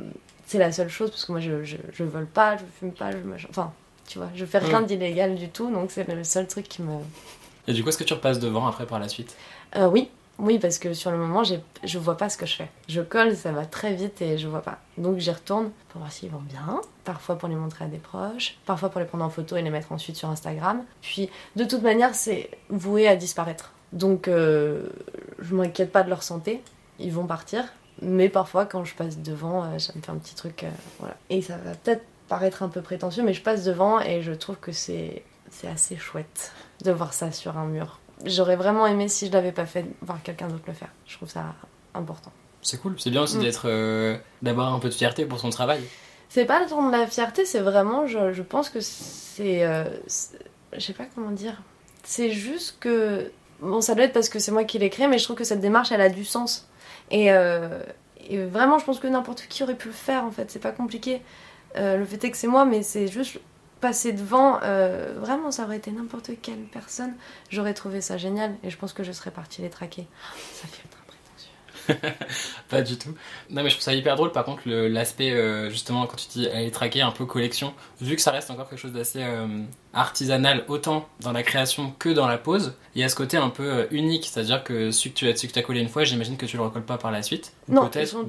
c'est 0.47 0.59
la 0.59 0.71
seule 0.71 0.89
chose, 0.89 1.11
parce 1.11 1.25
que 1.25 1.33
moi, 1.33 1.41
je, 1.41 1.65
je, 1.65 1.77
je 1.93 2.05
vole 2.05 2.27
pas, 2.27 2.57
je 2.57 2.63
fume 2.79 2.93
pas, 2.93 3.11
je 3.11 3.17
machin- 3.19 3.49
Enfin, 3.51 3.73
tu 4.07 4.19
vois, 4.19 4.29
je 4.35 4.45
fais 4.45 4.59
rien 4.59 4.81
Mm. 4.83 4.87
d'illégal 4.87 5.35
du 5.35 5.49
tout, 5.49 5.71
donc 5.73 5.91
c'est 5.91 6.07
le 6.09 6.23
seul 6.23 6.47
truc 6.47 6.69
qui 6.69 6.83
me. 6.83 6.93
Et 7.67 7.73
du 7.73 7.83
coup, 7.83 7.89
est-ce 7.89 7.99
que 7.99 8.05
tu 8.05 8.15
repasses 8.15 8.39
devant 8.39 8.65
après 8.69 8.87
par 8.87 9.01
la 9.01 9.09
suite? 9.09 9.35
Euh, 9.77 9.89
oui, 9.89 10.11
oui, 10.39 10.59
parce 10.59 10.79
que 10.79 10.93
sur 10.95 11.11
le 11.11 11.17
moment, 11.19 11.43
je 11.45 11.99
vois 11.99 12.17
pas 12.17 12.29
ce 12.29 12.37
que 12.37 12.47
je 12.47 12.57
fais. 12.57 12.69
Je 12.89 13.01
colle, 13.01 13.35
ça 13.37 13.53
va 13.53 13.65
très 13.67 13.95
vite 13.95 14.21
et 14.23 14.39
je 14.39 14.49
vois 14.49 14.63
pas. 14.63 14.79
Donc 14.99 15.19
j'y 15.19 15.31
retourne 15.31 15.71
pour 15.89 16.01
voir 16.01 16.13
s'ils 16.13 16.31
vont 16.31 16.41
bien, 16.43 16.81
parfois 17.05 17.37
pour 17.37 17.49
les 17.49 17.55
montrer 17.55 17.85
à 17.87 17.89
des 17.89 17.99
proches, 17.99 18.59
parfois 18.67 18.91
pour 18.91 19.01
les 19.01 19.07
prendre 19.07 19.25
en 19.25 19.31
photo 19.31 19.57
et 19.57 19.63
les 19.63 19.71
mettre 19.71 19.93
ensuite 19.93 20.17
sur 20.17 20.29
Instagram. 20.29 20.83
Puis 21.03 21.31
de 21.57 21.65
toute 21.65 21.83
manière, 21.83 22.15
c'est 22.15 22.51
voué 22.69 23.09
à 23.09 23.17
disparaître. 23.17 23.73
Donc 23.93 24.29
euh, 24.29 24.89
je 25.39 25.55
m'inquiète 25.55 25.93
pas 25.93 26.03
de 26.03 26.11
leur 26.11 26.23
santé, 26.23 26.63
ils 26.99 27.13
vont 27.13 27.27
partir. 27.27 27.65
Mais 28.03 28.29
parfois, 28.29 28.67
quand 28.67 28.85
je 28.85 28.95
passe 28.95 29.19
devant, 29.19 29.65
euh, 29.65 29.79
ça 29.79 29.95
me 29.97 30.03
fait 30.03 30.11
un 30.11 30.17
petit 30.17 30.35
truc. 30.35 30.65
euh. 30.65 31.07
Et 31.31 31.41
ça 31.41 31.57
va 31.57 31.71
peut-être 31.75 32.05
paraître 32.29 32.63
un 32.63 32.69
peu 32.69 32.83
prétentieux, 32.83 33.23
mais 33.23 33.33
je 33.33 33.41
passe 33.43 33.65
devant 33.65 34.01
et 34.01 34.21
je 34.21 34.33
trouve 34.33 34.57
que 34.57 34.73
c'est 34.73 35.23
assez 35.67 35.97
chouette 35.97 36.53
de 36.85 36.91
voir 36.91 37.15
ça 37.15 37.33
sur 37.33 37.57
un 37.57 37.65
mur. 37.65 37.99
J'aurais 38.25 38.57
vraiment 38.57 38.87
aimé, 38.87 39.09
si 39.09 39.27
je 39.27 39.33
l'avais 39.33 39.53
pas 39.53 39.67
fait, 39.67 39.85
voir 40.03 40.23
quelqu'un 40.23 40.49
d'autre 40.49 40.65
le 40.67 40.73
faire. 40.73 40.89
Je 41.07 41.17
trouve 41.17 41.29
ça 41.29 41.45
important. 41.95 42.33
C'est 42.63 42.81
cool. 42.81 42.95
C'est 42.99 43.11
bien 43.11 43.23
aussi 43.23 43.37
Mm. 43.37 43.43
d'être 43.43 43.69
euh, 43.69 44.17
d'avoir 44.43 44.73
un 44.73 44.79
peu 44.79 44.89
de 44.89 44.95
fierté 44.95 45.27
pour 45.27 45.39
son 45.39 45.51
travail. 45.51 45.81
C'est 46.29 46.45
pas 46.47 46.61
le 46.61 46.67
temps 46.67 46.85
de 46.87 46.91
la 46.93 47.07
fierté, 47.07 47.45
c'est 47.45 47.61
vraiment, 47.61 48.07
je, 48.07 48.33
je 48.33 48.43
pense 48.43 48.69
que 48.71 48.81
c'est. 48.81 49.65
euh, 49.65 49.85
je 50.73 50.81
sais 50.81 50.93
pas 50.93 51.05
comment 51.15 51.31
dire. 51.31 51.63
C'est 52.05 52.31
juste 52.31 52.79
que. 52.81 53.31
Bon, 53.61 53.81
ça 53.81 53.95
doit 53.95 54.05
être 54.05 54.13
parce 54.13 54.29
que 54.29 54.39
c'est 54.39 54.51
moi 54.53 54.65
qui 54.65 54.79
l'ai 54.79 54.91
créé, 54.91 55.07
mais 55.09 55.19
je 55.19 55.25
trouve 55.25 55.37
que 55.37 55.45
cette 55.45 55.61
démarche, 55.61 55.93
elle 55.93 56.01
a 56.01 56.09
du 56.11 56.25
sens. 56.25 56.69
Et, 57.11 57.33
euh, 57.33 57.81
et 58.29 58.45
vraiment, 58.45 58.79
je 58.79 58.85
pense 58.85 58.99
que 58.99 59.07
n'importe 59.07 59.47
qui 59.49 59.63
aurait 59.63 59.77
pu 59.77 59.89
le 59.89 59.95
faire, 59.95 60.25
en 60.25 60.31
fait. 60.31 60.51
C'est 60.51 60.59
pas 60.59 60.73
compliqué. 60.73 61.23
Euh, 61.77 61.97
le 61.97 62.05
fait 62.05 62.23
est 62.25 62.31
que 62.31 62.37
c'est 62.37 62.47
moi, 62.49 62.65
mais 62.65 62.83
c'est 62.83 63.07
juste 63.09 63.39
passer 63.81 64.13
devant. 64.13 64.59
euh, 64.63 65.15
vraiment, 65.19 65.51
ça 65.51 65.65
aurait 65.65 65.77
été 65.79 65.91
n'importe 65.91 66.31
quelle 66.43 66.65
personne. 66.73 67.15
J'aurais 67.51 67.75
trouvé 67.75 68.01
ça 68.01 68.17
génial, 68.17 68.55
et 68.63 68.71
je 68.71 68.77
pense 68.77 68.93
que 68.93 69.03
je 69.05 69.13
serais 69.13 69.31
partie 69.31 69.63
les 69.63 69.71
traquer. 69.71 70.07
Ça 70.53 70.67
fait. 70.69 70.83
Pas 72.69 72.83
du 72.83 72.99
tout. 72.99 73.11
Non, 73.49 73.63
mais 73.63 73.69
je 73.71 73.77
trouve 73.77 73.85
ça 73.85 73.95
hyper 73.95 74.17
drôle. 74.17 74.33
Par 74.33 74.45
contre, 74.45 74.63
l'aspect, 74.67 75.31
euh, 75.31 75.71
justement, 75.71 76.07
quand 76.07 76.17
tu 76.17 76.27
dis 76.29 76.49
aller 76.49 76.73
traquer 76.73 77.01
un 77.03 77.13
peu 77.13 77.27
collection, 77.27 77.75
vu 78.01 78.17
que 78.17 78.23
ça 78.23 78.33
reste 78.33 78.51
encore 78.51 78.69
quelque 78.69 78.79
chose 78.81 78.93
d'assez 78.93 79.23
euh, 79.23 79.47
artisanal, 79.95 80.65
autant 80.67 81.09
dans 81.21 81.31
la 81.31 81.45
création 81.45 81.95
que 81.99 82.09
dans 82.09 82.27
la 82.27 82.39
pose, 82.39 82.75
il 82.97 83.03
y 83.03 83.05
a 83.05 83.09
ce 83.09 83.15
côté 83.15 83.37
un 83.37 83.51
peu 83.51 83.63
euh, 83.63 83.87
unique. 83.93 84.27
C'est-à-dire 84.27 84.65
que 84.65 84.91
celui 84.91 85.13
que 85.13 85.17
tu 85.19 85.29
as, 85.29 85.59
as 85.61 85.63
collé 85.63 85.81
une 85.81 85.89
fois, 85.89 86.03
j'imagine 86.03 86.37
que 86.37 86.47
tu 86.47 86.57
le 86.57 86.65
recolles 86.65 86.85
pas 86.85 86.99
par 86.99 87.13
la 87.13 87.23
suite. 87.23 87.53
Non, 87.69 87.89
ils 87.95 88.07
sont 88.09 88.25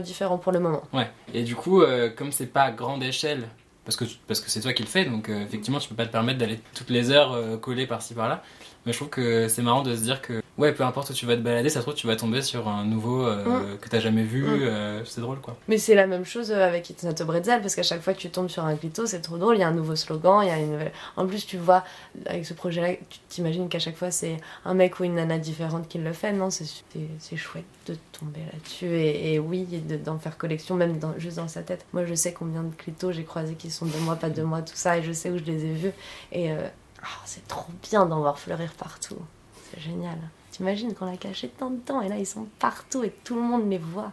tous 0.00 0.02
différents 0.02 0.38
pour 0.38 0.50
le 0.50 0.58
moment. 0.58 0.82
Ouais. 0.92 1.08
Et 1.34 1.44
du 1.44 1.54
coup, 1.54 1.82
comme 2.16 2.32
c'est 2.32 2.46
pas 2.46 2.62
à 2.62 2.70
grande 2.72 3.04
échelle, 3.04 3.48
parce 3.88 4.40
que, 4.40 4.50
c'est 4.50 4.60
toi 4.60 4.74
qui 4.74 4.82
le 4.82 4.88
fais, 4.88 5.06
donc 5.06 5.30
euh, 5.30 5.42
effectivement, 5.42 5.78
tu 5.78 5.88
peux 5.88 5.94
pas 5.94 6.04
te 6.04 6.12
permettre 6.12 6.38
d'aller 6.38 6.60
toutes 6.74 6.90
les 6.90 7.10
heures 7.10 7.32
euh, 7.32 7.56
coller 7.56 7.86
par-ci 7.86 8.12
par-là. 8.12 8.42
Mais 8.88 8.94
je 8.94 8.98
trouve 9.00 9.10
que 9.10 9.48
c'est 9.48 9.60
marrant 9.60 9.82
de 9.82 9.94
se 9.94 10.00
dire 10.00 10.22
que, 10.22 10.40
ouais, 10.56 10.72
peu 10.72 10.82
importe 10.82 11.10
où 11.10 11.12
tu 11.12 11.26
vas 11.26 11.36
te 11.36 11.42
balader, 11.42 11.68
ça 11.68 11.80
se 11.80 11.84
trouve, 11.84 11.92
tu 11.94 12.06
vas 12.06 12.16
tomber 12.16 12.40
sur 12.40 12.66
un 12.68 12.86
nouveau 12.86 13.22
euh, 13.26 13.76
que 13.78 13.86
t'as 13.90 14.00
jamais 14.00 14.22
vu. 14.22 14.46
Euh, 14.48 15.04
c'est 15.04 15.20
drôle, 15.20 15.40
quoi. 15.42 15.58
Mais 15.68 15.76
c'est 15.76 15.94
la 15.94 16.06
même 16.06 16.24
chose 16.24 16.50
avec 16.52 16.88
It's 16.88 17.02
Not 17.04 17.20
a 17.20 17.24
Bretzel, 17.26 17.60
parce 17.60 17.74
qu'à 17.74 17.82
chaque 17.82 18.00
fois 18.00 18.14
que 18.14 18.18
tu 18.18 18.30
tombes 18.30 18.48
sur 18.48 18.64
un 18.64 18.74
clito, 18.76 19.04
c'est 19.04 19.20
trop 19.20 19.36
drôle, 19.36 19.56
il 19.56 19.60
y 19.60 19.62
a 19.62 19.68
un 19.68 19.72
nouveau 19.72 19.94
slogan, 19.94 20.40
il 20.42 20.48
y 20.48 20.50
a 20.50 20.56
une 20.58 20.72
nouvelle... 20.72 20.92
En 21.18 21.26
plus, 21.26 21.44
tu 21.46 21.58
vois, 21.58 21.84
avec 22.24 22.46
ce 22.46 22.54
projet-là, 22.54 22.94
tu 23.10 23.18
t'imagines 23.28 23.68
qu'à 23.68 23.78
chaque 23.78 23.96
fois, 23.96 24.10
c'est 24.10 24.38
un 24.64 24.72
mec 24.72 24.98
ou 25.00 25.04
une 25.04 25.16
nana 25.16 25.36
différente 25.36 25.86
qui 25.86 25.98
le 25.98 26.14
fait, 26.14 26.32
non 26.32 26.48
C'est 26.48 27.36
chouette 27.36 27.64
de 27.86 27.94
tomber 28.18 28.40
là-dessus, 28.50 28.86
et, 28.86 29.34
et 29.34 29.38
oui, 29.38 29.66
et 29.70 29.80
de- 29.80 29.96
d'en 30.02 30.18
faire 30.18 30.38
collection, 30.38 30.76
même 30.76 30.98
dans- 30.98 31.12
juste 31.18 31.36
dans 31.36 31.48
sa 31.48 31.60
tête. 31.60 31.84
Moi, 31.92 32.06
je 32.06 32.14
sais 32.14 32.32
combien 32.32 32.62
de 32.62 32.74
clitos 32.74 33.12
j'ai 33.12 33.24
croisés 33.24 33.52
qui 33.54 33.70
sont 33.70 33.84
de 33.84 33.96
moi, 33.98 34.16
pas 34.16 34.30
de 34.30 34.42
moi, 34.42 34.62
tout 34.62 34.72
ça, 34.76 34.96
et 34.96 35.02
je 35.02 35.12
sais 35.12 35.28
où 35.30 35.36
je 35.36 35.44
les 35.44 35.64
ai 35.66 35.72
vus, 35.74 35.92
et 36.32 36.52
euh, 36.52 36.56
ah, 37.02 37.22
c'est 37.24 37.46
trop 37.48 37.72
bien 37.82 38.06
d'en 38.06 38.20
voir 38.20 38.38
fleurir 38.38 38.72
partout. 38.74 39.18
C'est 39.70 39.80
génial. 39.80 40.18
T'imagines 40.50 40.94
qu'on 40.94 41.06
l'a 41.06 41.16
caché 41.16 41.48
tant 41.48 41.70
de 41.70 41.78
temps, 41.78 42.00
et 42.02 42.08
là, 42.08 42.18
ils 42.18 42.26
sont 42.26 42.46
partout, 42.58 43.04
et 43.04 43.10
tout 43.24 43.36
le 43.36 43.42
monde 43.42 43.68
les 43.70 43.78
voit. 43.78 44.12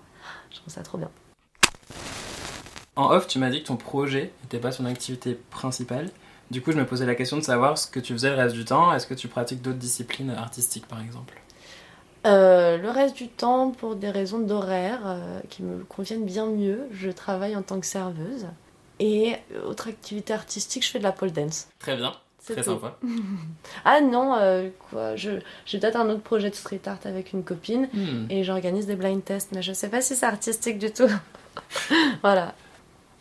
Je 0.51 0.57
trouve 0.57 0.73
ça 0.73 0.83
trop 0.83 0.97
bien. 0.97 1.09
En 2.95 3.09
off, 3.11 3.27
tu 3.27 3.39
m'as 3.39 3.49
dit 3.49 3.61
que 3.61 3.67
ton 3.67 3.77
projet 3.77 4.31
n'était 4.43 4.59
pas 4.59 4.71
ton 4.71 4.85
activité 4.85 5.35
principale. 5.49 6.09
Du 6.51 6.61
coup, 6.61 6.71
je 6.71 6.77
me 6.77 6.85
posais 6.85 7.05
la 7.05 7.15
question 7.15 7.37
de 7.37 7.41
savoir 7.41 7.77
ce 7.77 7.87
que 7.87 7.99
tu 7.99 8.13
faisais 8.13 8.29
le 8.29 8.35
reste 8.35 8.55
du 8.55 8.65
temps. 8.65 8.93
Est-ce 8.93 9.07
que 9.07 9.13
tu 9.13 9.27
pratiques 9.27 9.61
d'autres 9.61 9.79
disciplines 9.79 10.29
artistiques, 10.29 10.87
par 10.87 11.01
exemple? 11.01 11.41
Euh, 12.25 12.77
le 12.77 12.89
reste 12.89 13.17
du 13.17 13.27
temps, 13.27 13.71
pour 13.71 13.95
des 13.95 14.09
raisons 14.09 14.39
d'horaire 14.39 15.01
euh, 15.05 15.39
qui 15.49 15.63
me 15.63 15.83
conviennent 15.83 16.25
bien 16.25 16.45
mieux, 16.45 16.87
je 16.91 17.09
travaille 17.09 17.55
en 17.55 17.61
tant 17.61 17.79
que 17.79 17.85
serveuse. 17.85 18.47
Et 18.99 19.35
autre 19.65 19.89
activité 19.89 20.33
artistique, 20.33 20.85
je 20.85 20.91
fais 20.91 20.99
de 20.99 21.03
la 21.03 21.11
pole 21.11 21.31
dance. 21.31 21.67
Très 21.79 21.97
bien. 21.97 22.13
C'est 22.47 22.53
Très 22.53 22.63
tout. 22.63 22.71
sympa. 22.71 22.97
Ah 23.85 24.01
non, 24.01 24.35
euh, 24.37 24.69
quoi, 24.91 25.15
je, 25.15 25.31
j'ai 25.65 25.79
peut-être 25.79 25.95
un 25.95 26.07
autre 26.09 26.21
projet 26.21 26.51
de 26.51 26.55
street 26.55 26.81
art 26.85 26.99
avec 27.05 27.33
une 27.33 27.43
copine 27.43 27.89
Hmm. 27.91 28.27
et 28.29 28.43
j'organise 28.43 28.85
des 28.85 28.95
blind 28.95 29.23
tests, 29.23 29.51
mais 29.53 29.63
je 29.63 29.73
sais 29.73 29.89
pas 29.89 30.01
si 30.01 30.15
c'est 30.15 30.25
artistique 30.27 30.77
du 30.77 30.91
tout. 30.91 31.09
voilà. 32.21 32.53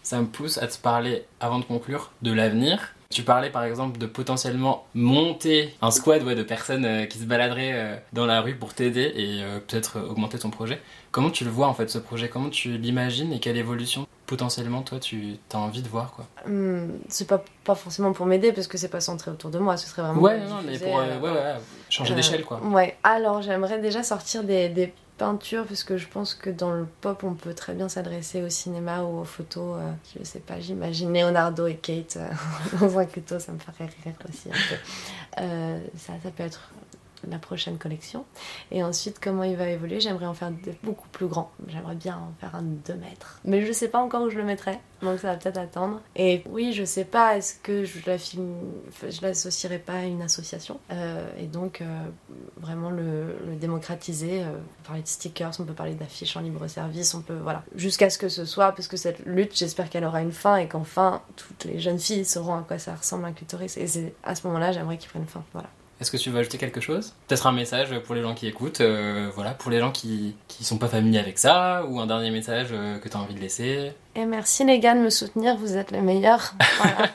Ça 0.02 0.20
me 0.20 0.26
pousse 0.26 0.58
à 0.58 0.66
te 0.66 0.76
parler, 0.78 1.24
avant 1.40 1.58
de 1.58 1.64
conclure, 1.64 2.10
de 2.20 2.32
l'avenir. 2.32 2.90
Tu 3.10 3.22
parlais 3.22 3.48
par 3.48 3.64
exemple 3.64 3.96
de 3.98 4.06
potentiellement 4.06 4.86
monter 4.94 5.72
un 5.80 5.90
squad 5.90 6.22
ouais, 6.24 6.34
de 6.34 6.42
personnes 6.42 6.84
euh, 6.84 7.06
qui 7.06 7.18
se 7.18 7.24
baladeraient 7.24 7.72
euh, 7.74 7.96
dans 8.12 8.26
la 8.26 8.40
rue 8.42 8.56
pour 8.56 8.74
t'aider 8.74 9.12
et 9.16 9.42
peut-être 9.66 10.00
augmenter 10.00 10.38
ton 10.38 10.50
projet. 10.50 10.80
Comment 11.12 11.30
tu 11.30 11.44
le 11.44 11.50
vois 11.50 11.68
en 11.68 11.74
fait 11.74 11.88
ce 11.88 11.98
projet? 11.98 12.28
Comment 12.28 12.50
tu 12.50 12.76
l'imagines 12.76 13.32
et 13.32 13.40
quelle 13.40 13.56
évolution? 13.56 14.06
Potentiellement 14.26 14.82
toi 14.82 14.98
tu 14.98 15.36
as 15.52 15.58
envie 15.58 15.82
de 15.82 15.88
voir 15.88 16.12
quoi 16.12 16.26
Hum, 16.46 16.90
c'est 17.08 17.26
pas, 17.26 17.42
pas 17.64 17.74
forcément 17.74 18.12
pour 18.12 18.26
m'aider 18.26 18.52
parce 18.52 18.66
que 18.66 18.78
c'est 18.78 18.88
pas 18.88 19.00
centré 19.00 19.30
autour 19.30 19.50
de 19.50 19.58
moi, 19.58 19.76
ce 19.76 19.86
serait 19.86 20.02
vraiment. 20.02 20.20
Ouais, 20.20 20.38
non, 20.40 20.60
mais 20.64 20.78
pour 20.78 20.98
euh, 20.98 21.04
euh, 21.04 21.20
ouais, 21.20 21.30
ouais, 21.30 21.54
changer 21.90 22.12
Euh, 22.12 22.16
d'échelle 22.16 22.44
quoi. 22.44 22.60
Ouais, 22.62 22.96
alors 23.02 23.42
j'aimerais 23.42 23.78
déjà 23.80 24.02
sortir 24.02 24.44
des, 24.44 24.68
des 24.68 24.92
peintures 25.16 25.64
parce 25.64 25.84
que 25.84 25.96
je 25.96 26.08
pense 26.08 26.34
que 26.34 26.50
dans 26.50 26.72
le 26.72 26.86
pop 27.00 27.22
on 27.22 27.34
peut 27.34 27.54
très 27.54 27.72
bien 27.74 27.88
s'adresser 27.88 28.42
au 28.42 28.48
cinéma 28.50 29.02
ou 29.02 29.20
aux 29.20 29.24
photos. 29.24 29.78
euh, 29.80 29.92
je 30.18 30.24
sais 30.24 30.40
pas, 30.40 30.58
j'imagine 30.60 31.12
Leonardo 31.12 31.66
et 31.66 31.76
Kate 31.76 32.18
dans 32.80 32.98
un 32.98 33.06
couteau, 33.06 33.38
ça 33.38 33.52
me 33.52 33.58
ferait 33.58 33.88
rire 34.04 34.14
aussi 34.28 34.48
un 34.48 34.52
peu. 34.52 35.80
Ça, 35.96 36.12
ça 36.22 36.30
peut 36.30 36.42
être 36.42 36.70
la 37.30 37.38
prochaine 37.38 37.78
collection. 37.78 38.24
Et 38.70 38.82
ensuite, 38.82 39.18
comment 39.20 39.42
il 39.44 39.56
va 39.56 39.68
évoluer 39.68 40.00
J'aimerais 40.00 40.26
en 40.26 40.34
faire 40.34 40.52
beaucoup 40.82 41.08
plus 41.08 41.26
grand. 41.26 41.50
J'aimerais 41.68 41.94
bien 41.94 42.16
en 42.16 42.32
faire 42.40 42.54
un 42.54 42.62
de 42.62 42.76
2 42.86 42.94
mètres. 42.94 43.40
Mais 43.44 43.64
je 43.66 43.72
sais 43.72 43.88
pas 43.88 43.98
encore 43.98 44.22
où 44.22 44.30
je 44.30 44.36
le 44.36 44.44
mettrai, 44.44 44.78
donc 45.02 45.18
ça 45.20 45.28
va 45.28 45.36
peut-être 45.36 45.58
attendre. 45.58 46.00
Et 46.16 46.42
oui, 46.50 46.72
je 46.72 46.84
sais 46.84 47.04
pas, 47.04 47.36
est-ce 47.36 47.54
que 47.62 47.84
je 47.84 47.98
la 48.06 48.16
je 48.16 49.22
l'associerai 49.22 49.78
pas 49.78 49.94
à 49.94 50.02
une 50.04 50.22
association? 50.22 50.80
Euh, 50.90 51.26
Et 51.38 51.46
donc, 51.46 51.80
euh, 51.80 51.84
vraiment 52.56 52.90
le, 52.90 53.36
le 53.46 53.56
démocratiser. 53.56 54.42
euh, 54.42 54.46
on 54.48 54.82
peut 54.82 54.86
parler 54.88 55.02
de 55.02 55.08
stickers, 55.08 55.50
on 55.58 55.64
peut 55.64 55.72
parler 55.72 55.94
d'affiches 55.94 56.36
en 56.36 56.40
libre 56.40 56.66
service, 56.68 57.14
on 57.14 57.22
peut. 57.22 57.38
Voilà. 57.42 57.64
Jusqu'à 57.74 58.10
ce 58.10 58.18
que 58.18 58.28
ce 58.28 58.44
soit, 58.44 58.72
parce 58.72 58.88
que 58.88 58.96
cette 58.96 59.20
lutte, 59.26 59.56
j'espère 59.56 59.88
qu'elle 59.90 60.04
aura 60.04 60.20
une 60.22 60.32
fin 60.32 60.56
et 60.56 60.68
qu'enfin, 60.68 61.22
toutes 61.36 61.64
les 61.64 61.80
jeunes 61.80 61.98
filles 61.98 62.24
sauront 62.24 62.54
à 62.54 62.62
quoi 62.62 62.78
ça 62.78 62.94
ressemble 62.94 63.24
un 63.24 63.32
clitoris. 63.32 63.76
Et 63.76 63.86
c'est 63.86 64.14
à 64.24 64.34
ce 64.34 64.46
moment-là, 64.46 64.72
j'aimerais 64.72 64.98
qu'il 64.98 65.08
prenne 65.10 65.26
fin. 65.26 65.42
Voilà. 65.52 65.68
Est-ce 66.04 66.10
que 66.10 66.18
tu 66.18 66.28
veux 66.28 66.38
ajouter 66.38 66.58
quelque 66.58 66.82
chose? 66.82 67.14
Peut-être 67.28 67.46
un 67.46 67.52
message 67.52 67.98
pour 68.00 68.14
les 68.14 68.20
gens 68.20 68.34
qui 68.34 68.46
écoutent, 68.46 68.82
euh, 68.82 69.30
voilà, 69.34 69.52
pour 69.52 69.70
les 69.70 69.80
gens 69.80 69.90
qui, 69.90 70.36
qui 70.48 70.62
sont 70.62 70.76
pas 70.76 70.86
familiers 70.86 71.18
avec 71.18 71.38
ça, 71.38 71.82
ou 71.88 71.98
un 71.98 72.06
dernier 72.06 72.30
message 72.30 72.68
euh, 72.72 72.98
que 72.98 73.08
tu 73.08 73.16
as 73.16 73.20
envie 73.20 73.32
de 73.32 73.40
laisser? 73.40 73.92
Et 74.14 74.26
merci 74.26 74.66
les 74.66 74.80
gars 74.80 74.94
de 74.94 75.00
me 75.00 75.08
soutenir, 75.08 75.56
vous 75.56 75.78
êtes 75.78 75.92
les 75.92 76.02
meilleurs. 76.02 76.52
Voilà. 76.76 77.08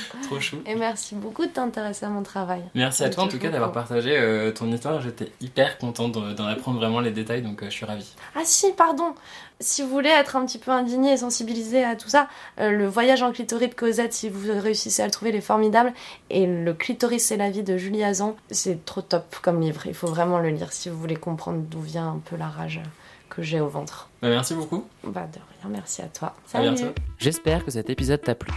Trop 0.22 0.40
chou. 0.40 0.58
Et 0.66 0.74
merci 0.74 1.14
beaucoup 1.14 1.44
de 1.44 1.50
t'intéresser 1.50 2.06
à 2.06 2.08
mon 2.08 2.22
travail. 2.22 2.62
Merci 2.74 3.04
à 3.04 3.10
toi 3.10 3.24
en 3.24 3.28
tout 3.28 3.38
cas 3.38 3.50
d'avoir 3.50 3.72
partagé 3.72 4.16
euh, 4.16 4.52
ton 4.52 4.70
histoire. 4.72 5.00
J'étais 5.00 5.30
hyper 5.40 5.78
contente 5.78 6.12
d'en 6.12 6.46
apprendre 6.46 6.78
vraiment 6.78 7.00
les 7.00 7.10
détails, 7.10 7.42
donc 7.42 7.62
euh, 7.62 7.66
je 7.66 7.70
suis 7.70 7.84
ravie. 7.84 8.14
Ah 8.34 8.40
si, 8.44 8.72
pardon. 8.72 9.14
Si 9.60 9.82
vous 9.82 9.88
voulez 9.88 10.08
être 10.08 10.34
un 10.36 10.44
petit 10.44 10.58
peu 10.58 10.70
indigné 10.70 11.12
et 11.12 11.16
sensibilisé 11.18 11.84
à 11.84 11.94
tout 11.94 12.08
ça, 12.08 12.28
euh, 12.58 12.70
le 12.70 12.86
voyage 12.86 13.22
en 13.22 13.32
clitoris 13.32 13.70
de 13.70 13.74
Cosette, 13.74 14.12
si 14.12 14.28
vous 14.28 14.40
réussissez 14.60 15.02
à 15.02 15.06
le 15.06 15.12
trouver, 15.12 15.30
il 15.30 15.36
est 15.36 15.40
formidable. 15.40 15.92
Et 16.30 16.46
le 16.46 16.74
clitoris 16.74 17.22
c'est 17.22 17.36
la 17.36 17.50
vie 17.50 17.62
de 17.62 17.76
Julie 17.76 18.02
Hazan, 18.02 18.36
c'est 18.50 18.84
trop 18.84 19.02
top 19.02 19.36
comme 19.42 19.60
livre. 19.60 19.86
Il 19.86 19.94
faut 19.94 20.08
vraiment 20.08 20.38
le 20.38 20.48
lire 20.48 20.72
si 20.72 20.88
vous 20.88 20.98
voulez 20.98 21.16
comprendre 21.16 21.60
d'où 21.60 21.80
vient 21.80 22.08
un 22.08 22.20
peu 22.24 22.36
la 22.36 22.48
rage 22.48 22.80
que 23.28 23.42
j'ai 23.42 23.60
au 23.60 23.68
ventre. 23.68 24.10
Bah, 24.20 24.28
merci 24.28 24.54
beaucoup. 24.54 24.84
Bah 25.04 25.26
de 25.32 25.38
rien, 25.38 25.70
merci 25.70 26.02
à 26.02 26.06
toi. 26.06 26.34
À 26.52 26.60
bientôt. 26.60 26.92
J'espère 27.18 27.64
que 27.64 27.70
cet 27.70 27.88
épisode 27.88 28.20
t'a 28.20 28.34
plu. 28.34 28.52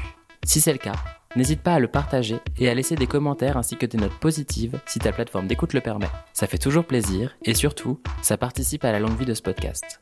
Si 0.45 0.62
c'est 0.62 0.71
le 0.71 0.77
cas, 0.77 0.93
n'hésite 1.36 1.62
pas 1.62 1.73
à 1.73 1.79
le 1.79 1.88
partager 1.88 2.39
et 2.60 2.69
à 2.69 2.75
laisser 2.75 2.95
des 2.95 3.08
commentaires 3.08 3.58
ainsi 3.58 3.77
que 3.77 3.88
des 3.88 3.97
notes 3.97 4.19
positives 4.19 4.79
si 4.86 4.99
ta 4.99 5.12
plateforme 5.12 5.47
d'écoute 5.47 5.73
le 5.73 5.81
permet. 5.81 6.10
Ça 6.34 6.45
fait 6.45 6.60
toujours 6.60 6.86
plaisir 6.86 7.36
et 7.43 7.55
surtout, 7.55 7.99
ça 8.21 8.38
participe 8.38 8.86
à 8.86 8.91
la 8.91 8.99
longue 8.99 9.17
vie 9.17 9.25
de 9.25 9.34
ce 9.34 9.41
podcast. 9.41 10.01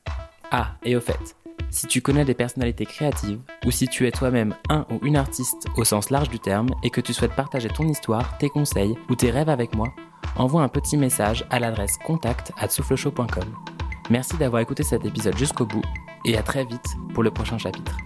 Ah, 0.52 0.76
et 0.84 0.98
au 0.98 1.02
fait, 1.02 1.38
si 1.70 1.88
tu 1.88 2.02
connais 2.02 2.26
des 2.26 2.34
personnalités 2.34 2.86
créatives 2.86 3.40
ou 3.66 3.72
si 3.72 3.88
tu 3.88 4.06
es 4.06 4.12
toi-même 4.12 4.54
un 4.70 4.86
ou 4.92 5.00
une 5.06 5.16
artiste 5.16 5.66
au 5.78 5.86
sens 5.86 6.10
large 6.10 6.30
du 6.30 6.40
terme 6.40 6.70
et 6.84 6.90
que 6.90 7.02
tu 7.02 7.14
souhaites 7.14 7.36
partager 7.36 7.70
ton 7.70 7.88
histoire, 7.88 8.38
tes 8.38 8.50
conseils 8.50 8.96
ou 9.10 9.16
tes 9.16 9.32
rêves 9.32 9.50
avec 9.50 9.74
moi, 9.76 9.94
envoie 10.36 10.62
un 10.62 10.70
petit 10.70 10.98
message 10.98 11.46
à 11.52 11.60
l'adresse 11.60 11.98
contact 12.06 12.52
at. 12.58 12.68
Merci 14.10 14.36
d'avoir 14.36 14.62
écouté 14.62 14.84
cet 14.84 15.06
épisode 15.06 15.38
jusqu'au 15.38 15.66
bout 15.66 15.84
et 16.26 16.38
à 16.38 16.44
très 16.44 16.66
vite 16.66 16.98
pour 17.14 17.24
le 17.24 17.32
prochain 17.32 17.58
chapitre. 17.58 17.98